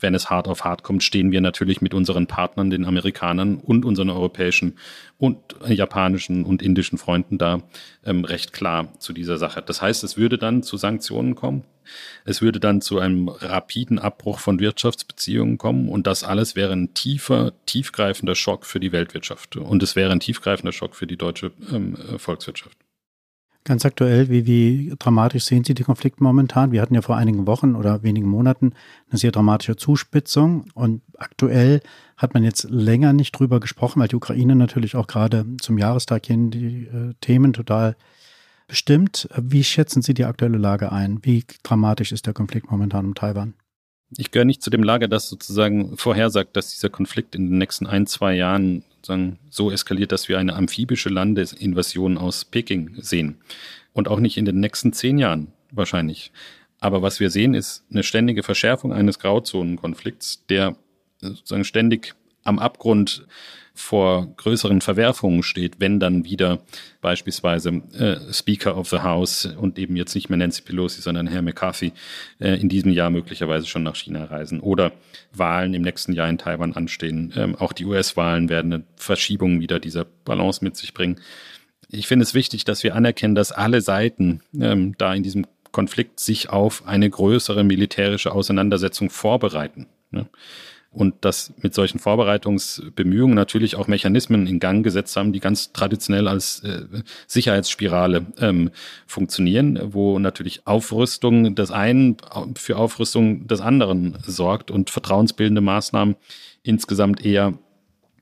wenn 0.00 0.14
es 0.14 0.30
hart 0.30 0.48
auf 0.48 0.64
hart 0.64 0.82
kommt, 0.82 1.02
stehen 1.02 1.30
wir 1.30 1.40
natürlich 1.40 1.80
mit 1.80 1.94
unseren 1.94 2.26
Partnern, 2.26 2.70
den 2.70 2.86
Amerikanern 2.86 3.56
und 3.56 3.84
unseren 3.84 4.10
europäischen 4.10 4.78
und 5.18 5.36
japanischen 5.66 6.44
und 6.44 6.62
indischen 6.62 6.98
Freunden 6.98 7.38
da 7.38 7.62
ähm, 8.04 8.24
recht 8.24 8.52
klar 8.52 8.98
zu 8.98 9.12
dieser 9.12 9.36
Sache. 9.36 9.62
Das 9.62 9.82
heißt, 9.82 10.02
es 10.04 10.16
würde 10.16 10.38
dann 10.38 10.62
zu 10.62 10.76
Sanktionen 10.76 11.34
kommen. 11.34 11.64
Es 12.24 12.42
würde 12.42 12.60
dann 12.60 12.80
zu 12.80 12.98
einem 12.98 13.28
rapiden 13.28 13.98
Abbruch 13.98 14.38
von 14.38 14.60
Wirtschaftsbeziehungen 14.60 15.58
kommen 15.58 15.88
und 15.88 16.06
das 16.06 16.24
alles 16.24 16.56
wäre 16.56 16.72
ein 16.72 16.94
tiefer, 16.94 17.52
tiefgreifender 17.66 18.34
Schock 18.34 18.66
für 18.66 18.80
die 18.80 18.92
Weltwirtschaft 18.92 19.56
und 19.56 19.82
es 19.82 19.96
wäre 19.96 20.12
ein 20.12 20.20
tiefgreifender 20.20 20.72
Schock 20.72 20.94
für 20.94 21.06
die 21.06 21.16
deutsche 21.16 21.52
ähm, 21.72 21.96
Volkswirtschaft. 22.18 22.76
Ganz 23.64 23.84
aktuell, 23.84 24.30
wie, 24.30 24.46
wie 24.46 24.94
dramatisch 24.98 25.44
sehen 25.44 25.64
Sie 25.64 25.74
die 25.74 25.82
Konflikte 25.82 26.22
momentan? 26.22 26.72
Wir 26.72 26.80
hatten 26.80 26.94
ja 26.94 27.02
vor 27.02 27.18
einigen 27.18 27.46
Wochen 27.46 27.74
oder 27.74 28.02
wenigen 28.02 28.26
Monaten 28.26 28.72
eine 29.10 29.18
sehr 29.18 29.32
dramatische 29.32 29.76
Zuspitzung 29.76 30.64
und 30.72 31.02
aktuell 31.18 31.82
hat 32.16 32.32
man 32.32 32.42
jetzt 32.42 32.70
länger 32.70 33.12
nicht 33.12 33.32
drüber 33.32 33.60
gesprochen, 33.60 34.00
weil 34.00 34.08
die 34.08 34.16
Ukraine 34.16 34.56
natürlich 34.56 34.96
auch 34.96 35.06
gerade 35.06 35.44
zum 35.60 35.76
Jahrestag 35.76 36.24
hin 36.24 36.50
die 36.50 36.84
äh, 36.84 37.12
Themen 37.20 37.52
total 37.52 37.96
bestimmt. 38.70 39.28
Wie 39.36 39.64
schätzen 39.64 40.00
Sie 40.00 40.14
die 40.14 40.24
aktuelle 40.24 40.56
Lage 40.56 40.92
ein? 40.92 41.18
Wie 41.22 41.44
dramatisch 41.62 42.12
ist 42.12 42.26
der 42.26 42.32
Konflikt 42.32 42.70
momentan 42.70 43.04
um 43.04 43.14
Taiwan? 43.14 43.54
Ich 44.16 44.30
gehöre 44.30 44.46
nicht 44.46 44.62
zu 44.62 44.70
dem 44.70 44.82
Lager, 44.82 45.08
das 45.08 45.28
sozusagen 45.28 45.96
vorhersagt, 45.96 46.56
dass 46.56 46.70
dieser 46.72 46.88
Konflikt 46.88 47.34
in 47.34 47.48
den 47.48 47.58
nächsten 47.58 47.86
ein, 47.86 48.06
zwei 48.06 48.34
Jahren 48.34 48.84
so 49.50 49.70
eskaliert, 49.70 50.12
dass 50.12 50.28
wir 50.28 50.38
eine 50.38 50.54
amphibische 50.54 51.08
Landesinvasion 51.08 52.16
aus 52.18 52.44
Peking 52.44 52.94
sehen. 52.98 53.38
Und 53.92 54.08
auch 54.08 54.20
nicht 54.20 54.36
in 54.36 54.44
den 54.44 54.60
nächsten 54.60 54.92
zehn 54.92 55.18
Jahren 55.18 55.52
wahrscheinlich. 55.72 56.32
Aber 56.78 57.02
was 57.02 57.20
wir 57.20 57.30
sehen, 57.30 57.54
ist 57.54 57.84
eine 57.90 58.02
ständige 58.02 58.42
Verschärfung 58.42 58.92
eines 58.92 59.18
Grauzonenkonflikts, 59.18 60.46
der 60.48 60.76
sozusagen 61.20 61.64
ständig 61.64 62.14
am 62.44 62.58
Abgrund 62.58 63.26
vor 63.74 64.28
größeren 64.36 64.80
Verwerfungen 64.80 65.42
steht, 65.42 65.80
wenn 65.80 66.00
dann 66.00 66.24
wieder 66.24 66.60
beispielsweise 67.00 67.82
äh, 67.98 68.32
Speaker 68.32 68.76
of 68.76 68.88
the 68.88 68.98
House 68.98 69.46
und 69.46 69.78
eben 69.78 69.96
jetzt 69.96 70.14
nicht 70.14 70.28
mehr 70.28 70.36
Nancy 70.36 70.62
Pelosi, 70.62 71.00
sondern 71.00 71.26
Herr 71.26 71.42
McCarthy 71.42 71.92
äh, 72.40 72.60
in 72.60 72.68
diesem 72.68 72.92
Jahr 72.92 73.10
möglicherweise 73.10 73.66
schon 73.66 73.82
nach 73.82 73.96
China 73.96 74.24
reisen 74.24 74.60
oder 74.60 74.92
Wahlen 75.32 75.74
im 75.74 75.82
nächsten 75.82 76.12
Jahr 76.12 76.28
in 76.28 76.38
Taiwan 76.38 76.74
anstehen. 76.74 77.32
Ähm, 77.36 77.56
auch 77.56 77.72
die 77.72 77.84
US-Wahlen 77.84 78.48
werden 78.48 78.72
eine 78.72 78.84
Verschiebung 78.96 79.60
wieder 79.60 79.80
dieser 79.80 80.04
Balance 80.04 80.62
mit 80.64 80.76
sich 80.76 80.94
bringen. 80.94 81.20
Ich 81.88 82.06
finde 82.06 82.22
es 82.22 82.34
wichtig, 82.34 82.64
dass 82.64 82.84
wir 82.84 82.94
anerkennen, 82.94 83.34
dass 83.34 83.52
alle 83.52 83.80
Seiten 83.80 84.42
ähm, 84.58 84.94
da 84.98 85.14
in 85.14 85.22
diesem 85.22 85.46
Konflikt 85.72 86.20
sich 86.20 86.50
auf 86.50 86.86
eine 86.86 87.08
größere 87.08 87.64
militärische 87.64 88.32
Auseinandersetzung 88.32 89.10
vorbereiten. 89.10 89.86
Ne? 90.10 90.26
Und 90.92 91.24
dass 91.24 91.52
mit 91.62 91.72
solchen 91.72 92.00
Vorbereitungsbemühungen 92.00 93.34
natürlich 93.34 93.76
auch 93.76 93.86
Mechanismen 93.86 94.46
in 94.46 94.58
Gang 94.58 94.82
gesetzt 94.82 95.16
haben, 95.16 95.32
die 95.32 95.38
ganz 95.38 95.72
traditionell 95.72 96.26
als 96.26 96.64
äh, 96.64 96.82
Sicherheitsspirale 97.28 98.26
ähm, 98.40 98.70
funktionieren, 99.06 99.78
wo 99.92 100.18
natürlich 100.18 100.66
Aufrüstung 100.66 101.54
des 101.54 101.70
einen 101.70 102.16
für 102.56 102.76
Aufrüstung 102.76 103.46
des 103.46 103.60
anderen 103.60 104.18
sorgt 104.26 104.70
und 104.70 104.90
vertrauensbildende 104.90 105.60
Maßnahmen 105.60 106.16
insgesamt 106.64 107.24
eher 107.24 107.54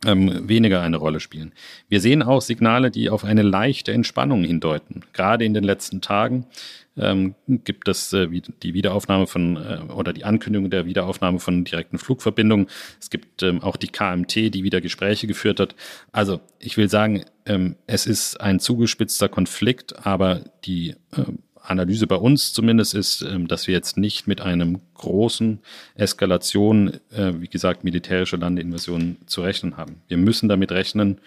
ähm, 0.07 0.49
weniger 0.49 0.83
eine 0.83 0.99
Rolle 0.99 1.21
spielen. 1.21 1.53
Wir 1.89 2.01
sehen 2.01 2.23
auch 2.23 2.43
Signale, 2.43 2.91
die 2.91 3.11
auf 3.11 3.25
eine 3.25 3.43
leichte 3.43 3.93
Entspannung 3.93 4.45
hindeuten. 4.45 5.01
Gerade 5.12 5.45
in 5.45 5.55
den 5.55 5.64
letzten 5.64 6.01
Tagen 6.01 6.47
ähm, 7.01 7.35
gibt 7.47 7.89
es 7.89 8.13
äh, 8.13 8.29
die 8.63 8.75
Wiederaufnahme 8.75 9.27
von 9.27 9.57
äh, 9.57 9.93
oder 9.93 10.13
die 10.13 10.25
Ankündigung 10.25 10.71
der 10.71 10.87
Wiederaufnahme 10.87 11.39
von 11.39 11.65
direkten 11.65 11.99
Flugverbindungen. 11.99 12.69
Es 13.01 13.11
gibt 13.11 13.43
ähm, 13.43 13.63
auch 13.63 13.77
die 13.77 13.89
KMT, 13.89 14.55
die 14.55 14.65
wieder 14.65 14.81
Gespräche 14.81 15.27
geführt 15.27 15.61
hat. 15.61 15.75
Also 16.13 16.41
ich 16.59 16.77
will 16.77 16.89
sagen, 16.89 17.25
ähm, 17.47 17.77
es 17.87 18.07
ist 18.07 18.41
ein 18.41 18.61
zugespitzter 18.61 19.29
Konflikt, 19.29 20.07
aber 20.07 20.43
die 20.65 20.95
äh, 21.13 21.25
Analyse 21.63 22.07
bei 22.07 22.17
uns 22.17 22.53
zumindest 22.53 22.95
ist, 22.95 23.23
ähm, 23.23 23.49
dass 23.49 23.67
wir 23.67 23.75
jetzt 23.75 23.97
nicht 23.97 24.27
mit 24.27 24.41
einem 24.41 24.81
großen 24.95 25.61
Eskalation, 25.95 26.95
äh, 27.11 27.33
wie 27.39 27.49
gesagt, 27.49 27.85
militärische 27.85 28.37
Landeinvasion 28.37 29.19
zu 29.27 29.43
rechnen 29.43 29.77
haben. 29.77 30.03
Wir 30.09 30.17
müssen 30.17 30.49
damit 30.49 30.73
rechnen, 30.73 31.21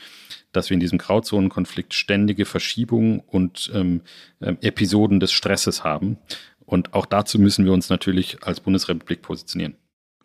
dass 0.51 0.69
wir 0.69 0.75
in 0.75 0.79
diesem 0.79 0.97
Grauzonenkonflikt 0.97 1.93
ständige 1.93 2.45
Verschiebungen 2.45 3.19
und 3.19 3.71
ähm, 3.73 4.01
ähm, 4.41 4.57
Episoden 4.61 5.19
des 5.19 5.31
Stresses 5.31 5.83
haben. 5.83 6.17
Und 6.65 6.93
auch 6.93 7.05
dazu 7.05 7.39
müssen 7.39 7.65
wir 7.65 7.73
uns 7.73 7.89
natürlich 7.89 8.43
als 8.43 8.59
Bundesrepublik 8.59 9.21
positionieren. 9.21 9.75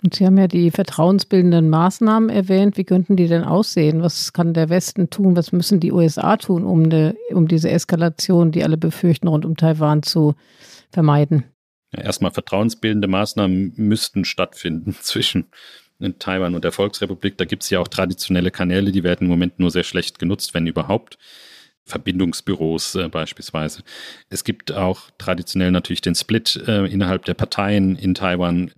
Und 0.02 0.14
Sie 0.14 0.26
haben 0.26 0.36
ja 0.38 0.46
die 0.46 0.70
vertrauensbildenden 0.70 1.70
Maßnahmen 1.70 2.28
erwähnt. 2.28 2.76
Wie 2.76 2.84
könnten 2.84 3.16
die 3.16 3.28
denn 3.28 3.44
aussehen? 3.44 4.02
Was 4.02 4.32
kann 4.32 4.54
der 4.54 4.68
Westen 4.68 5.10
tun? 5.10 5.36
Was 5.36 5.52
müssen 5.52 5.80
die 5.80 5.90
USA 5.90 6.36
tun, 6.36 6.64
um, 6.64 6.84
eine, 6.84 7.16
um 7.30 7.48
diese 7.48 7.70
Eskalation, 7.70 8.52
die 8.52 8.62
alle 8.62 8.76
befürchten, 8.76 9.26
rund 9.26 9.44
um 9.44 9.56
Taiwan 9.56 10.02
zu 10.02 10.34
vermeiden? 10.90 11.44
Ja, 11.94 12.02
erstmal 12.02 12.30
vertrauensbildende 12.30 13.08
Maßnahmen 13.08 13.72
müssten 13.76 14.24
stattfinden 14.24 14.92
zwischen 15.00 15.46
Taiwan 16.18 16.54
und 16.54 16.64
der 16.64 16.72
Volksrepublik. 16.72 17.38
Da 17.38 17.44
gibt 17.44 17.62
es 17.62 17.70
ja 17.70 17.80
auch 17.80 17.88
traditionelle 17.88 18.50
Kanäle, 18.50 18.92
die 18.92 19.02
werden 19.02 19.24
im 19.24 19.30
Moment 19.30 19.58
nur 19.58 19.70
sehr 19.70 19.84
schlecht 19.84 20.18
genutzt, 20.18 20.54
wenn 20.54 20.66
überhaupt. 20.66 21.18
Verbindungsbüros 21.84 22.96
äh, 22.96 23.08
beispielsweise. 23.08 23.82
Es 24.28 24.42
gibt 24.42 24.72
auch 24.72 25.10
traditionell 25.18 25.70
natürlich 25.70 26.00
den 26.00 26.16
Split 26.16 26.60
äh, 26.66 26.84
innerhalb 26.86 27.24
der 27.24 27.34
Parteien 27.34 27.96
in 27.96 28.14
Taiwan. 28.14 28.72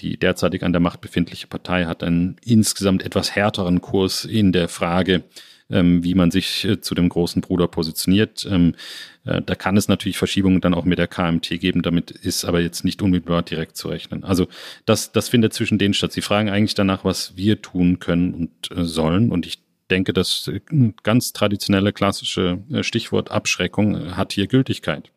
Die 0.00 0.18
derzeitig 0.18 0.64
an 0.64 0.72
der 0.72 0.80
Macht 0.80 1.00
befindliche 1.00 1.46
Partei 1.46 1.84
hat 1.84 2.02
einen 2.02 2.36
insgesamt 2.44 3.02
etwas 3.02 3.36
härteren 3.36 3.80
Kurs 3.80 4.24
in 4.24 4.50
der 4.50 4.68
Frage, 4.68 5.24
ähm, 5.70 6.02
wie 6.04 6.14
man 6.14 6.30
sich 6.30 6.64
äh, 6.64 6.80
zu 6.80 6.94
dem 6.94 7.08
großen 7.08 7.42
Bruder 7.42 7.68
positioniert. 7.68 8.46
Ähm, 8.50 8.74
äh, 9.24 9.40
da 9.42 9.54
kann 9.54 9.76
es 9.76 9.88
natürlich 9.88 10.18
Verschiebungen 10.18 10.60
dann 10.60 10.74
auch 10.74 10.84
mit 10.84 10.98
der 10.98 11.06
KMT 11.06 11.60
geben, 11.60 11.82
damit 11.82 12.10
ist 12.10 12.44
aber 12.44 12.60
jetzt 12.60 12.84
nicht 12.84 13.02
unmittelbar 13.02 13.42
direkt 13.42 13.76
zu 13.76 13.88
rechnen. 13.88 14.24
Also 14.24 14.48
das, 14.86 15.12
das 15.12 15.28
findet 15.28 15.52
zwischen 15.52 15.78
denen 15.78 15.94
statt. 15.94 16.12
Sie 16.12 16.22
fragen 16.22 16.50
eigentlich 16.50 16.74
danach, 16.74 17.04
was 17.04 17.36
wir 17.36 17.62
tun 17.62 17.98
können 17.98 18.34
und 18.34 18.76
äh, 18.76 18.84
sollen. 18.84 19.30
Und 19.30 19.46
ich 19.46 19.62
denke, 19.90 20.12
das 20.12 20.48
ganz 21.02 21.32
traditionelle 21.32 21.92
klassische 21.92 22.62
Stichwort 22.82 23.32
Abschreckung 23.32 24.16
hat 24.16 24.32
hier 24.32 24.46
Gültigkeit 24.46 25.10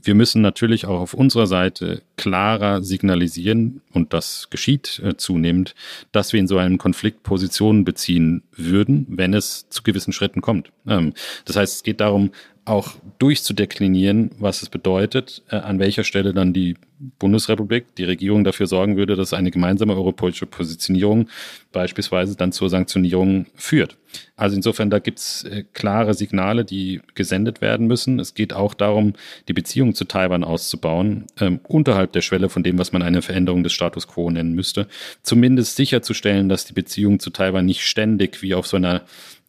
wir 0.00 0.14
müssen 0.14 0.42
natürlich 0.42 0.86
auch 0.86 1.00
auf 1.00 1.14
unserer 1.14 1.46
Seite 1.46 2.02
klarer 2.16 2.82
signalisieren, 2.82 3.80
und 3.92 4.12
das 4.12 4.48
geschieht 4.50 5.00
äh, 5.04 5.16
zunehmend, 5.16 5.74
dass 6.12 6.32
wir 6.32 6.40
in 6.40 6.48
so 6.48 6.58
einem 6.58 6.78
Konflikt 6.78 7.22
Positionen 7.22 7.84
beziehen 7.84 8.42
würden, 8.52 9.06
wenn 9.08 9.34
es 9.34 9.68
zu 9.68 9.82
gewissen 9.82 10.12
Schritten 10.12 10.40
kommt. 10.40 10.70
Ähm, 10.86 11.14
das 11.44 11.56
heißt, 11.56 11.76
es 11.76 11.82
geht 11.82 12.00
darum, 12.00 12.30
auch 12.68 12.94
durchzudeklinieren, 13.18 14.30
was 14.38 14.62
es 14.62 14.68
bedeutet, 14.68 15.42
äh, 15.50 15.56
an 15.56 15.78
welcher 15.78 16.04
Stelle 16.04 16.32
dann 16.32 16.52
die 16.52 16.76
Bundesrepublik, 17.18 17.94
die 17.96 18.04
Regierung 18.04 18.42
dafür 18.42 18.66
sorgen 18.66 18.96
würde, 18.96 19.14
dass 19.14 19.32
eine 19.32 19.50
gemeinsame 19.50 19.94
europäische 19.94 20.46
Positionierung 20.46 21.28
beispielsweise 21.72 22.36
dann 22.36 22.50
zur 22.50 22.70
Sanktionierung 22.70 23.46
führt. 23.54 23.96
Also 24.36 24.56
insofern, 24.56 24.90
da 24.90 24.98
gibt's 24.98 25.44
äh, 25.44 25.64
klare 25.72 26.14
Signale, 26.14 26.64
die 26.64 27.00
gesendet 27.14 27.60
werden 27.60 27.86
müssen. 27.86 28.18
Es 28.18 28.34
geht 28.34 28.52
auch 28.52 28.74
darum, 28.74 29.14
die 29.48 29.52
Beziehung 29.52 29.94
zu 29.94 30.04
Taiwan 30.04 30.44
auszubauen, 30.44 31.26
ähm, 31.40 31.60
unterhalb 31.68 32.12
der 32.12 32.22
Schwelle 32.22 32.48
von 32.48 32.62
dem, 32.62 32.78
was 32.78 32.92
man 32.92 33.02
eine 33.02 33.22
Veränderung 33.22 33.62
des 33.62 33.72
Status 33.72 34.08
quo 34.08 34.30
nennen 34.30 34.54
müsste. 34.54 34.88
Zumindest 35.22 35.76
sicherzustellen, 35.76 36.48
dass 36.48 36.64
die 36.64 36.72
Beziehung 36.72 37.20
zu 37.20 37.30
Taiwan 37.30 37.66
nicht 37.66 37.82
ständig 37.82 38.42
wie 38.42 38.54
auf 38.54 38.66
so 38.66 38.76
einer 38.76 39.02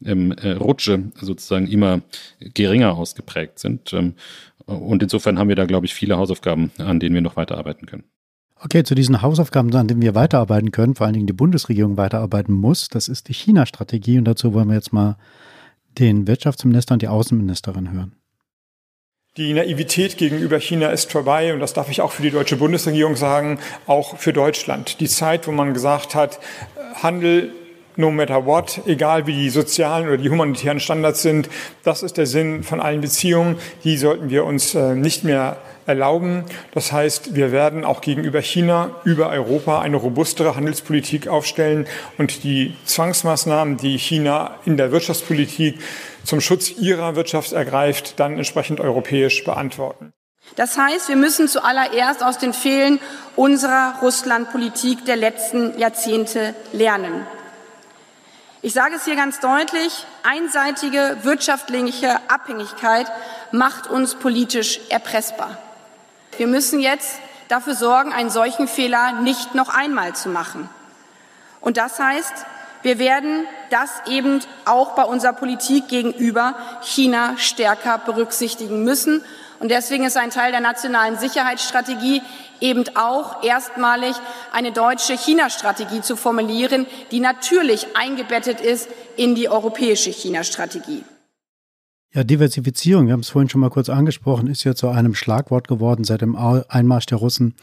ähm, 0.05 0.31
äh, 0.31 0.51
Rutsche 0.51 1.11
sozusagen 1.19 1.67
immer 1.67 2.01
geringer 2.39 2.97
ausgeprägt 2.97 3.59
sind. 3.59 3.93
Ähm, 3.93 4.15
und 4.65 5.01
insofern 5.01 5.39
haben 5.39 5.49
wir 5.49 5.55
da, 5.55 5.65
glaube 5.65 5.85
ich, 5.85 5.93
viele 5.93 6.17
Hausaufgaben, 6.17 6.71
an 6.77 6.99
denen 6.99 7.15
wir 7.15 7.21
noch 7.21 7.35
weiterarbeiten 7.35 7.87
können. 7.87 8.03
Okay, 8.61 8.83
zu 8.83 8.93
diesen 8.93 9.21
Hausaufgaben, 9.21 9.73
an 9.73 9.87
denen 9.87 10.01
wir 10.01 10.15
weiterarbeiten 10.15 10.71
können, 10.71 10.95
vor 10.95 11.05
allen 11.05 11.13
Dingen 11.13 11.27
die 11.27 11.33
Bundesregierung 11.33 11.95
weiterarbeiten 11.97 12.53
muss, 12.53 12.89
das 12.89 13.07
ist 13.07 13.29
die 13.29 13.33
China-Strategie. 13.33 14.17
Und 14.17 14.25
dazu 14.25 14.53
wollen 14.53 14.67
wir 14.67 14.75
jetzt 14.75 14.91
mal 14.91 15.17
den 15.97 16.27
Wirtschaftsminister 16.27 16.93
und 16.93 17.01
die 17.01 17.07
Außenministerin 17.07 17.91
hören. 17.91 18.15
Die 19.37 19.53
Naivität 19.53 20.17
gegenüber 20.17 20.59
China 20.59 20.89
ist 20.89 21.11
vorbei 21.11 21.53
und 21.53 21.61
das 21.61 21.73
darf 21.73 21.89
ich 21.89 22.01
auch 22.01 22.11
für 22.11 22.23
die 22.23 22.31
deutsche 22.31 22.57
Bundesregierung 22.57 23.15
sagen, 23.15 23.59
auch 23.87 24.17
für 24.17 24.33
Deutschland. 24.33 24.99
Die 24.99 25.07
Zeit, 25.07 25.47
wo 25.47 25.51
man 25.51 25.73
gesagt 25.73 26.13
hat, 26.13 26.39
Handel 26.95 27.53
no 27.99 28.11
matter 28.11 28.45
what, 28.45 28.81
egal 28.85 29.27
wie 29.27 29.33
die 29.33 29.49
sozialen 29.49 30.07
oder 30.07 30.17
die 30.17 30.29
humanitären 30.29 30.79
Standards 30.79 31.21
sind. 31.21 31.49
Das 31.83 32.01
ist 32.01 32.17
der 32.17 32.25
Sinn 32.25 32.63
von 32.63 32.79
allen 32.79 33.01
Beziehungen. 33.01 33.57
Die 33.83 33.97
sollten 33.97 34.29
wir 34.29 34.45
uns 34.45 34.73
äh, 34.73 34.95
nicht 34.95 35.25
mehr 35.25 35.57
erlauben. 35.85 36.45
Das 36.73 36.93
heißt, 36.93 37.35
wir 37.35 37.51
werden 37.51 37.83
auch 37.83 37.99
gegenüber 37.99 38.39
China 38.41 38.91
über 39.03 39.29
Europa 39.29 39.81
eine 39.81 39.97
robustere 39.97 40.55
Handelspolitik 40.55 41.27
aufstellen 41.27 41.87
und 42.17 42.43
die 42.45 42.73
Zwangsmaßnahmen, 42.85 43.75
die 43.75 43.97
China 43.97 44.55
in 44.65 44.77
der 44.77 44.93
Wirtschaftspolitik 44.93 45.79
zum 46.23 46.39
Schutz 46.39 46.71
ihrer 46.71 47.17
Wirtschaft 47.17 47.51
ergreift, 47.51 48.13
dann 48.17 48.37
entsprechend 48.37 48.79
europäisch 48.79 49.43
beantworten. 49.43 50.13
Das 50.55 50.77
heißt, 50.77 51.09
wir 51.09 51.17
müssen 51.17 51.47
zuallererst 51.49 52.23
aus 52.23 52.37
den 52.37 52.53
Fehlern 52.53 52.99
unserer 53.35 53.95
Russlandpolitik 54.01 55.05
der 55.05 55.17
letzten 55.17 55.77
Jahrzehnte 55.77 56.55
lernen. 56.71 57.25
Ich 58.61 58.73
sage 58.73 58.95
es 58.95 59.05
hier 59.05 59.15
ganz 59.15 59.39
deutlich, 59.39 60.05
einseitige 60.23 61.19
wirtschaftliche 61.21 62.19
Abhängigkeit 62.29 63.09
macht 63.53 63.87
uns 63.87 64.15
politisch 64.15 64.81
erpressbar. 64.89 65.57
Wir 66.35 66.45
müssen 66.45 66.81
jetzt 66.81 67.21
dafür 67.47 67.73
sorgen, 67.73 68.11
einen 68.11 68.29
solchen 68.29 68.67
Fehler 68.67 69.13
nicht 69.21 69.55
noch 69.55 69.69
einmal 69.69 70.13
zu 70.13 70.27
machen. 70.27 70.69
Und 71.61 71.77
das 71.77 71.99
heißt, 71.99 72.33
wir 72.81 72.99
werden 72.99 73.47
das 73.69 73.89
eben 74.07 74.41
auch 74.65 74.93
bei 74.93 75.03
unserer 75.03 75.33
Politik 75.33 75.87
gegenüber 75.87 76.55
China 76.81 77.37
stärker 77.37 77.97
berücksichtigen 77.97 78.83
müssen. 78.83 79.23
Und 79.59 79.71
deswegen 79.71 80.03
ist 80.03 80.17
ein 80.17 80.31
Teil 80.31 80.51
der 80.51 80.61
nationalen 80.61 81.17
Sicherheitsstrategie 81.17 82.21
eben 82.61 82.83
auch 82.95 83.43
erstmalig 83.43 84.15
eine 84.51 84.71
deutsche 84.71 85.13
China-Strategie 85.17 86.01
zu 86.01 86.15
formulieren, 86.15 86.85
die 87.11 87.19
natürlich 87.19 87.87
eingebettet 87.95 88.61
ist 88.61 88.89
in 89.17 89.35
die 89.35 89.49
europäische 89.49 90.09
China-Strategie. 90.09 91.03
Ja, 92.13 92.23
Diversifizierung, 92.23 93.05
wir 93.05 93.13
haben 93.13 93.19
es 93.19 93.29
vorhin 93.29 93.49
schon 93.49 93.61
mal 93.61 93.69
kurz 93.69 93.87
angesprochen, 93.87 94.47
ist 94.47 94.63
ja 94.63 94.73
zu 94.73 94.89
einem 94.89 95.13
Schlagwort 95.13 95.67
geworden 95.67 96.03
seit 96.03 96.21
dem 96.21 96.35
Einmarsch 96.35 97.05
der 97.05 97.19
Russen 97.19 97.53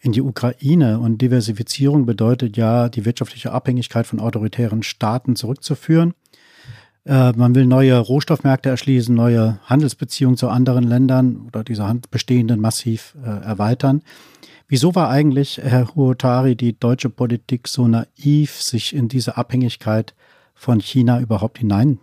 in 0.00 0.12
die 0.12 0.22
Ukraine. 0.22 0.98
Und 0.98 1.20
Diversifizierung 1.20 2.06
bedeutet 2.06 2.56
ja, 2.56 2.88
die 2.88 3.04
wirtschaftliche 3.04 3.52
Abhängigkeit 3.52 4.06
von 4.06 4.18
autoritären 4.18 4.82
Staaten 4.82 5.36
zurückzuführen. 5.36 6.14
Äh, 7.04 7.32
man 7.32 7.54
will 7.54 7.66
neue 7.66 7.98
Rohstoffmärkte 7.98 8.70
erschließen, 8.70 9.14
neue 9.14 9.58
Handelsbeziehungen 9.64 10.36
zu 10.36 10.48
anderen 10.48 10.84
Ländern 10.84 11.42
oder 11.46 11.64
diese 11.64 12.00
bestehenden 12.10 12.60
massiv 12.60 13.14
äh, 13.22 13.28
erweitern. 13.28 14.02
Wieso 14.72 14.94
war 14.94 15.10
eigentlich, 15.10 15.58
Herr 15.58 15.96
Huotari, 15.96 16.54
die 16.54 16.78
deutsche 16.78 17.10
Politik 17.10 17.66
so 17.66 17.88
naiv, 17.88 18.62
sich 18.62 18.94
in 18.94 19.08
diese 19.08 19.36
Abhängigkeit 19.36 20.14
von 20.54 20.78
China 20.78 21.18
überhaupt 21.18 21.58
hinein 21.58 21.98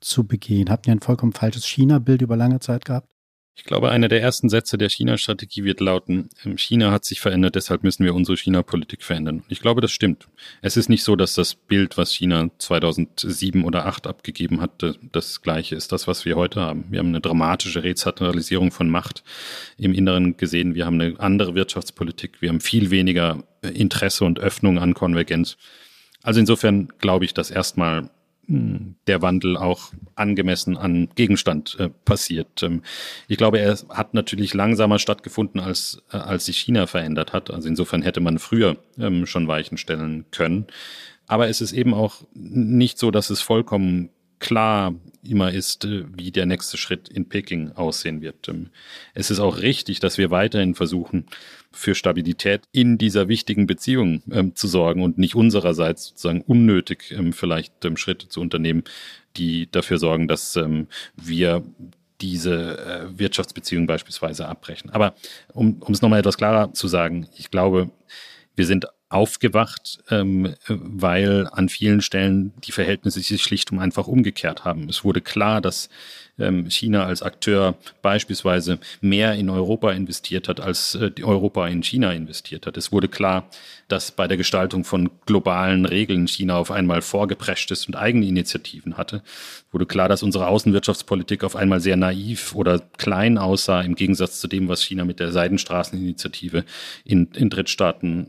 zu 0.00 0.24
begehen? 0.24 0.68
Habt 0.68 0.86
ihr 0.86 0.92
ein 0.92 1.00
vollkommen 1.00 1.32
falsches 1.32 1.64
China-Bild 1.64 2.20
über 2.20 2.36
lange 2.36 2.60
Zeit 2.60 2.84
gehabt? 2.84 3.08
Ich 3.56 3.62
glaube, 3.64 3.90
einer 3.90 4.08
der 4.08 4.20
ersten 4.20 4.48
Sätze 4.48 4.76
der 4.78 4.88
China-Strategie 4.88 5.62
wird 5.62 5.80
lauten, 5.80 6.28
ähm, 6.44 6.58
China 6.58 6.90
hat 6.90 7.04
sich 7.04 7.20
verändert, 7.20 7.54
deshalb 7.54 7.84
müssen 7.84 8.04
wir 8.04 8.14
unsere 8.14 8.36
China-Politik 8.36 9.02
verändern. 9.04 9.44
Ich 9.48 9.60
glaube, 9.60 9.80
das 9.80 9.92
stimmt. 9.92 10.26
Es 10.60 10.76
ist 10.76 10.88
nicht 10.88 11.04
so, 11.04 11.14
dass 11.14 11.34
das 11.34 11.54
Bild, 11.54 11.96
was 11.96 12.12
China 12.12 12.50
2007 12.58 13.64
oder 13.64 13.80
2008 13.80 14.06
abgegeben 14.08 14.60
hat, 14.60 14.96
das 15.12 15.42
gleiche 15.42 15.76
ist, 15.76 15.92
das, 15.92 16.08
was 16.08 16.24
wir 16.24 16.34
heute 16.34 16.60
haben. 16.60 16.86
Wir 16.90 16.98
haben 16.98 17.08
eine 17.08 17.20
dramatische 17.20 17.84
Rezentralisierung 17.84 18.72
von 18.72 18.90
Macht 18.90 19.22
im 19.78 19.94
Inneren 19.94 20.36
gesehen. 20.36 20.74
Wir 20.74 20.86
haben 20.86 21.00
eine 21.00 21.20
andere 21.20 21.54
Wirtschaftspolitik. 21.54 22.42
Wir 22.42 22.48
haben 22.48 22.60
viel 22.60 22.90
weniger 22.90 23.44
äh, 23.62 23.68
Interesse 23.68 24.24
und 24.24 24.40
Öffnung 24.40 24.78
an 24.78 24.94
Konvergenz. 24.94 25.56
Also 26.22 26.40
insofern 26.40 26.88
glaube 26.98 27.24
ich, 27.24 27.34
dass 27.34 27.50
erstmal 27.52 28.10
der 28.46 29.22
Wandel 29.22 29.56
auch 29.56 29.92
angemessen 30.14 30.76
an 30.76 31.08
Gegenstand 31.14 31.76
äh, 31.78 31.88
passiert. 32.04 32.62
Ähm, 32.62 32.82
ich 33.28 33.36
glaube, 33.36 33.58
er 33.58 33.76
hat 33.88 34.14
natürlich 34.14 34.54
langsamer 34.54 34.98
stattgefunden, 34.98 35.60
als, 35.60 36.02
äh, 36.12 36.16
als 36.16 36.46
sich 36.46 36.58
China 36.58 36.86
verändert 36.86 37.32
hat. 37.32 37.50
Also 37.50 37.68
insofern 37.68 38.02
hätte 38.02 38.20
man 38.20 38.38
früher 38.38 38.76
ähm, 38.98 39.26
schon 39.26 39.48
Weichen 39.48 39.78
stellen 39.78 40.26
können. 40.30 40.66
Aber 41.26 41.48
es 41.48 41.60
ist 41.60 41.72
eben 41.72 41.94
auch 41.94 42.16
nicht 42.34 42.98
so, 42.98 43.10
dass 43.10 43.30
es 43.30 43.40
vollkommen 43.40 44.10
klar 44.40 44.94
immer 45.22 45.52
ist, 45.52 45.84
äh, 45.84 46.04
wie 46.14 46.30
der 46.30 46.46
nächste 46.46 46.76
Schritt 46.76 47.08
in 47.08 47.28
Peking 47.28 47.72
aussehen 47.72 48.20
wird. 48.20 48.48
Ähm, 48.48 48.70
es 49.14 49.30
ist 49.30 49.40
auch 49.40 49.58
richtig, 49.58 50.00
dass 50.00 50.18
wir 50.18 50.30
weiterhin 50.30 50.74
versuchen, 50.74 51.26
für 51.74 51.94
Stabilität 51.94 52.62
in 52.72 52.98
dieser 52.98 53.28
wichtigen 53.28 53.66
Beziehung 53.66 54.22
ähm, 54.30 54.54
zu 54.54 54.68
sorgen 54.68 55.02
und 55.02 55.18
nicht 55.18 55.34
unsererseits 55.34 56.08
sozusagen 56.08 56.40
unnötig 56.42 57.12
ähm, 57.16 57.32
vielleicht 57.32 57.84
ähm, 57.84 57.96
Schritte 57.96 58.28
zu 58.28 58.40
unternehmen, 58.40 58.84
die 59.36 59.70
dafür 59.70 59.98
sorgen, 59.98 60.28
dass 60.28 60.56
ähm, 60.56 60.86
wir 61.16 61.62
diese 62.20 62.78
äh, 62.78 63.18
Wirtschaftsbeziehung 63.18 63.86
beispielsweise 63.86 64.48
abbrechen. 64.48 64.90
Aber 64.90 65.14
um, 65.52 65.76
um 65.80 65.92
es 65.92 66.00
nochmal 66.00 66.20
etwas 66.20 66.38
klarer 66.38 66.72
zu 66.72 66.88
sagen, 66.88 67.28
ich 67.36 67.50
glaube, 67.50 67.90
wir 68.56 68.66
sind 68.66 68.86
aufgewacht, 69.08 70.02
ähm, 70.10 70.54
weil 70.68 71.48
an 71.52 71.68
vielen 71.68 72.00
Stellen 72.00 72.52
die 72.64 72.72
Verhältnisse 72.72 73.20
sich 73.20 73.42
schlicht 73.42 73.70
und 73.72 73.78
einfach 73.78 74.06
umgekehrt 74.06 74.64
haben. 74.64 74.88
Es 74.88 75.04
wurde 75.04 75.20
klar, 75.20 75.60
dass 75.60 75.88
China 76.36 77.04
als 77.04 77.22
Akteur 77.22 77.76
beispielsweise 78.02 78.78
mehr 79.00 79.34
in 79.34 79.50
Europa 79.50 79.92
investiert 79.92 80.48
hat, 80.48 80.60
als 80.60 80.96
äh, 80.96 81.12
Europa 81.22 81.68
in 81.68 81.82
China 81.82 82.12
investiert 82.12 82.66
hat. 82.66 82.76
Es 82.76 82.90
wurde 82.90 83.08
klar, 83.08 83.48
dass 83.88 84.10
bei 84.10 84.26
der 84.26 84.36
Gestaltung 84.36 84.84
von 84.84 85.10
globalen 85.26 85.84
Regeln 85.86 86.26
China 86.26 86.56
auf 86.56 86.70
einmal 86.70 87.02
vorgeprescht 87.02 87.70
ist 87.70 87.86
und 87.86 87.94
eigene 87.94 88.26
Initiativen 88.26 88.96
hatte. 88.96 89.22
Es 89.24 89.72
wurde 89.72 89.86
klar, 89.86 90.08
dass 90.08 90.22
unsere 90.22 90.48
Außenwirtschaftspolitik 90.48 91.44
auf 91.44 91.54
einmal 91.54 91.80
sehr 91.80 91.96
naiv 91.96 92.54
oder 92.54 92.80
klein 92.98 93.38
aussah 93.38 93.82
im 93.82 93.94
Gegensatz 93.94 94.40
zu 94.40 94.48
dem, 94.48 94.68
was 94.68 94.82
China 94.82 95.04
mit 95.04 95.20
der 95.20 95.30
Seidenstraßeninitiative 95.30 96.64
in, 97.04 97.28
in 97.34 97.50
Drittstaaten 97.50 98.28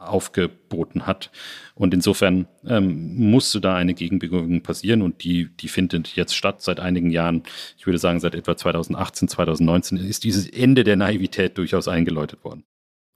aufgeboten 0.65 1.05
hat. 1.05 1.31
Und 1.75 1.93
insofern 1.93 2.47
ähm, 2.67 3.15
musste 3.15 3.61
da 3.61 3.75
eine 3.75 3.93
Gegenbewegung 3.93 4.61
passieren 4.61 5.01
und 5.01 5.23
die, 5.23 5.49
die 5.59 5.67
findet 5.67 6.15
jetzt 6.15 6.35
statt 6.35 6.61
seit 6.61 6.79
einigen 6.79 7.09
Jahren. 7.09 7.43
Ich 7.77 7.85
würde 7.85 7.99
sagen, 7.99 8.19
seit 8.19 8.35
etwa 8.35 8.55
2018, 8.55 9.27
2019 9.27 9.97
ist 9.97 10.23
dieses 10.23 10.47
Ende 10.47 10.83
der 10.83 10.95
Naivität 10.95 11.57
durchaus 11.57 11.87
eingeläutet 11.87 12.43
worden. 12.43 12.63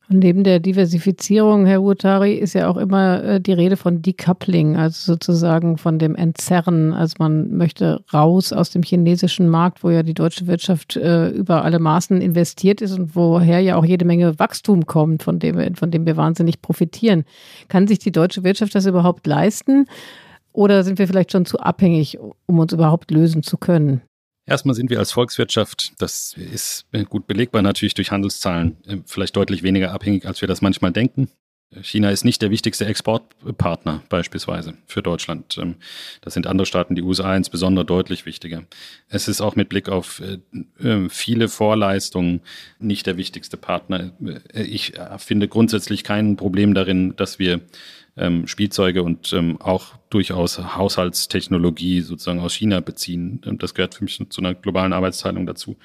Und 0.10 0.20
neben 0.20 0.44
der 0.44 0.60
Diversifizierung, 0.60 1.68
Herr 1.68 1.84
Urtari, 1.84 2.34
ist 2.34 2.54
ja 2.54 2.68
auch 2.68 2.78
immer 2.78 3.24
äh, 3.24 3.40
die 3.40 3.54
Rede 3.54 3.78
von 3.78 4.02
Decoupling, 4.02 4.76
also 4.76 5.14
sozusagen 5.14 5.78
von 5.78 6.00
dem 6.00 6.16
Entzerren. 6.16 6.94
Also 6.94 7.18
man 7.20 7.56
möchte 7.56 8.04
raus 8.12 8.52
aus 8.52 8.72
dem 8.72 8.82
chinesischen 8.82 9.50
Markt, 9.50 9.84
wo 9.84 9.92
ja 9.92 10.02
die 10.02 10.16
deutsche 10.16 10.48
Wirtschaft 10.48 10.96
äh, 10.96 11.30
über 11.30 11.64
alle 11.64 11.78
Maßen 11.78 12.22
investiert 12.22 12.82
ist 12.82 12.98
und 12.98 13.16
woher 13.16 13.60
ja 13.60 13.76
auch 13.76 13.86
jede 13.86 14.04
Menge 14.04 14.40
Wachstum 14.40 14.88
kommt, 14.88 15.22
von 15.22 15.38
dem, 15.38 15.76
von 15.76 15.92
dem 15.92 16.08
wir 16.08 16.18
wahnsinnig 16.18 16.60
profitieren. 16.64 17.24
Kann 17.68 17.88
sich 17.88 18.00
die 18.00 18.12
deutsche 18.12 18.44
Wirtschaft 18.44 18.74
das 18.74 18.88
überhaupt 18.88 19.28
leisten? 19.28 19.86
Oder 20.54 20.84
sind 20.84 20.98
wir 20.98 21.08
vielleicht 21.08 21.32
schon 21.32 21.46
zu 21.46 21.60
abhängig, 21.60 22.18
um 22.48 22.58
uns 22.58 22.74
überhaupt 22.74 23.12
lösen 23.12 23.44
zu 23.44 23.58
können? 23.58 24.02
Erstmal 24.50 24.76
sind 24.76 24.90
wir 24.90 25.00
als 25.00 25.12
Volkswirtschaft, 25.12 25.94
das 26.00 26.34
ist 26.34 26.86
gut 27.08 27.28
belegbar 27.28 27.62
natürlich 27.62 27.94
durch 27.94 28.12
Handelszahlen, 28.12 28.78
äh, 28.88 28.98
vielleicht 29.06 29.36
deutlich 29.36 29.64
weniger 29.64 29.92
abhängig, 29.92 30.26
als 30.26 30.42
wir 30.42 30.48
das 30.48 30.62
manchmal 30.62 30.92
denken. 30.92 31.30
China 31.84 32.10
ist 32.10 32.26
nicht 32.26 32.42
der 32.42 32.50
wichtigste 32.50 32.86
Exportpartner 32.86 34.02
beispielsweise 34.10 34.74
für 34.88 35.04
Deutschland. 35.04 35.56
Ähm, 35.60 35.76
das 36.22 36.34
sind 36.34 36.48
andere 36.48 36.66
Staaten, 36.66 36.96
die 36.96 37.04
USA 37.04 37.36
insbesondere 37.36 37.86
deutlich 37.86 38.26
wichtiger. 38.26 38.64
Es 39.08 39.28
ist 39.28 39.40
auch 39.40 39.56
mit 39.56 39.70
Blick 39.70 39.88
auf 39.88 40.20
äh, 40.20 40.40
äh, 40.84 41.10
viele 41.10 41.48
Vorleistungen 41.48 42.42
nicht 42.80 43.06
der 43.06 43.18
wichtigste 43.18 43.58
Partner. 43.58 44.12
Ich 44.54 44.94
finde 45.18 45.48
grundsätzlich 45.48 46.04
kein 46.04 46.38
Problem 46.38 46.74
darin, 46.74 47.16
dass 47.16 47.38
wir 47.38 47.62
ähm, 48.20 48.48
Spielzeuge 48.48 49.02
und 49.02 49.34
ähm, 49.34 49.60
auch 49.62 49.96
durchaus 50.10 50.60
Haushaltstechnologie 50.60 52.02
sozusagen 52.02 52.40
aus 52.40 52.54
China 52.54 52.82
beziehen. 52.82 53.42
Das 53.60 53.74
gehört 53.74 53.96
für 53.96 54.04
mich 54.04 54.22
zu 54.30 54.42
einer 54.42 54.54
globalen 54.54 54.94
Arbeitsteilung 54.94 55.46
dazu. 55.46 55.78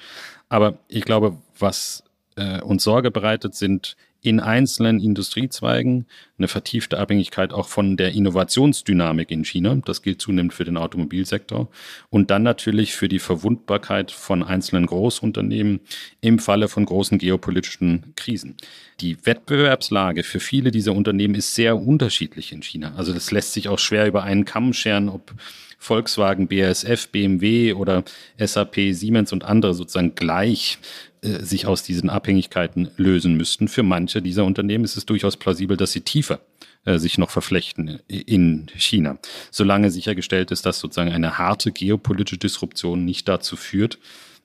Aber 0.49 0.77
ich 0.87 1.05
glaube, 1.05 1.37
was 1.57 2.03
äh, 2.35 2.61
uns 2.61 2.83
Sorge 2.83 3.11
bereitet, 3.11 3.55
sind 3.55 3.95
in 4.25 4.39
einzelnen 4.39 4.99
Industriezweigen 4.99 6.05
eine 6.37 6.47
vertiefte 6.47 6.97
Abhängigkeit 6.97 7.53
auch 7.53 7.67
von 7.67 7.97
der 7.97 8.11
Innovationsdynamik 8.11 9.31
in 9.31 9.45
China. 9.45 9.75
Das 9.85 10.01
gilt 10.01 10.21
zunehmend 10.21 10.53
für 10.53 10.65
den 10.65 10.77
Automobilsektor. 10.77 11.69
Und 12.09 12.31
dann 12.31 12.43
natürlich 12.43 12.95
für 12.95 13.07
die 13.07 13.19
Verwundbarkeit 13.19 14.11
von 14.11 14.43
einzelnen 14.43 14.85
Großunternehmen 14.85 15.79
im 16.21 16.39
Falle 16.39 16.67
von 16.67 16.85
großen 16.85 17.17
geopolitischen 17.17 18.13
Krisen. 18.15 18.55
Die 18.99 19.25
Wettbewerbslage 19.25 20.23
für 20.23 20.39
viele 20.39 20.71
dieser 20.71 20.93
Unternehmen 20.93 21.35
ist 21.35 21.55
sehr 21.55 21.77
unterschiedlich 21.77 22.51
in 22.51 22.61
China. 22.61 22.93
Also 22.97 23.13
das 23.13 23.31
lässt 23.31 23.53
sich 23.53 23.69
auch 23.69 23.79
schwer 23.79 24.07
über 24.07 24.23
einen 24.23 24.45
Kamm 24.45 24.73
scheren, 24.73 25.09
ob 25.09 25.33
Volkswagen, 25.77 26.47
BASF, 26.47 27.09
BMW 27.09 27.73
oder 27.73 28.03
SAP, 28.39 28.75
Siemens 28.91 29.31
und 29.31 29.43
andere 29.43 29.73
sozusagen 29.73 30.15
gleich 30.15 30.79
äh, 31.25 31.43
sich 31.43 31.65
aus 31.65 31.83
diesen 31.83 32.09
Abhängigkeiten 32.09 32.89
lösen 32.97 33.35
müssten. 33.35 33.67
Für 33.67 33.83
manche 33.83 34.21
dieser 34.21 34.45
Unternehmen 34.45 34.83
ist 34.83 34.95
es 34.95 35.05
durchaus 35.05 35.37
plausibel, 35.37 35.75
dass 35.75 35.91
sie 35.91 36.01
tiefer 36.01 36.39
äh, 36.85 36.99
sich 36.99 37.17
noch 37.17 37.31
verflechten 37.31 37.99
in 38.07 38.67
China. 38.77 39.17
Solange 39.51 39.89
sichergestellt 39.91 40.51
ist, 40.51 40.65
dass 40.65 40.79
sozusagen 40.79 41.11
eine 41.11 41.37
harte 41.37 41.71
geopolitische 41.71 42.37
Disruption 42.37 43.05
nicht 43.05 43.27
dazu 43.27 43.55
führt, 43.55 43.97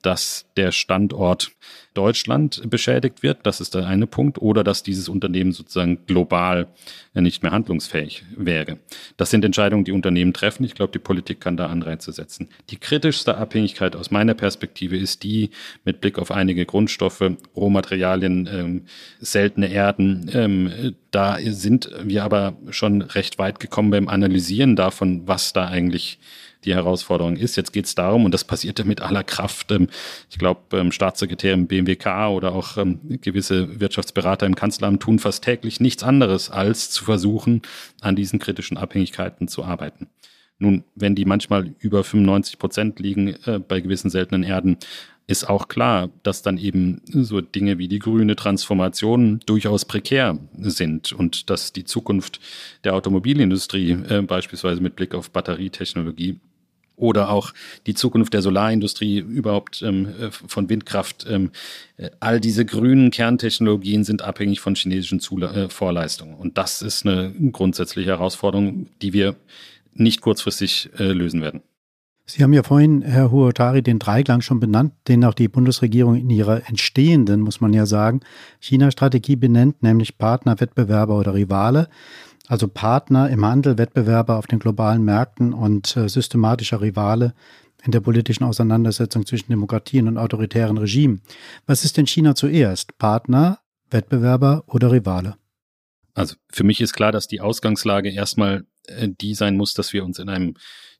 dass 0.05 0.45
der 0.57 0.71
Standort 0.71 1.51
Deutschland 1.93 2.61
beschädigt 2.69 3.21
wird, 3.21 3.39
das 3.43 3.59
ist 3.59 3.75
der 3.75 3.85
eine 3.85 4.07
Punkt, 4.07 4.41
oder 4.41 4.63
dass 4.63 4.81
dieses 4.81 5.09
Unternehmen 5.09 5.51
sozusagen 5.51 6.05
global 6.05 6.67
nicht 7.13 7.43
mehr 7.43 7.51
handlungsfähig 7.51 8.23
wäre. 8.37 8.77
Das 9.17 9.29
sind 9.29 9.43
Entscheidungen, 9.43 9.83
die 9.83 9.91
Unternehmen 9.91 10.33
treffen. 10.33 10.63
Ich 10.63 10.75
glaube, 10.75 10.93
die 10.93 10.99
Politik 10.99 11.41
kann 11.41 11.57
da 11.57 11.67
Anreize 11.67 12.13
setzen. 12.13 12.47
Die 12.69 12.77
kritischste 12.77 13.37
Abhängigkeit 13.37 13.97
aus 13.97 14.11
meiner 14.11 14.33
Perspektive 14.33 14.97
ist 14.97 15.23
die 15.23 15.49
mit 15.83 15.99
Blick 15.99 16.17
auf 16.17 16.31
einige 16.31 16.65
Grundstoffe, 16.65 17.31
Rohmaterialien, 17.55 18.49
ähm, 18.51 18.85
seltene 19.19 19.67
Erden. 19.67 20.31
Ähm, 20.33 20.95
da 21.11 21.37
sind 21.41 21.91
wir 22.01 22.23
aber 22.23 22.57
schon 22.69 23.01
recht 23.01 23.37
weit 23.37 23.59
gekommen 23.59 23.91
beim 23.91 24.07
Analysieren 24.07 24.77
davon, 24.77 25.27
was 25.27 25.51
da 25.51 25.67
eigentlich 25.67 26.19
die 26.65 26.73
Herausforderung 26.73 27.37
ist. 27.37 27.55
Jetzt 27.55 27.73
geht 27.73 27.85
es 27.85 27.95
darum, 27.95 28.25
und 28.25 28.33
das 28.33 28.43
passierte 28.43 28.83
mit 28.83 29.01
aller 29.01 29.23
Kraft, 29.23 29.71
ähm, 29.71 29.87
ich 30.29 30.37
glaube, 30.37 30.77
ähm, 30.77 30.91
Staatssekretär 30.91 31.53
im 31.53 31.67
BMWK 31.67 32.29
oder 32.29 32.53
auch 32.53 32.77
ähm, 32.77 32.99
gewisse 33.21 33.79
Wirtschaftsberater 33.79 34.45
im 34.45 34.55
Kanzleramt 34.55 35.01
tun 35.01 35.19
fast 35.19 35.43
täglich 35.43 35.79
nichts 35.79 36.03
anderes, 36.03 36.49
als 36.49 36.91
zu 36.91 37.03
versuchen, 37.03 37.61
an 38.01 38.15
diesen 38.15 38.39
kritischen 38.39 38.77
Abhängigkeiten 38.77 39.47
zu 39.47 39.63
arbeiten. 39.63 40.07
Nun, 40.59 40.83
wenn 40.93 41.15
die 41.15 41.25
manchmal 41.25 41.73
über 41.79 42.03
95 42.03 42.59
Prozent 42.59 42.99
liegen 42.99 43.35
äh, 43.45 43.59
bei 43.59 43.79
gewissen 43.79 44.11
seltenen 44.11 44.43
Erden, 44.43 44.77
ist 45.31 45.49
auch 45.49 45.67
klar, 45.69 46.09
dass 46.23 46.41
dann 46.41 46.57
eben 46.57 47.01
so 47.05 47.41
Dinge 47.41 47.77
wie 47.77 47.87
die 47.87 47.99
grüne 47.99 48.35
Transformation 48.35 49.39
durchaus 49.45 49.85
prekär 49.85 50.37
sind 50.59 51.13
und 51.13 51.49
dass 51.49 51.73
die 51.73 51.85
Zukunft 51.85 52.39
der 52.83 52.93
Automobilindustrie 52.93 53.91
äh, 53.91 54.21
beispielsweise 54.21 54.81
mit 54.81 54.95
Blick 54.95 55.15
auf 55.15 55.31
Batterietechnologie 55.31 56.39
oder 57.01 57.29
auch 57.29 57.53
die 57.87 57.95
Zukunft 57.95 58.33
der 58.33 58.41
Solarindustrie, 58.41 59.17
überhaupt 59.19 59.81
ähm, 59.81 60.07
äh, 60.07 60.31
von 60.31 60.69
Windkraft. 60.69 61.25
Ähm, 61.27 61.51
äh, 61.97 62.11
all 62.19 62.39
diese 62.39 62.63
grünen 62.63 63.11
Kerntechnologien 63.11 64.03
sind 64.03 64.21
abhängig 64.21 64.59
von 64.59 64.75
chinesischen 64.75 65.19
Zula 65.19 65.53
äh, 65.53 65.69
Vorleistungen. 65.69 66.35
Und 66.35 66.57
das 66.57 66.81
ist 66.81 67.05
eine 67.05 67.33
grundsätzliche 67.51 68.11
Herausforderung, 68.11 68.87
die 69.01 69.13
wir 69.13 69.35
nicht 69.93 70.21
kurzfristig 70.21 70.89
äh, 70.97 71.11
lösen 71.11 71.41
werden. 71.41 71.61
Sie 72.27 72.43
haben 72.43 72.53
ja 72.53 72.63
vorhin, 72.63 73.01
Herr 73.01 73.31
Huotari, 73.31 73.81
den 73.81 73.99
Dreiklang 73.99 74.41
schon 74.41 74.59
benannt, 74.59 74.93
den 75.07 75.25
auch 75.25 75.33
die 75.33 75.49
Bundesregierung 75.49 76.15
in 76.15 76.29
ihrer 76.29 76.69
entstehenden, 76.69 77.41
muss 77.41 77.59
man 77.59 77.73
ja 77.73 77.85
sagen, 77.85 78.21
China-Strategie 78.59 79.35
benennt, 79.35 79.83
nämlich 79.83 80.17
Partner, 80.17 80.59
Wettbewerber 80.59 81.17
oder 81.17 81.33
Rivale. 81.33 81.89
Also 82.47 82.67
Partner 82.67 83.29
im 83.29 83.45
Handel, 83.45 83.77
Wettbewerber 83.77 84.37
auf 84.37 84.47
den 84.47 84.59
globalen 84.59 85.03
Märkten 85.03 85.53
und 85.53 85.95
äh, 85.95 86.09
systematischer 86.09 86.81
Rivale 86.81 87.33
in 87.83 87.91
der 87.91 87.99
politischen 87.99 88.43
Auseinandersetzung 88.43 89.25
zwischen 89.25 89.49
Demokratien 89.49 90.07
und 90.07 90.17
autoritären 90.17 90.77
Regimen. 90.77 91.21
Was 91.65 91.85
ist 91.85 91.97
denn 91.97 92.07
China 92.07 92.35
zuerst? 92.35 92.97
Partner, 92.97 93.59
Wettbewerber 93.89 94.63
oder 94.67 94.91
Rivale? 94.91 95.35
Also 96.13 96.35
für 96.51 96.63
mich 96.63 96.81
ist 96.81 96.93
klar, 96.93 97.11
dass 97.11 97.27
die 97.27 97.41
Ausgangslage 97.41 98.11
erstmal 98.11 98.65
äh, 98.87 99.07
die 99.09 99.33
sein 99.33 99.57
muss, 99.57 99.73
dass 99.73 99.93
wir 99.93 100.03
uns 100.03 100.19
in 100.19 100.29
einem 100.29 100.55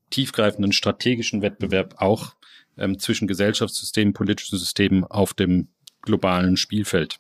tiefgreifenden 0.10 0.72
strategischen 0.72 1.42
Wettbewerb 1.42 1.96
auch 1.98 2.36
ähm, 2.78 3.00
zwischen 3.00 3.28
Gesellschaftssystemen, 3.28 4.14
politischen 4.14 4.58
Systemen 4.58 5.04
auf 5.04 5.34
dem 5.34 5.70
globalen 6.02 6.58
Spielfeld 6.58 7.20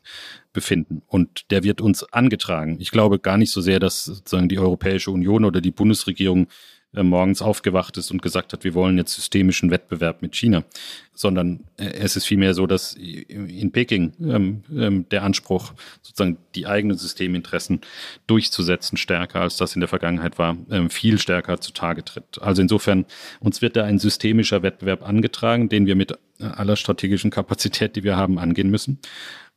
befinden. 0.53 1.01
Und 1.07 1.49
der 1.51 1.63
wird 1.63 1.81
uns 1.81 2.03
angetragen. 2.11 2.77
Ich 2.79 2.91
glaube 2.91 3.19
gar 3.19 3.37
nicht 3.37 3.51
so 3.51 3.61
sehr, 3.61 3.79
dass 3.79 4.05
sozusagen 4.05 4.49
die 4.49 4.59
Europäische 4.59 5.11
Union 5.11 5.45
oder 5.45 5.61
die 5.61 5.71
Bundesregierung 5.71 6.47
äh, 6.93 7.03
morgens 7.03 7.41
aufgewacht 7.41 7.97
ist 7.97 8.11
und 8.11 8.21
gesagt 8.21 8.51
hat, 8.51 8.63
wir 8.65 8.73
wollen 8.73 8.97
jetzt 8.97 9.13
systemischen 9.13 9.71
Wettbewerb 9.71 10.21
mit 10.21 10.35
China, 10.35 10.63
sondern 11.13 11.61
äh, 11.77 11.85
es 11.85 12.17
ist 12.17 12.25
vielmehr 12.25 12.53
so, 12.53 12.67
dass 12.67 12.93
in 12.93 13.71
Peking 13.71 14.13
ähm, 14.19 14.63
ähm, 14.75 15.07
der 15.09 15.23
Anspruch, 15.23 15.73
sozusagen 16.01 16.37
die 16.53 16.67
eigenen 16.67 16.97
Systeminteressen 16.97 17.81
durchzusetzen, 18.27 18.97
stärker 18.97 19.39
als 19.39 19.55
das 19.55 19.73
in 19.75 19.79
der 19.79 19.87
Vergangenheit 19.87 20.37
war, 20.37 20.57
ähm, 20.69 20.89
viel 20.89 21.17
stärker 21.17 21.61
zutage 21.61 22.03
tritt. 22.03 22.41
Also 22.41 22.61
insofern, 22.61 23.05
uns 23.39 23.61
wird 23.61 23.77
da 23.77 23.85
ein 23.85 23.97
systemischer 23.97 24.61
Wettbewerb 24.61 25.07
angetragen, 25.07 25.69
den 25.69 25.85
wir 25.85 25.95
mit 25.95 26.17
aller 26.39 26.75
strategischen 26.75 27.31
Kapazität, 27.31 27.95
die 27.95 28.03
wir 28.03 28.17
haben, 28.17 28.39
angehen 28.39 28.69
müssen. 28.69 28.99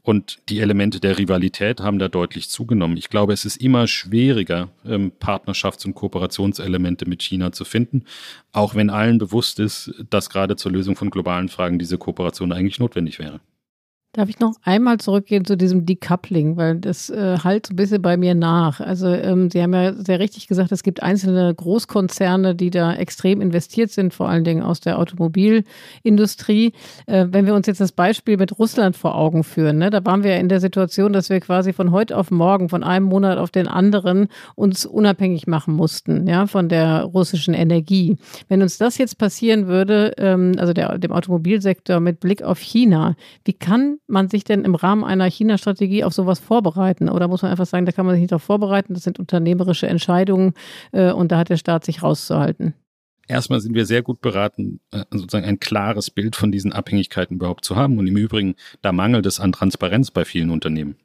Und 0.04 0.38
die 0.50 0.60
Elemente 0.60 1.00
der 1.00 1.16
Rivalität 1.16 1.80
haben 1.80 1.98
da 1.98 2.08
deutlich 2.08 2.50
zugenommen. 2.50 2.98
Ich 2.98 3.08
glaube, 3.08 3.32
es 3.32 3.46
ist 3.46 3.56
immer 3.56 3.86
schwieriger, 3.86 4.68
ähm, 4.84 5.12
Partnerschafts- 5.18 5.86
und 5.86 5.94
Kooperationselemente 5.94 7.08
mit 7.08 7.22
China 7.22 7.52
zu 7.52 7.64
finden, 7.64 8.04
auch 8.52 8.74
wenn 8.74 8.90
allen 8.90 9.16
bewusst 9.16 9.58
ist, 9.58 9.94
dass 10.10 10.28
gerade 10.28 10.56
zur 10.56 10.72
Lösung 10.72 10.94
von 10.94 11.08
globalen 11.08 11.48
Fragen 11.48 11.78
diese 11.78 11.96
Kooperation 11.96 12.52
eigentlich 12.52 12.78
notwendig 12.78 13.18
wäre. 13.18 13.40
Darf 14.14 14.28
ich 14.28 14.38
noch 14.38 14.54
einmal 14.62 14.98
zurückgehen 14.98 15.44
zu 15.44 15.56
diesem 15.56 15.86
Decoupling, 15.86 16.56
weil 16.56 16.76
das 16.76 17.10
äh, 17.10 17.38
halt 17.42 17.66
so 17.66 17.72
ein 17.72 17.76
bisschen 17.76 18.00
bei 18.00 18.16
mir 18.16 18.36
nach. 18.36 18.78
Also 18.78 19.08
ähm, 19.08 19.50
Sie 19.50 19.60
haben 19.60 19.74
ja 19.74 19.92
sehr 19.92 20.20
richtig 20.20 20.46
gesagt, 20.46 20.70
es 20.70 20.84
gibt 20.84 21.02
einzelne 21.02 21.52
Großkonzerne, 21.52 22.54
die 22.54 22.70
da 22.70 22.94
extrem 22.94 23.40
investiert 23.40 23.90
sind, 23.90 24.14
vor 24.14 24.28
allen 24.28 24.44
Dingen 24.44 24.62
aus 24.62 24.78
der 24.78 25.00
Automobilindustrie. 25.00 26.74
Äh, 27.06 27.26
wenn 27.30 27.44
wir 27.46 27.56
uns 27.56 27.66
jetzt 27.66 27.80
das 27.80 27.90
Beispiel 27.90 28.36
mit 28.36 28.56
Russland 28.56 28.96
vor 28.96 29.16
Augen 29.16 29.42
führen, 29.42 29.78
ne, 29.78 29.90
da 29.90 30.04
waren 30.04 30.22
wir 30.22 30.34
ja 30.34 30.38
in 30.38 30.48
der 30.48 30.60
Situation, 30.60 31.12
dass 31.12 31.28
wir 31.28 31.40
quasi 31.40 31.72
von 31.72 31.90
heute 31.90 32.16
auf 32.16 32.30
morgen, 32.30 32.68
von 32.68 32.84
einem 32.84 33.06
Monat 33.06 33.38
auf 33.38 33.50
den 33.50 33.66
anderen 33.66 34.28
uns 34.54 34.86
unabhängig 34.86 35.48
machen 35.48 35.74
mussten, 35.74 36.28
ja, 36.28 36.46
von 36.46 36.68
der 36.68 37.02
russischen 37.02 37.52
Energie. 37.52 38.16
Wenn 38.48 38.62
uns 38.62 38.78
das 38.78 38.96
jetzt 38.96 39.18
passieren 39.18 39.66
würde, 39.66 40.12
ähm, 40.18 40.52
also 40.56 40.72
der, 40.72 40.98
dem 40.98 41.10
Automobilsektor 41.10 41.98
mit 41.98 42.20
Blick 42.20 42.44
auf 42.44 42.60
China, 42.60 43.16
wie 43.44 43.54
kann 43.54 43.98
man 44.06 44.28
sich 44.28 44.44
denn 44.44 44.64
im 44.64 44.74
Rahmen 44.74 45.04
einer 45.04 45.26
China-Strategie 45.26 46.04
auf 46.04 46.12
sowas 46.12 46.38
vorbereiten? 46.38 47.08
Oder 47.08 47.28
muss 47.28 47.42
man 47.42 47.50
einfach 47.50 47.66
sagen, 47.66 47.86
da 47.86 47.92
kann 47.92 48.06
man 48.06 48.14
sich 48.14 48.22
nicht 48.22 48.32
darauf 48.32 48.42
vorbereiten, 48.42 48.94
das 48.94 49.04
sind 49.04 49.18
unternehmerische 49.18 49.86
Entscheidungen 49.86 50.54
äh, 50.92 51.12
und 51.12 51.32
da 51.32 51.38
hat 51.38 51.48
der 51.48 51.56
Staat 51.56 51.84
sich 51.84 52.02
rauszuhalten? 52.02 52.74
Erstmal 53.28 53.60
sind 53.60 53.74
wir 53.74 53.86
sehr 53.86 54.02
gut 54.02 54.20
beraten, 54.20 54.80
äh, 54.90 55.04
sozusagen 55.10 55.46
ein 55.46 55.60
klares 55.60 56.10
Bild 56.10 56.36
von 56.36 56.52
diesen 56.52 56.72
Abhängigkeiten 56.72 57.36
überhaupt 57.36 57.64
zu 57.64 57.76
haben. 57.76 57.98
Und 57.98 58.06
im 58.06 58.16
Übrigen, 58.16 58.54
da 58.82 58.92
mangelt 58.92 59.26
es 59.26 59.40
an 59.40 59.52
Transparenz 59.52 60.10
bei 60.10 60.24
vielen 60.24 60.50
Unternehmen. 60.50 60.96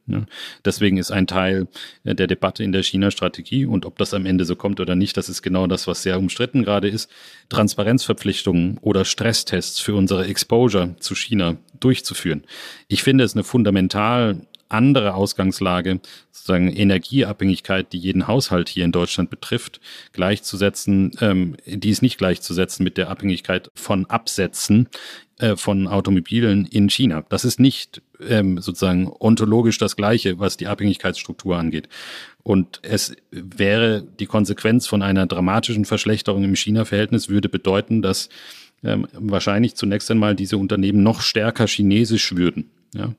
Deswegen 0.66 0.98
ist 0.98 1.12
ein 1.12 1.28
Teil 1.28 1.68
äh, 2.04 2.16
der 2.16 2.28
Debatte 2.28 2.64
in 2.64 2.72
der 2.72 2.84
China-Strategie 2.84 3.66
und 3.66 3.86
ob 3.86 3.98
das 3.98 4.14
am 4.14 4.26
Ende 4.26 4.46
so 4.46 4.56
kommt 4.56 4.80
oder 4.80 4.96
nicht, 4.96 5.18
das 5.18 5.30
ist 5.30 5.42
genau 5.42 5.68
das, 5.68 5.88
was 5.88 6.04
sehr 6.04 6.18
umstritten 6.18 6.64
gerade 6.64 6.88
ist, 6.88 7.10
Transparenzverpflichtungen 7.50 8.78
oder 8.80 9.06
Stresstests 9.06 9.80
für 9.80 9.96
unsere 9.96 10.26
Exposure 10.26 10.96
zu 11.00 11.16
China 11.16 11.58
durchzuführen. 11.80 12.44
Ich 12.88 13.04
finde 13.04 13.24
es 13.24 13.34
eine 13.36 13.44
fundamental 13.44 14.42
andere 14.70 15.16
Ausgangslage, 15.16 16.00
sozusagen 16.32 16.72
Energieabhängigkeit, 16.72 17.92
die 17.92 17.98
jeden 17.98 18.28
Haushalt 18.28 18.70
hier 18.70 18.86
in 18.86 18.92
Deutschland 18.92 19.30
betrifft, 19.30 19.82
gleichzusetzen, 20.14 21.12
ähm, 21.20 21.58
die 21.66 21.90
ist 21.90 22.02
nicht 22.02 22.18
gleichzusetzen 22.18 22.84
mit 22.84 22.98
der 22.98 23.10
Abhängigkeit 23.10 23.70
von 23.74 24.06
Absätzen 24.06 24.88
äh, 25.40 25.56
von 25.56 25.88
Automobilen 25.88 26.66
in 26.66 26.90
China. 26.90 27.24
Das 27.30 27.46
ist 27.46 27.60
nicht 27.60 28.02
ähm, 28.28 28.60
sozusagen 28.60 29.12
ontologisch 29.20 29.78
das 29.78 29.96
Gleiche, 29.96 30.40
was 30.40 30.58
die 30.58 30.68
Abhängigkeitsstruktur 30.68 31.58
angeht. 31.58 31.90
Und 32.44 32.80
es 32.84 33.16
wäre 33.32 34.04
die 34.20 34.26
Konsequenz 34.28 34.88
von 34.88 35.02
einer 35.02 35.26
dramatischen 35.26 35.86
Verschlechterung 35.86 36.44
im 36.44 36.56
China-Verhältnis 36.56 37.30
würde 37.30 37.50
bedeuten, 37.50 38.02
dass 38.02 38.30
ähm, 38.84 39.08
wahrscheinlich 39.14 39.76
zunächst 39.76 40.10
einmal 40.10 40.36
diese 40.36 40.58
Unternehmen 40.58 41.04
noch 41.04 41.22
stärker 41.22 41.68
chinesisch 41.68 42.36
würden 42.36 42.72
ja, 42.94 43.14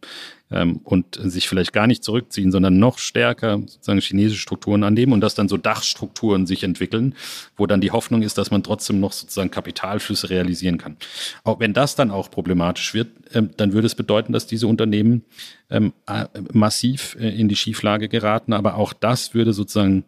ähm, 0.50 0.80
und 0.82 1.18
sich 1.22 1.48
vielleicht 1.48 1.72
gar 1.72 1.86
nicht 1.86 2.02
zurückziehen, 2.02 2.50
sondern 2.50 2.78
noch 2.78 2.98
stärker 2.98 3.58
sozusagen 3.58 4.00
chinesische 4.00 4.40
Strukturen 4.40 4.82
annehmen 4.82 5.12
und 5.12 5.20
dass 5.20 5.34
dann 5.34 5.48
so 5.48 5.56
Dachstrukturen 5.56 6.46
sich 6.46 6.64
entwickeln, 6.64 7.14
wo 7.56 7.66
dann 7.66 7.80
die 7.80 7.92
Hoffnung 7.92 8.22
ist, 8.22 8.36
dass 8.36 8.50
man 8.50 8.62
trotzdem 8.62 9.00
noch 9.00 9.12
sozusagen 9.12 9.50
Kapitalflüsse 9.50 10.30
realisieren 10.30 10.78
kann. 10.78 10.96
Auch 11.44 11.60
wenn 11.60 11.72
das 11.72 11.94
dann 11.94 12.10
auch 12.10 12.30
problematisch 12.30 12.94
wird, 12.94 13.08
ähm, 13.32 13.50
dann 13.56 13.72
würde 13.72 13.86
es 13.86 13.94
bedeuten, 13.94 14.32
dass 14.32 14.46
diese 14.46 14.66
Unternehmen 14.66 15.24
ähm, 15.70 15.92
äh, 16.06 16.26
massiv 16.52 17.16
äh, 17.20 17.28
in 17.28 17.48
die 17.48 17.56
Schieflage 17.56 18.08
geraten, 18.08 18.52
aber 18.52 18.74
auch 18.74 18.92
das 18.92 19.34
würde 19.34 19.52
sozusagen 19.52 20.04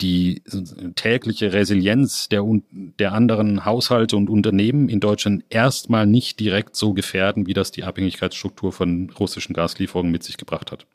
die 0.00 0.42
tägliche 0.96 1.52
Resilienz 1.52 2.28
der, 2.28 2.44
der 2.72 3.12
anderen 3.12 3.64
Haushalte 3.64 4.16
und 4.16 4.28
Unternehmen 4.28 4.88
in 4.88 5.00
Deutschland 5.00 5.44
erstmal 5.50 6.06
nicht 6.06 6.40
direkt 6.40 6.76
so 6.76 6.92
gefährden, 6.94 7.46
wie 7.46 7.54
das 7.54 7.70
die 7.70 7.84
Abhängigkeitsstruktur 7.84 8.72
von 8.72 9.10
russischen 9.10 9.54
Gaslieferungen 9.54 10.10
mit 10.10 10.22
sich 10.24 10.36
gebracht 10.36 10.72
hat. 10.72 10.86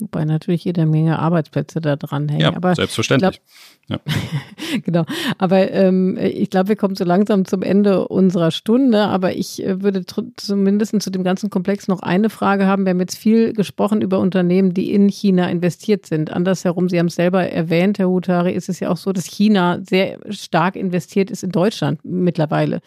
Wobei 0.00 0.24
natürlich 0.24 0.64
jede 0.64 0.86
Menge 0.86 1.18
Arbeitsplätze 1.18 1.80
da 1.80 1.96
dranhängen. 1.96 2.40
Ja, 2.40 2.56
Aber 2.56 2.74
selbstverständlich. 2.74 3.40
Glaub, 3.86 4.00
ja. 4.06 4.78
genau. 4.84 5.04
Aber 5.38 5.70
ähm, 5.72 6.18
ich 6.18 6.50
glaube, 6.50 6.70
wir 6.70 6.76
kommen 6.76 6.94
so 6.94 7.04
langsam 7.04 7.44
zum 7.44 7.62
Ende 7.62 8.08
unserer 8.08 8.50
Stunde. 8.50 9.02
Aber 9.02 9.34
ich 9.34 9.64
äh, 9.64 9.82
würde 9.82 10.04
zumindest 10.36 11.00
zu 11.02 11.10
dem 11.10 11.24
ganzen 11.24 11.50
Komplex 11.50 11.88
noch 11.88 12.00
eine 12.00 12.30
Frage 12.30 12.66
haben. 12.66 12.84
Wir 12.84 12.90
haben 12.90 13.00
jetzt 13.00 13.18
viel 13.18 13.52
gesprochen 13.52 14.00
über 14.00 14.18
Unternehmen, 14.18 14.74
die 14.74 14.92
in 14.92 15.08
China 15.08 15.48
investiert 15.48 16.06
sind. 16.06 16.32
Andersherum, 16.32 16.88
Sie 16.88 16.98
haben 16.98 17.06
es 17.06 17.14
selber 17.14 17.42
erwähnt, 17.42 17.98
Herr 17.98 18.08
Hutari, 18.08 18.52
ist 18.52 18.68
es 18.68 18.80
ja 18.80 18.90
auch 18.90 18.96
so, 18.96 19.12
dass 19.12 19.26
China 19.26 19.78
sehr 19.88 20.18
stark 20.30 20.76
investiert 20.76 21.30
ist 21.30 21.42
in 21.42 21.50
Deutschland 21.50 22.00
mittlerweile. 22.04 22.80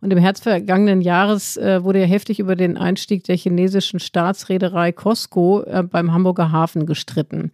Und 0.00 0.12
im 0.12 0.18
Herbst 0.18 0.42
vergangenen 0.42 1.00
Jahres 1.00 1.56
äh, 1.56 1.82
wurde 1.82 2.00
ja 2.00 2.06
heftig 2.06 2.38
über 2.38 2.56
den 2.56 2.76
Einstieg 2.76 3.24
der 3.24 3.36
chinesischen 3.36 4.00
Staatsreederei 4.00 4.92
Costco 4.92 5.62
äh, 5.62 5.82
beim 5.82 6.12
Hamburger 6.12 6.52
Hafen 6.52 6.86
gestritten. 6.86 7.50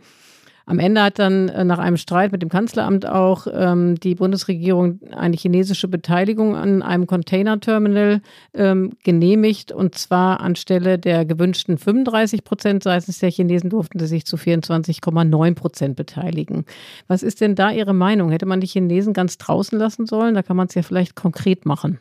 Am 0.65 0.79
Ende 0.79 1.03
hat 1.03 1.19
dann 1.19 1.49
äh, 1.49 1.65
nach 1.65 1.79
einem 1.79 1.97
Streit 1.97 2.33
mit 2.33 2.43
dem 2.43 2.49
Kanzleramt 2.49 3.07
auch 3.07 3.47
ähm, 3.53 3.97
die 3.97 4.15
Bundesregierung 4.15 5.01
eine 5.11 5.37
chinesische 5.37 5.89
Beteiligung 5.89 6.55
an 6.57 6.83
einem 6.83 7.07
Containerterminal 7.07 8.23
ähm, 8.55 8.93
genehmigt 9.03 9.73
und 9.73 9.97
zwar 9.97 10.41
anstelle 10.41 10.99
der 10.99 11.25
gewünschten 11.25 11.79
35 11.79 12.45
Prozent 12.45 12.85
seitens 12.85 13.19
der 13.19 13.31
Chinesen 13.31 13.71
durften 13.71 13.99
sie 13.99 14.07
sich 14.07 14.25
zu 14.25 14.37
24,9 14.37 15.55
Prozent 15.55 15.97
beteiligen. 15.97 16.65
Was 17.09 17.23
ist 17.23 17.41
denn 17.41 17.55
da 17.55 17.71
Ihre 17.71 17.95
Meinung? 17.95 18.31
Hätte 18.31 18.47
man 18.47 18.61
die 18.61 18.67
Chinesen 18.67 19.13
ganz 19.13 19.39
draußen 19.39 19.79
lassen 19.79 20.07
sollen? 20.07 20.35
Da 20.35 20.43
kann 20.43 20.57
man 20.57 20.69
es 20.69 20.75
ja 20.75 20.83
vielleicht 20.83 21.17
konkret 21.17 21.67
machen. 21.67 21.99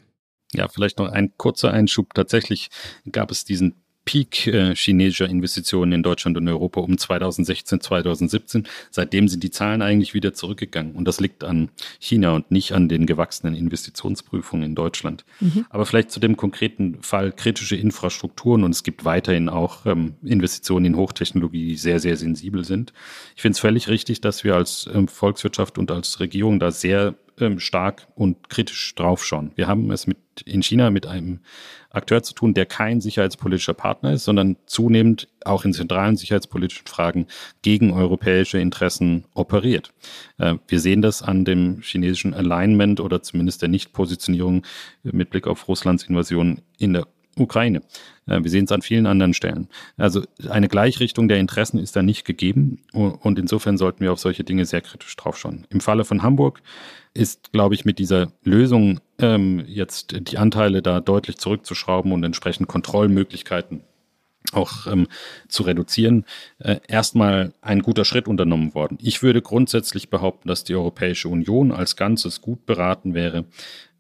Ja, 0.54 0.68
vielleicht 0.68 1.00
noch 1.00 1.10
ein 1.10 1.34
kurzer 1.38 1.72
Einschub. 1.72 2.14
Tatsächlich 2.14 2.70
gab 3.12 3.32
es 3.32 3.46
diesen 3.46 3.76
Peak 4.04 4.48
äh, 4.48 4.74
chinesischer 4.76 5.30
Investitionen 5.30 5.92
in 5.92 6.04
Deutschland 6.04 6.36
und 6.36 6.48
Europa 6.48 6.82
um 6.82 6.98
2016, 6.98 7.82
2017. 7.82 8.68
Seitdem 8.90 9.28
sind 9.28 9.44
die 9.44 9.52
Zahlen 9.52 9.84
eigentlich 9.84 10.16
wieder 10.16 10.34
zurückgegangen. 10.34 10.96
Und 10.96 11.08
das 11.08 11.20
liegt 11.20 11.44
an 11.44 11.70
China 12.00 12.34
und 12.34 12.50
nicht 12.50 12.72
an 12.72 12.90
den 12.90 13.06
gewachsenen 13.06 13.54
Investitionsprüfungen 13.54 14.66
in 14.66 14.76
Deutschland. 14.76 15.24
Mhm. 15.40 15.66
Aber 15.70 15.86
vielleicht 15.86 16.10
zu 16.10 16.20
dem 16.20 16.36
konkreten 16.36 17.02
Fall 17.04 17.32
kritische 17.32 17.76
Infrastrukturen. 17.76 18.64
Und 18.64 18.72
es 18.72 18.84
gibt 18.84 19.06
weiterhin 19.06 19.50
auch 19.50 19.86
ähm, 19.86 20.16
Investitionen 20.24 20.86
in 20.86 20.98
Hochtechnologie, 20.98 21.68
die 21.68 21.76
sehr, 21.76 22.00
sehr 22.00 22.18
sensibel 22.18 22.66
sind. 22.66 22.94
Ich 23.36 23.44
finde 23.44 23.54
es 23.54 23.60
völlig 23.60 23.88
richtig, 23.88 24.20
dass 24.20 24.44
wir 24.44 24.56
als 24.56 24.90
ähm, 24.92 25.08
Volkswirtschaft 25.08 25.78
und 25.78 25.92
als 25.92 26.20
Regierung 26.20 26.60
da 26.60 26.72
sehr 26.72 27.16
ähm, 27.42 27.60
stark 27.60 28.08
und 28.16 28.50
kritisch 28.50 28.96
draufschauen. 28.96 29.52
Wir 29.56 29.68
haben 29.68 29.92
es 29.92 30.08
mit 30.08 30.18
in 30.46 30.64
China 30.64 30.90
mit 30.90 31.06
einem 31.06 31.40
Akteur 31.90 32.24
zu 32.24 32.34
tun, 32.34 32.54
der 32.54 32.66
kein 32.66 33.02
sicherheitspolitischer 33.02 33.74
Partner 33.74 34.14
ist, 34.14 34.24
sondern 34.24 34.56
zunehmend 34.66 35.28
auch 35.44 35.66
in 35.66 35.74
zentralen 35.74 36.16
sicherheitspolitischen 36.16 36.88
Fragen 36.88 37.28
gegen 37.62 37.92
europäische 37.92 38.60
Interessen 38.60 39.26
operiert. 39.34 39.92
Äh, 40.38 40.56
wir 40.68 40.80
sehen 40.80 41.02
das 41.02 41.22
an 41.22 41.46
dem 41.46 41.82
chinesischen 41.82 42.34
Alignment 42.34 43.00
oder 43.00 43.22
zumindest 43.22 43.62
der 43.62 43.70
Nichtpositionierung 43.70 44.64
mit 45.04 45.30
Blick 45.30 45.48
auf 45.48 45.68
Russlands 45.68 46.04
Invasion 46.04 46.62
in 46.78 46.94
der 46.94 47.08
Ukraine. 47.38 47.82
Äh, 48.28 48.44
wir 48.44 48.50
sehen 48.50 48.66
es 48.66 48.72
an 48.72 48.82
vielen 48.82 49.06
anderen 49.06 49.34
Stellen. 49.34 49.68
Also 49.98 50.24
eine 50.50 50.68
Gleichrichtung 50.68 51.28
der 51.28 51.40
Interessen 51.40 51.78
ist 51.80 51.96
da 51.96 52.04
nicht 52.04 52.26
gegeben 52.26 52.80
und 52.94 53.40
insofern 53.40 53.78
sollten 53.78 54.02
wir 54.02 54.12
auf 54.12 54.20
solche 54.20 54.44
Dinge 54.44 54.66
sehr 54.66 54.82
kritisch 54.82 55.16
draufschauen. 55.16 55.66
Im 55.70 55.82
Falle 55.82 56.06
von 56.06 56.24
Hamburg 56.24 56.62
ist, 57.14 57.52
glaube 57.52 57.76
ich, 57.76 57.86
mit 57.86 58.00
dieser 58.00 58.32
Lösung 58.44 59.00
ähm, 59.20 59.64
jetzt 59.68 60.16
die 60.30 60.38
Anteile 60.38 60.82
da 60.82 61.00
deutlich 61.00 61.38
zurückzuschrauben 61.38 62.12
und 62.12 62.24
entsprechend 62.24 62.68
Kontrollmöglichkeiten 62.68 63.82
auch 64.54 64.88
ähm, 64.88 65.08
zu 65.48 65.64
reduzieren, 65.64 66.26
äh, 66.60 66.80
erstmal 66.88 67.54
ein 67.62 67.82
guter 67.82 68.06
Schritt 68.06 68.28
unternommen 68.28 68.74
worden. 68.74 68.98
Ich 69.02 69.24
würde 69.24 69.42
grundsätzlich 69.42 70.10
behaupten, 70.10 70.48
dass 70.48 70.64
die 70.64 70.76
Europäische 70.76 71.30
Union 71.30 71.72
als 71.72 71.96
Ganzes 71.96 72.42
gut 72.42 72.66
beraten 72.66 73.14
wäre, 73.14 73.46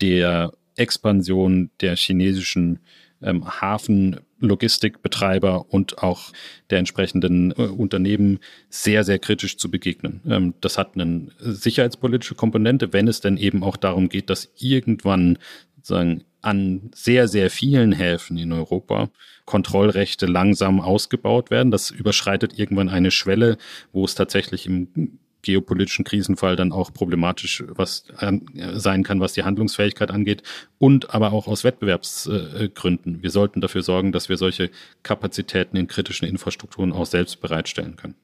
der 0.01 0.53
Expansion 0.75 1.69
der 1.79 1.95
chinesischen 1.95 2.79
ähm, 3.21 3.61
Hafenlogistikbetreiber 3.61 5.71
und 5.71 5.99
auch 5.99 6.31
der 6.69 6.79
entsprechenden 6.79 7.51
äh, 7.51 7.63
Unternehmen 7.63 8.39
sehr, 8.69 9.03
sehr 9.03 9.19
kritisch 9.19 9.57
zu 9.57 9.69
begegnen. 9.69 10.21
Ähm, 10.27 10.53
das 10.61 10.77
hat 10.77 10.95
eine 10.95 11.27
sicherheitspolitische 11.39 12.35
Komponente, 12.35 12.93
wenn 12.93 13.07
es 13.07 13.21
denn 13.21 13.37
eben 13.37 13.63
auch 13.63 13.77
darum 13.77 14.09
geht, 14.09 14.29
dass 14.29 14.51
irgendwann 14.57 15.37
sozusagen 15.77 16.23
an 16.41 16.91
sehr, 16.93 17.27
sehr 17.27 17.49
vielen 17.49 17.91
Häfen 17.91 18.37
in 18.37 18.51
Europa 18.51 19.09
Kontrollrechte 19.45 20.25
langsam 20.25 20.79
ausgebaut 20.79 21.51
werden. 21.51 21.71
Das 21.71 21.91
überschreitet 21.91 22.57
irgendwann 22.57 22.89
eine 22.89 23.11
Schwelle, 23.11 23.57
wo 23.91 24.05
es 24.05 24.15
tatsächlich 24.15 24.65
im 24.65 25.19
geopolitischen 25.41 26.05
Krisenfall 26.05 26.55
dann 26.55 26.71
auch 26.71 26.93
problematisch 26.93 27.63
was 27.67 28.05
äh, 28.19 28.39
sein 28.73 29.03
kann, 29.03 29.19
was 29.19 29.33
die 29.33 29.43
Handlungsfähigkeit 29.43 30.11
angeht 30.11 30.43
und 30.77 31.13
aber 31.13 31.33
auch 31.33 31.47
aus 31.47 31.63
Wettbewerbsgründen. 31.63 33.23
Wir 33.23 33.31
sollten 33.31 33.61
dafür 33.61 33.83
sorgen, 33.83 34.11
dass 34.11 34.29
wir 34.29 34.37
solche 34.37 34.69
Kapazitäten 35.03 35.77
in 35.77 35.87
kritischen 35.87 36.27
Infrastrukturen 36.27 36.93
auch 36.93 37.05
selbst 37.05 37.41
bereitstellen 37.41 37.95
können. 37.95 38.15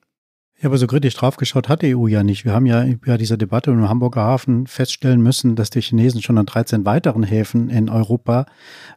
Ja, 0.60 0.70
aber 0.70 0.80
so 0.80 0.88
kritisch 0.88 1.14
draufgeschaut 1.14 1.70
hat 1.70 1.84
die 1.84 1.96
EU 1.96 2.08
ja 2.08 2.24
nicht. 2.24 2.44
Wir 2.44 2.52
haben 2.54 2.66
ja 2.66 2.84
bei 3.06 3.18
dieser 3.18 3.38
Debatte 3.38 3.70
im 3.70 3.88
Hamburger 3.88 4.22
Hafen 4.22 4.66
feststellen 4.66 5.22
müssen, 5.22 5.56
dass 5.56 5.70
die 5.70 5.82
Chinesen 5.82 6.24
schon 6.24 6.40
an 6.40 6.48
13 6.48 6.84
weiteren 6.84 7.22
Häfen 7.22 7.70
in 7.70 7.90
Europa 7.90 8.48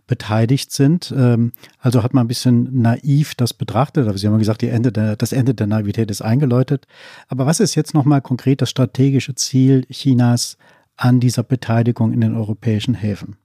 beteiligt 0.07 0.73
sind. 0.73 1.13
Ähm, 1.15 1.53
also 1.79 2.03
hat 2.03 2.15
man 2.15 2.25
ein 2.25 2.29
bisschen 2.29 2.81
naiv 2.81 3.35
das 3.35 3.53
betrachtet. 3.53 4.09
Aber 4.09 4.17
Sie 4.17 4.27
haben 4.27 4.39
gesagt, 4.39 4.63
Ende 4.63 4.91
der, 4.91 5.17
das 5.17 5.33
Ende 5.33 5.55
der 5.55 5.67
Naivität 5.67 6.11
ist 6.11 6.23
eingeläutet. 6.23 6.87
Aber 7.29 7.45
was 7.45 7.61
ist 7.61 7.75
jetzt 7.75 7.93
nochmal 7.93 8.23
konkret 8.23 8.63
das 8.63 8.71
strategische 8.71 9.35
Ziel 9.35 9.85
Chinas 9.91 10.57
an 10.97 11.21
dieser 11.21 11.43
Beteiligung 11.43 12.15
in 12.15 12.23
den 12.23 12.35
europäischen 12.35 12.95
Häfen? 12.95 13.37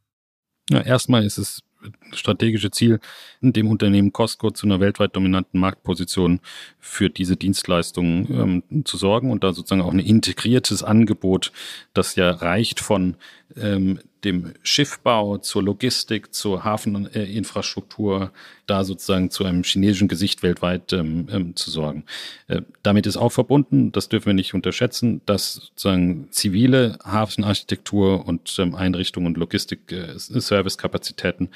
Ja, 0.70 0.80
erstmal 0.80 1.26
ist 1.26 1.38
es 1.38 1.64
strategische 2.12 2.72
Ziel, 2.72 3.00
dem 3.42 3.68
Unternehmen 3.68 4.14
Costco 4.14 4.52
zu 4.52 4.66
einer 4.66 4.80
weltweit 4.80 5.16
dominanten 5.16 5.60
Marktposition 5.60 6.40
für 6.80 7.10
diese 7.10 7.36
Dienstleistungen 7.38 8.64
ähm, 8.72 8.86
zu 8.86 8.98
sorgen 8.98 9.32
und 9.32 9.44
da 9.44 9.54
sozusagen 9.54 9.82
auch 9.82 9.94
ein 9.94 10.00
integriertes 10.00 10.84
Angebot, 10.84 11.52
das 11.94 12.16
ja 12.16 12.30
reicht 12.32 12.80
von 12.80 13.16
ähm, 13.56 14.00
dem 14.26 14.54
Schiffbau 14.64 15.38
zur 15.38 15.64
Logistik, 15.64 16.34
zur 16.34 16.64
Hafeninfrastruktur, 16.64 18.32
da 18.68 18.84
sozusagen 18.84 19.30
zu 19.30 19.46
einem 19.46 19.64
chinesischen 19.64 20.08
Gesicht 20.08 20.44
weltweit 20.44 20.94
ähm, 20.94 21.28
ähm, 21.32 21.56
zu 21.56 21.70
sorgen. 21.70 22.04
Äh, 22.48 22.62
damit 22.84 23.06
ist 23.06 23.18
auch 23.18 23.32
verbunden, 23.32 23.92
das 23.92 24.10
dürfen 24.10 24.28
wir 24.28 24.34
nicht 24.34 24.54
unterschätzen, 24.54 25.22
dass 25.26 25.54
sozusagen 25.54 26.28
zivile 26.32 26.98
Hafenarchitektur 27.04 28.28
und 28.28 28.58
ähm, 28.60 28.76
Einrichtungen 28.76 29.28
und 29.28 29.38
Logistik-Service-Kapazitäten 29.38 31.46
äh, 31.46 31.50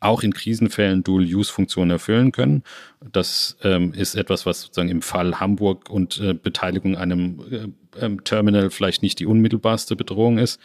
auch 0.00 0.22
in 0.22 0.32
Krisenfällen 0.32 1.02
Dual-Use-Funktionen 1.02 1.90
erfüllen 1.90 2.32
können. 2.32 2.62
Das 3.12 3.56
ähm, 3.62 3.92
ist 3.92 4.14
etwas, 4.14 4.46
was 4.46 4.62
sozusagen 4.62 4.90
im 4.90 5.02
Fall 5.02 5.40
Hamburg 5.40 5.90
und 5.90 6.20
äh, 6.20 6.34
Beteiligung 6.34 6.96
einem 6.96 7.40
äh, 7.50 7.68
ähm, 8.00 8.24
Terminal 8.24 8.70
vielleicht 8.70 9.02
nicht 9.02 9.18
die 9.18 9.26
unmittelbarste 9.26 9.96
Bedrohung 9.96 10.38
ist. 10.38 10.60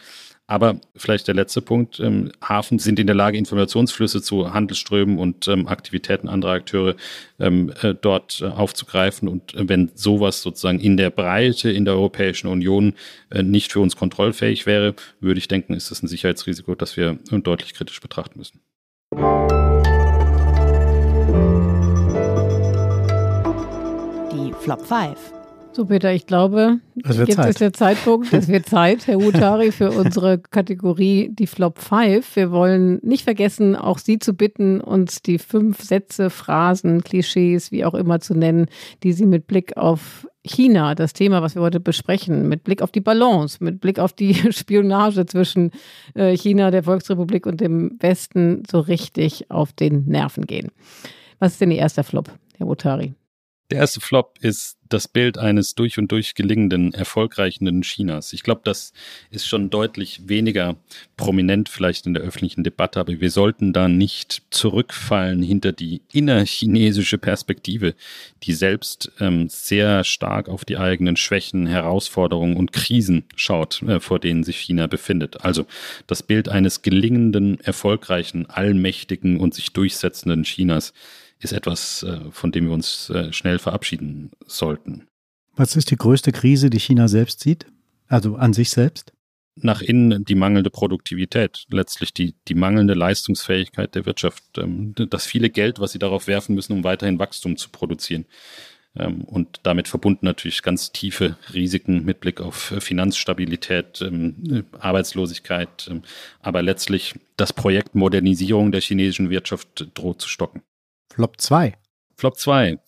Aber 0.50 0.80
vielleicht 0.96 1.28
der 1.28 1.36
letzte 1.36 1.62
Punkt. 1.62 2.00
Ähm, 2.00 2.32
Hafen 2.42 2.80
sind 2.80 2.98
in 2.98 3.06
der 3.06 3.14
Lage, 3.14 3.38
Informationsflüsse 3.38 4.20
zu 4.20 4.52
Handelsströmen 4.52 5.16
und 5.16 5.46
ähm, 5.46 5.68
Aktivitäten 5.68 6.28
anderer 6.28 6.54
Akteure 6.54 6.96
ähm, 7.38 7.72
äh, 7.82 7.94
dort 7.94 8.40
äh, 8.40 8.46
aufzugreifen. 8.46 9.28
Und 9.28 9.54
äh, 9.54 9.68
wenn 9.68 9.92
sowas 9.94 10.42
sozusagen 10.42 10.80
in 10.80 10.96
der 10.96 11.10
Breite 11.10 11.70
in 11.70 11.84
der 11.84 11.94
Europäischen 11.94 12.48
Union 12.48 12.94
äh, 13.30 13.44
nicht 13.44 13.70
für 13.70 13.78
uns 13.78 13.94
kontrollfähig 13.94 14.66
wäre, 14.66 14.96
würde 15.20 15.38
ich 15.38 15.46
denken, 15.46 15.72
ist 15.72 15.92
das 15.92 16.02
ein 16.02 16.08
Sicherheitsrisiko, 16.08 16.74
das 16.74 16.96
wir 16.96 17.20
äh, 17.30 17.38
deutlich 17.38 17.74
kritisch 17.74 18.00
betrachten 18.00 18.36
müssen. 18.40 18.60
Die 24.32 24.52
Flop 24.64 24.84
5. 24.84 25.39
So, 25.72 25.86
Peter, 25.86 26.12
ich 26.12 26.26
glaube, 26.26 26.80
jetzt 26.96 27.32
Zeit. 27.34 27.48
ist 27.48 27.60
der 27.60 27.72
Zeitpunkt, 27.72 28.32
es 28.32 28.48
wird 28.48 28.66
Zeit, 28.66 29.06
Herr 29.06 29.18
Utari, 29.18 29.70
für 29.70 29.90
unsere 29.98 30.38
Kategorie 30.38 31.30
die 31.32 31.46
Flop 31.46 31.78
5. 31.78 32.34
Wir 32.34 32.50
wollen 32.50 32.98
nicht 33.02 33.22
vergessen, 33.22 33.76
auch 33.76 33.98
Sie 33.98 34.18
zu 34.18 34.34
bitten, 34.34 34.80
uns 34.80 35.22
die 35.22 35.38
fünf 35.38 35.80
Sätze, 35.80 36.28
Phrasen, 36.28 37.04
Klischees, 37.04 37.70
wie 37.70 37.84
auch 37.84 37.94
immer 37.94 38.18
zu 38.18 38.34
nennen, 38.34 38.66
die 39.04 39.12
Sie 39.12 39.26
mit 39.26 39.46
Blick 39.46 39.76
auf 39.76 40.26
China, 40.42 40.96
das 40.96 41.12
Thema, 41.12 41.40
was 41.40 41.54
wir 41.54 41.62
heute 41.62 41.78
besprechen, 41.78 42.48
mit 42.48 42.64
Blick 42.64 42.82
auf 42.82 42.90
die 42.90 43.00
Balance, 43.00 43.62
mit 43.62 43.80
Blick 43.80 44.00
auf 44.00 44.12
die 44.12 44.34
Spionage 44.52 45.24
zwischen 45.26 45.70
äh, 46.14 46.36
China, 46.36 46.72
der 46.72 46.82
Volksrepublik 46.82 47.46
und 47.46 47.60
dem 47.60 47.96
Westen 48.00 48.64
so 48.68 48.80
richtig 48.80 49.52
auf 49.52 49.72
den 49.72 50.06
Nerven 50.06 50.46
gehen. 50.46 50.72
Was 51.38 51.52
ist 51.52 51.60
denn 51.60 51.70
Ihr 51.70 51.78
erster 51.78 52.02
Flop, 52.02 52.28
Herr 52.58 52.66
Utari? 52.66 53.14
Der 53.70 53.78
erste 53.78 54.00
Flop 54.00 54.36
ist 54.40 54.78
das 54.88 55.06
Bild 55.06 55.38
eines 55.38 55.76
durch 55.76 55.96
und 55.96 56.10
durch 56.10 56.34
gelingenden, 56.34 56.92
erfolgreichen 56.92 57.82
Chinas. 57.82 58.32
Ich 58.32 58.42
glaube, 58.42 58.62
das 58.64 58.92
ist 59.30 59.46
schon 59.46 59.70
deutlich 59.70 60.28
weniger 60.28 60.74
prominent 61.16 61.68
vielleicht 61.68 62.06
in 62.06 62.14
der 62.14 62.24
öffentlichen 62.24 62.64
Debatte, 62.64 62.98
aber 62.98 63.20
wir 63.20 63.30
sollten 63.30 63.72
da 63.72 63.86
nicht 63.86 64.42
zurückfallen 64.50 65.40
hinter 65.42 65.70
die 65.70 66.02
innerchinesische 66.12 67.18
Perspektive, 67.18 67.94
die 68.42 68.54
selbst 68.54 69.12
ähm, 69.20 69.48
sehr 69.48 70.02
stark 70.02 70.48
auf 70.48 70.64
die 70.64 70.76
eigenen 70.76 71.16
Schwächen, 71.16 71.68
Herausforderungen 71.68 72.56
und 72.56 72.72
Krisen 72.72 73.26
schaut, 73.36 73.82
äh, 73.82 74.00
vor 74.00 74.18
denen 74.18 74.42
sich 74.42 74.58
China 74.58 74.88
befindet. 74.88 75.44
Also 75.44 75.66
das 76.08 76.24
Bild 76.24 76.48
eines 76.48 76.82
gelingenden, 76.82 77.60
erfolgreichen, 77.60 78.46
allmächtigen 78.50 79.38
und 79.38 79.54
sich 79.54 79.72
durchsetzenden 79.72 80.42
Chinas 80.42 80.92
ist 81.40 81.52
etwas, 81.52 82.02
äh, 82.02 82.30
von 82.30 82.52
dem 82.52 82.66
wir 82.66 82.72
uns 82.72 83.10
äh, 83.10 83.32
schnell 83.32 83.58
verabschieden 83.58 84.30
sollten. 84.46 85.06
Was 85.56 85.74
ist 85.74 85.90
die 85.90 85.96
größte 85.96 86.32
Krise, 86.32 86.70
die 86.70 86.78
China 86.78 87.08
selbst 87.08 87.40
sieht? 87.40 87.66
Also 88.08 88.36
an 88.36 88.52
sich 88.52 88.70
selbst? 88.70 89.12
Nach 89.56 89.82
innen 89.82 90.24
die 90.24 90.34
mangelnde 90.34 90.70
Produktivität, 90.70 91.66
letztlich 91.70 92.14
die, 92.14 92.34
die 92.48 92.54
mangelnde 92.54 92.94
Leistungsfähigkeit 92.94 93.94
der 93.94 94.06
Wirtschaft, 94.06 94.44
ähm, 94.58 94.94
das 94.94 95.26
viele 95.26 95.50
Geld, 95.50 95.80
was 95.80 95.92
sie 95.92 95.98
darauf 95.98 96.26
werfen 96.26 96.54
müssen, 96.54 96.74
um 96.74 96.84
weiterhin 96.84 97.18
Wachstum 97.18 97.56
zu 97.56 97.70
produzieren. 97.70 98.26
Ähm, 98.96 99.22
und 99.24 99.60
damit 99.62 99.88
verbunden 99.88 100.26
natürlich 100.26 100.62
ganz 100.62 100.92
tiefe 100.92 101.36
Risiken 101.54 102.04
mit 102.04 102.20
Blick 102.20 102.40
auf 102.40 102.74
Finanzstabilität, 102.78 104.02
ähm, 104.02 104.64
Arbeitslosigkeit, 104.78 105.90
aber 106.40 106.62
letztlich 106.62 107.14
das 107.36 107.52
Projekt 107.52 107.94
Modernisierung 107.94 108.72
der 108.72 108.80
chinesischen 108.80 109.30
Wirtschaft 109.30 109.88
droht 109.94 110.20
zu 110.20 110.28
stocken. 110.28 110.62
Flop 111.20 111.38
2. 111.38 111.74
Flop 112.16 112.38
2. 112.38 112.78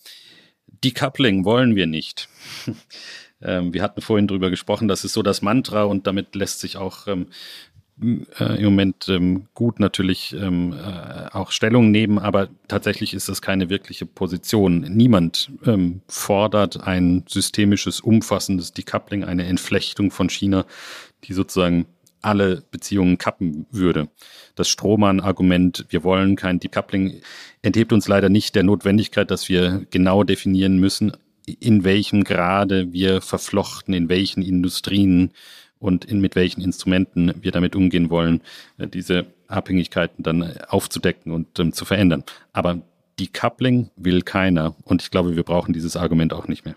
Decoupling 0.82 1.44
wollen 1.44 1.76
wir 1.76 1.86
nicht. 1.86 2.30
ähm, 3.42 3.74
wir 3.74 3.82
hatten 3.82 4.00
vorhin 4.00 4.26
drüber 4.26 4.48
gesprochen, 4.48 4.88
das 4.88 5.04
ist 5.04 5.12
so 5.12 5.22
das 5.22 5.42
Mantra 5.42 5.82
und 5.82 6.06
damit 6.06 6.34
lässt 6.34 6.60
sich 6.60 6.78
auch 6.78 7.08
ähm, 7.08 7.26
äh, 8.00 8.56
im 8.56 8.64
Moment 8.64 9.06
ähm, 9.10 9.48
gut 9.52 9.80
natürlich 9.80 10.32
ähm, 10.32 10.72
äh, 10.72 11.28
auch 11.30 11.50
Stellung 11.50 11.90
nehmen, 11.90 12.18
aber 12.18 12.48
tatsächlich 12.68 13.12
ist 13.12 13.28
das 13.28 13.42
keine 13.42 13.68
wirkliche 13.68 14.06
Position. 14.06 14.80
Niemand 14.80 15.50
ähm, 15.66 16.00
fordert 16.08 16.82
ein 16.86 17.24
systemisches, 17.28 18.00
umfassendes 18.00 18.72
Decoupling, 18.72 19.24
eine 19.24 19.44
Entflechtung 19.44 20.10
von 20.10 20.30
China, 20.30 20.64
die 21.24 21.34
sozusagen 21.34 21.84
alle 22.22 22.62
Beziehungen 22.70 23.18
kappen 23.18 23.66
würde. 23.70 24.08
Das 24.54 24.68
Strohmann-Argument, 24.68 25.86
wir 25.90 26.04
wollen 26.04 26.36
kein 26.36 26.60
Decoupling, 26.60 27.20
enthebt 27.62 27.92
uns 27.92 28.08
leider 28.08 28.28
nicht 28.28 28.54
der 28.54 28.62
Notwendigkeit, 28.62 29.30
dass 29.30 29.48
wir 29.48 29.86
genau 29.90 30.24
definieren 30.24 30.78
müssen, 30.78 31.12
in 31.46 31.84
welchem 31.84 32.24
Grade 32.24 32.92
wir 32.92 33.20
verflochten, 33.20 33.94
in 33.94 34.08
welchen 34.08 34.42
Industrien 34.42 35.32
und 35.78 36.04
in, 36.04 36.20
mit 36.20 36.36
welchen 36.36 36.62
Instrumenten 36.62 37.34
wir 37.40 37.50
damit 37.50 37.74
umgehen 37.74 38.08
wollen, 38.10 38.40
äh, 38.78 38.86
diese 38.86 39.26
Abhängigkeiten 39.48 40.22
dann 40.22 40.56
aufzudecken 40.68 41.32
und 41.32 41.58
ähm, 41.58 41.72
zu 41.72 41.84
verändern. 41.84 42.24
Aber 42.52 42.80
Decoupling 43.18 43.90
will 43.96 44.22
keiner 44.22 44.74
und 44.84 45.02
ich 45.02 45.10
glaube, 45.10 45.36
wir 45.36 45.42
brauchen 45.42 45.72
dieses 45.72 45.96
Argument 45.96 46.32
auch 46.32 46.48
nicht 46.48 46.64
mehr. 46.64 46.76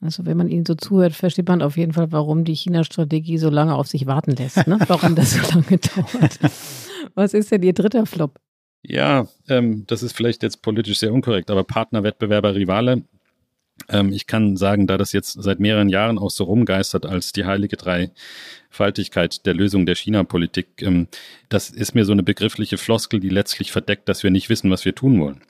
Also 0.00 0.24
wenn 0.24 0.36
man 0.36 0.48
Ihnen 0.48 0.64
so 0.64 0.74
zuhört, 0.74 1.12
versteht 1.12 1.48
man 1.48 1.60
auf 1.60 1.76
jeden 1.76 1.92
Fall, 1.92 2.10
warum 2.10 2.44
die 2.44 2.54
China-Strategie 2.54 3.36
so 3.36 3.50
lange 3.50 3.74
auf 3.74 3.86
sich 3.86 4.06
warten 4.06 4.32
lässt. 4.32 4.66
Ne? 4.66 4.78
Warum 4.86 5.14
das 5.14 5.32
so 5.32 5.40
lange 5.54 5.78
dauert. 5.78 6.38
Was 7.14 7.34
ist 7.34 7.52
denn 7.52 7.62
Ihr 7.62 7.74
dritter 7.74 8.06
Flop? 8.06 8.38
Ja, 8.82 9.28
ähm, 9.48 9.84
das 9.86 10.02
ist 10.02 10.16
vielleicht 10.16 10.42
jetzt 10.42 10.62
politisch 10.62 10.98
sehr 10.98 11.12
unkorrekt, 11.12 11.50
aber 11.50 11.64
Partner, 11.64 12.02
Wettbewerber, 12.02 12.54
Rivale. 12.54 13.02
Ähm, 13.88 14.10
ich 14.12 14.26
kann 14.26 14.56
sagen, 14.56 14.86
da 14.86 14.96
das 14.96 15.12
jetzt 15.12 15.42
seit 15.42 15.60
mehreren 15.60 15.88
Jahren 15.90 16.18
auch 16.18 16.30
so 16.30 16.44
rumgeistert 16.44 17.04
als 17.04 17.32
die 17.32 17.44
heilige 17.44 17.76
Dreifaltigkeit 17.76 19.44
der 19.44 19.54
Lösung 19.54 19.84
der 19.84 19.96
China-Politik, 19.96 20.82
ähm, 20.82 21.08
das 21.50 21.68
ist 21.70 21.94
mir 21.94 22.06
so 22.06 22.12
eine 22.12 22.22
begriffliche 22.22 22.78
Floskel, 22.78 23.20
die 23.20 23.28
letztlich 23.28 23.72
verdeckt, 23.72 24.08
dass 24.08 24.22
wir 24.22 24.30
nicht 24.30 24.48
wissen, 24.48 24.70
was 24.70 24.84
wir 24.84 24.94
tun 24.94 25.20
wollen. 25.20 25.42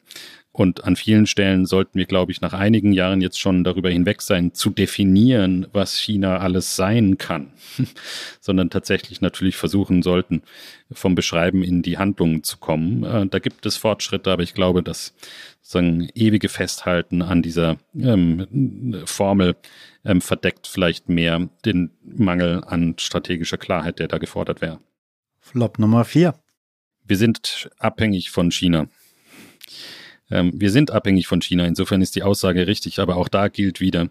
Und 0.52 0.82
an 0.82 0.96
vielen 0.96 1.26
Stellen 1.26 1.64
sollten 1.64 1.96
wir, 1.96 2.06
glaube 2.06 2.32
ich, 2.32 2.40
nach 2.40 2.52
einigen 2.54 2.92
Jahren 2.92 3.20
jetzt 3.20 3.38
schon 3.38 3.62
darüber 3.62 3.88
hinweg 3.88 4.20
sein, 4.20 4.52
zu 4.52 4.70
definieren, 4.70 5.68
was 5.72 5.96
China 5.96 6.38
alles 6.38 6.74
sein 6.74 7.18
kann, 7.18 7.52
sondern 8.40 8.68
tatsächlich 8.68 9.20
natürlich 9.20 9.56
versuchen 9.56 10.02
sollten, 10.02 10.42
vom 10.90 11.14
Beschreiben 11.14 11.62
in 11.62 11.82
die 11.82 11.98
Handlungen 11.98 12.42
zu 12.42 12.58
kommen. 12.58 13.04
Äh, 13.04 13.26
da 13.28 13.38
gibt 13.38 13.64
es 13.64 13.76
Fortschritte, 13.76 14.32
aber 14.32 14.42
ich 14.42 14.54
glaube, 14.54 14.82
dass 14.82 15.14
sozusagen 15.62 16.08
ewige 16.14 16.48
Festhalten 16.48 17.22
an 17.22 17.42
dieser 17.42 17.76
ähm, 17.96 19.02
Formel 19.04 19.54
ähm, 20.04 20.20
verdeckt 20.20 20.66
vielleicht 20.66 21.08
mehr 21.08 21.48
den 21.64 21.92
Mangel 22.02 22.64
an 22.66 22.96
strategischer 22.98 23.58
Klarheit, 23.58 24.00
der 24.00 24.08
da 24.08 24.18
gefordert 24.18 24.60
wäre. 24.60 24.80
Flop 25.38 25.78
Nummer 25.78 26.04
vier. 26.04 26.34
Wir 27.06 27.16
sind 27.16 27.70
abhängig 27.78 28.30
von 28.30 28.50
China. 28.50 28.88
Ähm, 30.30 30.52
wir 30.54 30.70
sind 30.70 30.90
abhängig 30.90 31.26
von 31.26 31.40
China, 31.40 31.66
insofern 31.66 32.02
ist 32.02 32.16
die 32.16 32.22
Aussage 32.22 32.66
richtig, 32.66 32.98
aber 32.98 33.16
auch 33.16 33.28
da 33.28 33.48
gilt 33.48 33.80
wieder, 33.80 34.08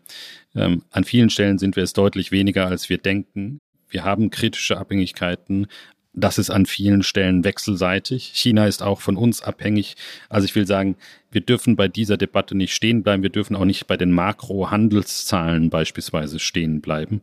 ähm, 0.56 0.84
an 0.92 1.04
vielen 1.04 1.30
Stellen 1.30 1.58
sind 1.58 1.76
wir 1.76 1.84
es 1.84 1.94
deutlich 1.94 2.32
weniger, 2.32 2.68
als 2.68 2.90
wir 2.90 2.98
denken. 2.98 3.60
Wir 3.90 4.04
haben 4.04 4.30
kritische 4.30 4.78
Abhängigkeiten, 4.78 5.68
das 6.14 6.38
ist 6.38 6.50
an 6.50 6.66
vielen 6.66 7.04
Stellen 7.04 7.44
wechselseitig. 7.44 8.32
China 8.34 8.68
ist 8.68 8.82
auch 8.82 9.00
von 9.02 9.16
uns 9.16 9.42
abhängig. 9.42 9.96
Also 10.28 10.46
ich 10.46 10.56
will 10.56 10.66
sagen, 10.66 10.96
wir 11.32 11.42
dürfen 11.42 11.76
bei 11.76 11.88
dieser 11.88 12.18
Debatte 12.18 12.56
nicht 12.56 12.74
stehen 12.74 13.04
bleiben. 13.04 13.24
Wir 13.24 13.30
dürfen 13.30 13.56
auch 13.56 13.66
nicht 13.66 13.88
bei 13.88 13.98
den 13.98 14.12
Makro-Handelszahlen 14.12 15.70
beispielsweise 15.70 16.40
stehen 16.40 16.82
bleiben. 16.82 17.22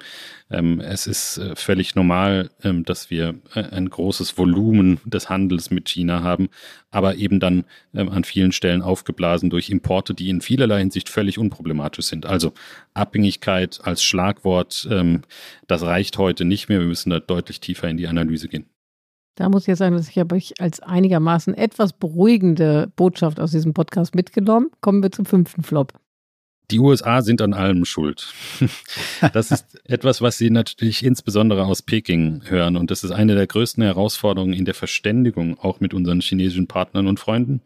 Ähm, 0.50 0.80
es 0.80 1.06
ist 1.06 1.38
äh, 1.38 1.56
völlig 1.56 1.94
normal, 1.94 2.50
ähm, 2.62 2.84
dass 2.84 3.10
wir 3.10 3.34
äh, 3.54 3.62
ein 3.62 3.90
großes 3.90 4.38
Volumen 4.38 5.00
des 5.04 5.28
Handels 5.28 5.70
mit 5.70 5.88
China 5.88 6.22
haben, 6.22 6.48
aber 6.90 7.16
eben 7.16 7.40
dann 7.40 7.64
ähm, 7.94 8.08
an 8.08 8.24
vielen 8.24 8.52
Stellen 8.52 8.82
aufgeblasen 8.82 9.50
durch 9.50 9.70
Importe, 9.70 10.14
die 10.14 10.28
in 10.28 10.40
vielerlei 10.40 10.78
Hinsicht 10.78 11.08
völlig 11.08 11.38
unproblematisch 11.38 12.06
sind. 12.06 12.26
Also 12.26 12.52
Abhängigkeit 12.94 13.80
als 13.82 14.04
Schlagwort, 14.04 14.86
ähm, 14.90 15.22
das 15.66 15.82
reicht 15.82 16.18
heute 16.18 16.44
nicht 16.44 16.68
mehr. 16.68 16.78
Wir 16.78 16.86
müssen 16.86 17.10
da 17.10 17.18
deutlich 17.18 17.60
tiefer 17.60 17.88
in 17.88 17.96
die 17.96 18.06
Analyse 18.06 18.48
gehen. 18.48 18.66
Da 19.36 19.50
muss 19.50 19.62
ich 19.62 19.68
ja 19.68 19.76
sagen, 19.76 19.94
dass 19.94 20.08
ich 20.08 20.18
habe 20.18 20.36
ich 20.36 20.60
als 20.60 20.80
einigermaßen 20.80 21.54
etwas 21.54 21.92
beruhigende 21.92 22.90
Botschaft 22.96 23.38
aus 23.38 23.50
diesem 23.50 23.74
Podcast 23.74 24.14
mitgenommen. 24.14 24.70
Kommen 24.80 25.02
wir 25.02 25.12
zum 25.12 25.26
fünften 25.26 25.62
Flop. 25.62 25.92
Die 26.70 26.80
USA 26.80 27.22
sind 27.22 27.40
an 27.42 27.54
allem 27.54 27.84
schuld. 27.84 28.32
Das 29.32 29.50
ist 29.50 29.78
etwas, 29.84 30.20
was 30.20 30.36
Sie 30.36 30.50
natürlich 30.50 31.04
insbesondere 31.04 31.64
aus 31.64 31.82
Peking 31.82 32.42
hören. 32.46 32.76
Und 32.76 32.90
das 32.90 33.04
ist 33.04 33.12
eine 33.12 33.34
der 33.34 33.46
größten 33.46 33.82
Herausforderungen 33.82 34.52
in 34.52 34.64
der 34.64 34.74
Verständigung, 34.74 35.58
auch 35.58 35.80
mit 35.80 35.94
unseren 35.94 36.20
chinesischen 36.20 36.66
Partnern 36.66 37.06
und 37.06 37.20
Freunden, 37.20 37.62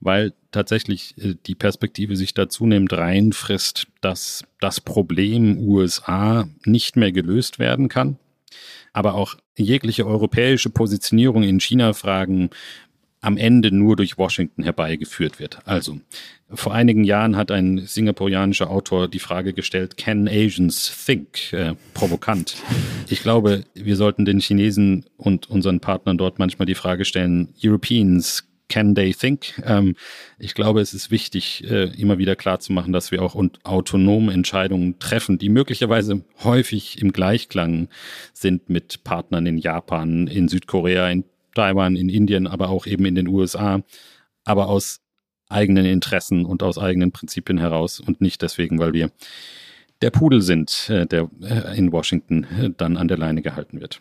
weil 0.00 0.32
tatsächlich 0.52 1.16
äh, 1.18 1.34
die 1.46 1.54
Perspektive 1.54 2.16
sich 2.16 2.32
da 2.32 2.48
zunehmend 2.48 2.92
reinfrisst, 2.92 3.88
dass 4.00 4.44
das 4.60 4.80
Problem 4.80 5.58
USA 5.58 6.48
nicht 6.64 6.96
mehr 6.96 7.12
gelöst 7.12 7.58
werden 7.58 7.88
kann 7.88 8.18
aber 8.92 9.14
auch 9.14 9.36
jegliche 9.56 10.06
europäische 10.06 10.70
Positionierung 10.70 11.42
in 11.42 11.60
China-Fragen 11.60 12.50
am 13.20 13.36
Ende 13.36 13.74
nur 13.74 13.96
durch 13.96 14.18
Washington 14.18 14.62
herbeigeführt 14.62 15.38
wird. 15.38 15.58
Also, 15.66 16.00
vor 16.52 16.72
einigen 16.72 17.04
Jahren 17.04 17.36
hat 17.36 17.50
ein 17.50 17.78
singapurianischer 17.78 18.70
Autor 18.70 19.08
die 19.08 19.18
Frage 19.18 19.52
gestellt, 19.52 19.96
can 19.96 20.26
Asians 20.26 21.04
think? 21.04 21.52
Äh, 21.52 21.74
provokant. 21.94 22.56
Ich 23.08 23.22
glaube, 23.22 23.64
wir 23.74 23.96
sollten 23.96 24.24
den 24.24 24.40
Chinesen 24.40 25.04
und 25.16 25.50
unseren 25.50 25.80
Partnern 25.80 26.18
dort 26.18 26.38
manchmal 26.38 26.66
die 26.66 26.74
Frage 26.74 27.04
stellen, 27.04 27.48
Europeans 27.62 28.49
Can 28.70 28.94
They 28.94 29.12
Think? 29.12 29.62
Ähm, 29.66 29.96
ich 30.38 30.54
glaube, 30.54 30.80
es 30.80 30.94
ist 30.94 31.10
wichtig, 31.10 31.64
äh, 31.70 31.92
immer 32.00 32.16
wieder 32.16 32.36
klarzumachen, 32.36 32.94
dass 32.94 33.10
wir 33.10 33.22
auch 33.22 33.36
autonom 33.64 34.30
Entscheidungen 34.30 34.98
treffen, 34.98 35.36
die 35.36 35.50
möglicherweise 35.50 36.24
häufig 36.42 37.02
im 37.02 37.12
Gleichklang 37.12 37.88
sind 38.32 38.70
mit 38.70 39.04
Partnern 39.04 39.44
in 39.44 39.58
Japan, 39.58 40.26
in 40.26 40.48
Südkorea, 40.48 41.10
in 41.10 41.24
Taiwan, 41.54 41.96
in 41.96 42.08
Indien, 42.08 42.46
aber 42.46 42.70
auch 42.70 42.86
eben 42.86 43.04
in 43.04 43.14
den 43.14 43.28
USA, 43.28 43.82
aber 44.44 44.68
aus 44.68 45.00
eigenen 45.48 45.84
Interessen 45.84 46.46
und 46.46 46.62
aus 46.62 46.78
eigenen 46.78 47.12
Prinzipien 47.12 47.58
heraus 47.58 48.00
und 48.00 48.20
nicht 48.20 48.40
deswegen, 48.40 48.78
weil 48.78 48.92
wir 48.92 49.10
der 50.00 50.10
Pudel 50.10 50.40
sind, 50.40 50.88
äh, 50.88 51.06
der 51.06 51.28
äh, 51.42 51.76
in 51.76 51.92
Washington 51.92 52.44
äh, 52.44 52.70
dann 52.76 52.96
an 52.96 53.08
der 53.08 53.18
Leine 53.18 53.42
gehalten 53.42 53.80
wird. 53.80 54.00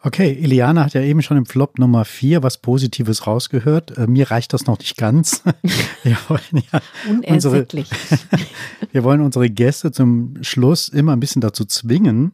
Okay, 0.00 0.32
Iliana 0.32 0.84
hat 0.84 0.94
ja 0.94 1.02
eben 1.02 1.22
schon 1.22 1.36
im 1.36 1.44
Flop 1.44 1.80
Nummer 1.80 2.04
4 2.04 2.44
was 2.44 2.58
Positives 2.58 3.26
rausgehört. 3.26 3.98
Äh, 3.98 4.06
mir 4.06 4.30
reicht 4.30 4.52
das 4.52 4.66
noch 4.66 4.78
nicht 4.78 4.96
ganz. 4.96 5.42
wir 6.04 6.16
wollen 6.28 6.62
ja 6.70 6.80
Unersättlich. 7.10 7.90
Unsere, 7.90 8.46
wir 8.92 9.02
wollen 9.02 9.20
unsere 9.20 9.50
Gäste 9.50 9.90
zum 9.90 10.36
Schluss 10.40 10.88
immer 10.88 11.14
ein 11.14 11.20
bisschen 11.20 11.42
dazu 11.42 11.64
zwingen, 11.64 12.30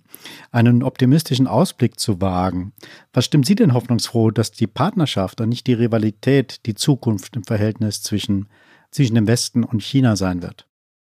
einen 0.50 0.82
optimistischen 0.82 1.46
Ausblick 1.46 1.98
zu 1.98 2.20
wagen. 2.20 2.74
Was 3.14 3.24
stimmt 3.24 3.46
Sie 3.46 3.54
denn 3.54 3.72
hoffnungsfroh, 3.72 4.30
dass 4.30 4.50
die 4.50 4.66
Partnerschaft 4.66 5.40
und 5.40 5.48
nicht 5.48 5.66
die 5.66 5.72
Rivalität 5.72 6.66
die 6.66 6.74
Zukunft 6.74 7.34
im 7.34 7.44
Verhältnis 7.44 8.02
zwischen, 8.02 8.50
zwischen 8.90 9.14
dem 9.14 9.26
Westen 9.26 9.64
und 9.64 9.82
China 9.82 10.16
sein 10.16 10.42
wird? 10.42 10.68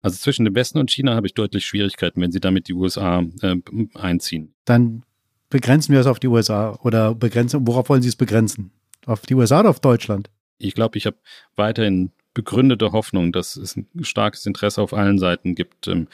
Also 0.01 0.18
zwischen 0.18 0.44
dem 0.44 0.55
Westen 0.55 0.78
und 0.78 0.92
China 0.92 1.16
habe 1.16 1.26
ich 1.26 1.34
deutlich 1.34 1.66
Schwierigkeiten, 1.66 2.20
wenn 2.20 2.30
Sie 2.30 2.38
damit 2.38 2.68
die 2.68 2.74
USA 2.74 3.24
äh, 3.42 3.57
einziehen. 3.94 4.55
Dann 4.64 5.03
begrenzen 5.51 5.92
wir 5.92 6.01
es 6.01 6.07
auf 6.07 6.18
die 6.18 6.28
USA 6.28 6.78
oder 6.82 7.14
begrenzen, 7.14 7.66
worauf 7.66 7.88
wollen 7.88 8.03
Sie 8.03 8.09
es 8.09 8.16
begrenzen? 8.16 8.72
Auf 9.07 9.22
die 9.22 9.34
USA 9.34 9.61
oder 9.61 9.70
auf 9.70 9.80
Deutschland? 9.80 10.30
Ich 10.59 10.74
glaube, 10.74 10.99
ich 10.99 11.07
habe 11.07 11.16
weiterhin 11.55 12.12
begründete 12.37 12.93
Hoffnung, 12.93 13.32
dass 13.32 13.57
es 13.57 13.76
ein 13.76 13.87
starkes 14.03 14.45
Interesse 14.45 14.82
auf 14.82 14.93
allen 14.93 15.18
Seiten 15.18 15.55
gibt, 15.55 15.89
ähm, 15.89 16.07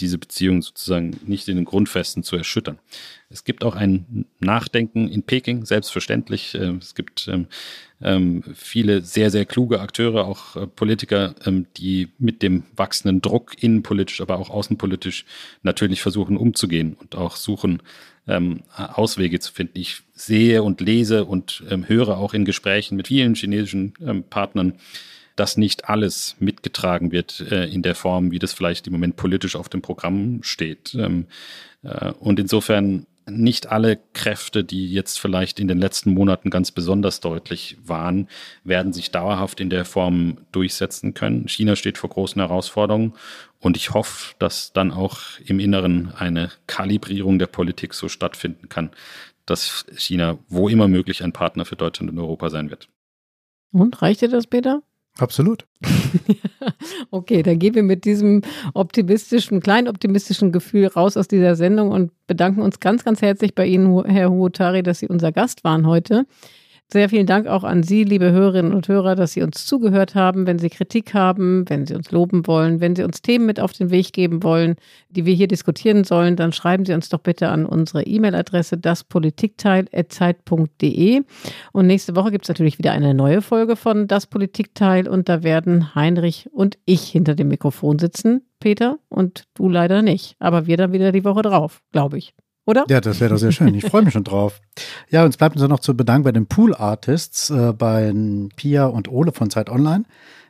diese 0.00 0.18
Beziehung 0.18 0.60
sozusagen 0.60 1.20
nicht 1.24 1.46
in 1.46 1.54
den 1.54 1.64
Grundfesten 1.64 2.24
zu 2.24 2.34
erschüttern. 2.34 2.80
Es 3.30 3.44
gibt 3.44 3.62
auch 3.62 3.76
ein 3.76 4.26
Nachdenken 4.40 5.06
in 5.06 5.22
Peking, 5.22 5.64
selbstverständlich. 5.66 6.56
Äh, 6.56 6.74
es 6.80 6.96
gibt 6.96 7.28
ähm, 7.28 7.46
ähm, 8.02 8.42
viele 8.54 9.02
sehr, 9.02 9.30
sehr 9.30 9.44
kluge 9.44 9.80
Akteure, 9.80 10.26
auch 10.26 10.56
äh, 10.56 10.66
Politiker, 10.66 11.36
die 11.76 12.08
mit 12.18 12.42
dem 12.42 12.64
wachsenden 12.74 13.22
Druck 13.22 13.62
innenpolitisch, 13.62 14.20
aber 14.20 14.38
auch 14.40 14.50
außenpolitisch 14.50 15.26
natürlich 15.62 16.02
versuchen 16.02 16.36
umzugehen 16.36 16.96
und 17.00 17.14
auch 17.14 17.36
suchen, 17.36 17.82
ähm, 18.26 18.64
Auswege 18.76 19.38
zu 19.38 19.52
finden. 19.52 19.78
Ich 19.78 20.02
sehe 20.12 20.64
und 20.64 20.80
lese 20.80 21.24
und 21.24 21.62
ähm, 21.70 21.88
höre 21.88 22.18
auch 22.18 22.34
in 22.34 22.44
Gesprächen 22.44 22.96
mit 22.96 23.06
vielen 23.06 23.36
chinesischen 23.36 23.94
ähm, 24.04 24.24
Partnern, 24.24 24.74
dass 25.38 25.56
nicht 25.56 25.88
alles 25.88 26.36
mitgetragen 26.40 27.12
wird 27.12 27.40
äh, 27.50 27.66
in 27.66 27.82
der 27.82 27.94
Form, 27.94 28.30
wie 28.30 28.38
das 28.38 28.52
vielleicht 28.52 28.86
im 28.86 28.92
Moment 28.92 29.16
politisch 29.16 29.56
auf 29.56 29.68
dem 29.68 29.82
Programm 29.82 30.42
steht. 30.42 30.94
Ähm, 30.94 31.26
äh, 31.82 32.12
und 32.12 32.40
insofern 32.40 33.06
nicht 33.30 33.66
alle 33.70 33.98
Kräfte, 34.14 34.64
die 34.64 34.90
jetzt 34.90 35.20
vielleicht 35.20 35.60
in 35.60 35.68
den 35.68 35.78
letzten 35.78 36.12
Monaten 36.14 36.50
ganz 36.50 36.72
besonders 36.72 37.20
deutlich 37.20 37.76
waren, 37.84 38.26
werden 38.64 38.92
sich 38.92 39.10
dauerhaft 39.10 39.60
in 39.60 39.70
der 39.70 39.84
Form 39.84 40.38
durchsetzen 40.50 41.14
können. 41.14 41.46
China 41.46 41.76
steht 41.76 41.98
vor 41.98 42.10
großen 42.10 42.40
Herausforderungen 42.40 43.12
und 43.60 43.76
ich 43.76 43.92
hoffe, 43.92 44.34
dass 44.38 44.72
dann 44.72 44.90
auch 44.90 45.20
im 45.44 45.60
Inneren 45.60 46.12
eine 46.14 46.50
Kalibrierung 46.66 47.38
der 47.38 47.46
Politik 47.46 47.94
so 47.94 48.08
stattfinden 48.08 48.68
kann, 48.68 48.90
dass 49.46 49.86
China 49.96 50.38
wo 50.48 50.68
immer 50.68 50.88
möglich 50.88 51.22
ein 51.22 51.32
Partner 51.32 51.64
für 51.64 51.76
Deutschland 51.76 52.10
und 52.10 52.18
Europa 52.18 52.50
sein 52.50 52.70
wird. 52.70 52.88
Und 53.72 54.00
reicht 54.00 54.22
dir 54.22 54.28
das, 54.28 54.46
Peter? 54.46 54.82
Absolut. 55.18 55.66
okay, 57.10 57.42
dann 57.42 57.58
gehen 57.58 57.74
wir 57.74 57.82
mit 57.82 58.04
diesem 58.04 58.42
optimistischen, 58.72 59.60
kleinen 59.60 59.88
optimistischen 59.88 60.52
Gefühl 60.52 60.86
raus 60.86 61.16
aus 61.16 61.26
dieser 61.26 61.56
Sendung 61.56 61.90
und 61.90 62.12
bedanken 62.28 62.62
uns 62.62 62.78
ganz, 62.78 63.04
ganz 63.04 63.20
herzlich 63.20 63.54
bei 63.54 63.66
Ihnen, 63.66 64.04
Herr 64.04 64.30
Huotari, 64.30 64.82
dass 64.82 65.00
Sie 65.00 65.08
unser 65.08 65.32
Gast 65.32 65.64
waren 65.64 65.86
heute. 65.86 66.24
Sehr 66.90 67.10
vielen 67.10 67.26
Dank 67.26 67.48
auch 67.48 67.64
an 67.64 67.82
Sie, 67.82 68.02
liebe 68.02 68.32
Hörerinnen 68.32 68.72
und 68.72 68.88
Hörer, 68.88 69.14
dass 69.14 69.34
Sie 69.34 69.42
uns 69.42 69.66
zugehört 69.66 70.14
haben. 70.14 70.46
Wenn 70.46 70.58
Sie 70.58 70.70
Kritik 70.70 71.12
haben, 71.12 71.68
wenn 71.68 71.84
Sie 71.84 71.94
uns 71.94 72.10
loben 72.12 72.46
wollen, 72.46 72.80
wenn 72.80 72.96
Sie 72.96 73.02
uns 73.02 73.20
Themen 73.20 73.44
mit 73.44 73.60
auf 73.60 73.74
den 73.74 73.90
Weg 73.90 74.14
geben 74.14 74.42
wollen, 74.42 74.76
die 75.10 75.26
wir 75.26 75.34
hier 75.34 75.48
diskutieren 75.48 76.04
sollen, 76.04 76.34
dann 76.34 76.50
schreiben 76.50 76.86
Sie 76.86 76.94
uns 76.94 77.10
doch 77.10 77.18
bitte 77.18 77.50
an 77.50 77.66
unsere 77.66 78.04
E-Mail-Adresse 78.04 78.78
daspolitikteil.zeit.de. 78.78 81.24
Und 81.72 81.86
nächste 81.86 82.16
Woche 82.16 82.30
gibt 82.30 82.46
es 82.46 82.48
natürlich 82.48 82.78
wieder 82.78 82.92
eine 82.92 83.12
neue 83.12 83.42
Folge 83.42 83.76
von 83.76 84.08
Das 84.08 84.26
Politikteil 84.26 85.08
und 85.08 85.28
da 85.28 85.42
werden 85.42 85.94
Heinrich 85.94 86.48
und 86.52 86.78
ich 86.86 87.02
hinter 87.02 87.34
dem 87.34 87.48
Mikrofon 87.48 87.98
sitzen, 87.98 88.46
Peter, 88.60 88.98
und 89.10 89.44
du 89.52 89.68
leider 89.68 90.00
nicht. 90.00 90.36
Aber 90.38 90.66
wir 90.66 90.78
dann 90.78 90.94
wieder 90.94 91.12
die 91.12 91.24
Woche 91.24 91.42
drauf, 91.42 91.82
glaube 91.92 92.16
ich 92.16 92.32
oder? 92.68 92.84
Ja, 92.88 93.00
das 93.00 93.18
wäre 93.18 93.30
doch 93.30 93.38
sehr 93.38 93.50
schön. 93.50 93.74
Ich 93.74 93.86
freue 93.86 94.02
mich 94.02 94.12
schon 94.12 94.24
drauf. 94.24 94.60
Ja, 95.08 95.24
uns 95.24 95.38
bleibt 95.38 95.56
uns 95.56 95.66
noch 95.66 95.80
zu 95.80 95.96
bedanken 95.96 96.24
bei 96.24 96.32
den 96.32 96.46
Pool 96.46 96.74
Artists, 96.74 97.48
äh, 97.48 97.72
bei 97.72 98.12
Pia 98.56 98.84
und 98.84 99.10
Ole 99.10 99.32
von 99.32 99.48
Zeit 99.48 99.70
Online. 99.70 100.04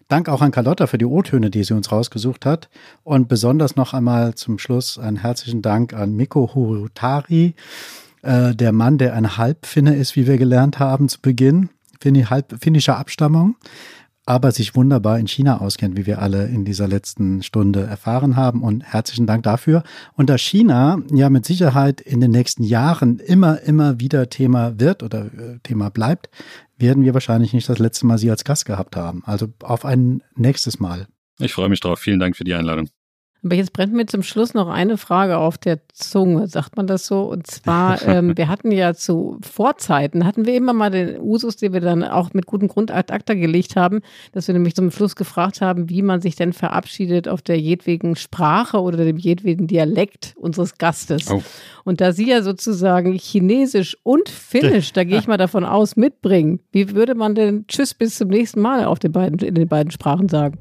Dank 0.08 0.28
auch 0.28 0.42
an 0.42 0.50
Carlotta 0.50 0.88
für 0.88 0.98
die 0.98 1.04
O-Töne, 1.04 1.48
die 1.50 1.62
sie 1.62 1.74
uns 1.74 1.92
rausgesucht 1.92 2.44
hat. 2.44 2.68
Und 3.04 3.28
besonders 3.28 3.76
noch 3.76 3.94
einmal 3.94 4.34
zum 4.34 4.58
Schluss 4.58 4.98
einen 4.98 5.18
herzlichen 5.18 5.62
Dank 5.62 5.94
an 5.94 6.16
Miko 6.16 6.50
Hurutari, 6.54 7.54
äh, 8.22 8.52
der 8.52 8.72
Mann, 8.72 8.98
der 8.98 9.14
ein 9.14 9.36
Halbfinne 9.36 9.94
ist, 9.94 10.16
wie 10.16 10.26
wir 10.26 10.38
gelernt 10.38 10.80
haben 10.80 11.08
zu 11.08 11.20
Beginn, 11.20 11.68
finnischer 12.00 12.96
Abstammung 12.96 13.54
aber 14.28 14.52
sich 14.52 14.76
wunderbar 14.76 15.18
in 15.18 15.26
China 15.26 15.62
auskennt, 15.62 15.96
wie 15.96 16.04
wir 16.04 16.20
alle 16.20 16.46
in 16.48 16.66
dieser 16.66 16.86
letzten 16.86 17.42
Stunde 17.42 17.84
erfahren 17.84 18.36
haben. 18.36 18.62
Und 18.62 18.82
herzlichen 18.84 19.26
Dank 19.26 19.42
dafür. 19.42 19.82
Und 20.16 20.28
da 20.28 20.36
China 20.36 20.98
ja 21.10 21.30
mit 21.30 21.46
Sicherheit 21.46 22.02
in 22.02 22.20
den 22.20 22.30
nächsten 22.30 22.62
Jahren 22.62 23.20
immer, 23.20 23.62
immer 23.62 24.00
wieder 24.00 24.28
Thema 24.28 24.78
wird 24.78 25.02
oder 25.02 25.26
äh, 25.26 25.58
Thema 25.62 25.88
bleibt, 25.88 26.28
werden 26.76 27.04
wir 27.04 27.14
wahrscheinlich 27.14 27.54
nicht 27.54 27.70
das 27.70 27.78
letzte 27.78 28.06
Mal 28.06 28.18
Sie 28.18 28.30
als 28.30 28.44
Gast 28.44 28.66
gehabt 28.66 28.96
haben. 28.96 29.22
Also 29.24 29.48
auf 29.62 29.86
ein 29.86 30.22
nächstes 30.36 30.78
Mal. 30.78 31.06
Ich 31.38 31.54
freue 31.54 31.70
mich 31.70 31.80
drauf. 31.80 31.98
Vielen 31.98 32.20
Dank 32.20 32.36
für 32.36 32.44
die 32.44 32.52
Einladung. 32.52 32.90
Aber 33.44 33.54
jetzt 33.54 33.72
brennt 33.72 33.92
mir 33.92 34.06
zum 34.06 34.24
Schluss 34.24 34.52
noch 34.52 34.68
eine 34.68 34.96
Frage 34.96 35.38
auf 35.38 35.58
der 35.58 35.78
Zunge, 35.92 36.48
sagt 36.48 36.76
man 36.76 36.88
das 36.88 37.06
so? 37.06 37.22
Und 37.22 37.46
zwar, 37.46 38.02
ähm, 38.06 38.36
wir 38.36 38.48
hatten 38.48 38.72
ja 38.72 38.94
zu 38.94 39.38
Vorzeiten, 39.42 40.24
hatten 40.24 40.44
wir 40.44 40.54
immer 40.54 40.72
mal 40.72 40.90
den 40.90 41.20
Usus, 41.20 41.56
den 41.56 41.72
wir 41.72 41.80
dann 41.80 42.02
auch 42.02 42.34
mit 42.34 42.46
gutem 42.46 42.66
Grund 42.66 42.90
ad 42.90 43.12
acta 43.12 43.34
gelegt 43.34 43.76
haben, 43.76 44.00
dass 44.32 44.48
wir 44.48 44.54
nämlich 44.54 44.74
zum 44.74 44.90
Schluss 44.90 45.14
gefragt 45.14 45.60
haben, 45.60 45.88
wie 45.88 46.02
man 46.02 46.20
sich 46.20 46.34
denn 46.34 46.52
verabschiedet 46.52 47.28
auf 47.28 47.40
der 47.40 47.60
jedwegen 47.60 48.16
Sprache 48.16 48.80
oder 48.80 49.04
dem 49.04 49.18
jedwegen 49.18 49.68
Dialekt 49.68 50.34
unseres 50.36 50.76
Gastes. 50.78 51.30
Oh. 51.30 51.42
Und 51.84 52.00
da 52.00 52.12
Sie 52.12 52.28
ja 52.28 52.42
sozusagen 52.42 53.12
Chinesisch 53.12 53.96
und 54.02 54.28
Finnisch, 54.28 54.92
da 54.92 55.04
gehe 55.04 55.18
ich 55.18 55.26
mal 55.28 55.36
davon 55.36 55.64
aus, 55.64 55.96
mitbringen, 55.96 56.60
wie 56.72 56.94
würde 56.94 57.14
man 57.14 57.36
denn 57.36 57.66
Tschüss 57.68 57.94
bis 57.94 58.16
zum 58.16 58.28
nächsten 58.28 58.60
Mal 58.60 58.84
auf 58.84 58.98
den 58.98 59.12
beiden, 59.12 59.38
in 59.38 59.54
den 59.54 59.68
beiden 59.68 59.92
Sprachen 59.92 60.28
sagen? 60.28 60.58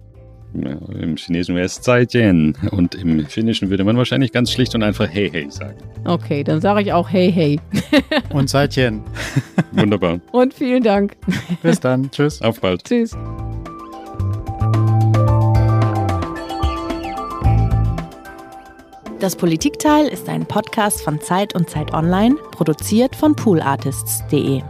Im 0.54 1.18
Chinesischen 1.18 1.56
wäre 1.56 1.66
es 1.66 1.82
Zaijian 1.82 2.56
und 2.72 2.96
im 2.96 3.26
Finnischen 3.26 3.70
würde 3.70 3.84
man 3.84 3.98
wahrscheinlich 3.98 4.32
ganz 4.32 4.52
schlicht 4.52 4.74
und 4.76 4.84
einfach 4.84 5.08
Hey 5.10 5.30
Hey 5.30 5.50
sagen. 5.52 5.78
Okay, 6.06 6.44
dann 6.44 6.62
sage 6.62 6.82
ich 6.82 6.94
auch 6.94 7.10
Hey 7.10 7.32
Hey. 7.32 7.60
und 8.34 8.50
Zaijian. 8.50 9.04
Wunderbar. 9.74 10.20
Und 10.32 10.54
vielen 10.54 10.84
Dank. 10.84 11.16
Bis 11.62 11.80
dann. 11.80 12.10
Tschüss. 12.12 12.42
Auf 12.42 12.62
bald. 12.62 12.84
Tschüss. 12.84 13.16
Das 19.20 19.36
Politikteil 19.36 20.08
ist 20.08 20.30
ein 20.30 20.46
Podcast 20.46 21.02
von 21.02 21.20
Zeit 21.20 21.56
und 21.56 21.70
Zeit 21.70 21.92
Online, 21.92 22.36
produziert 22.52 23.16
von 23.16 23.36
poolartists.de. 23.36 24.62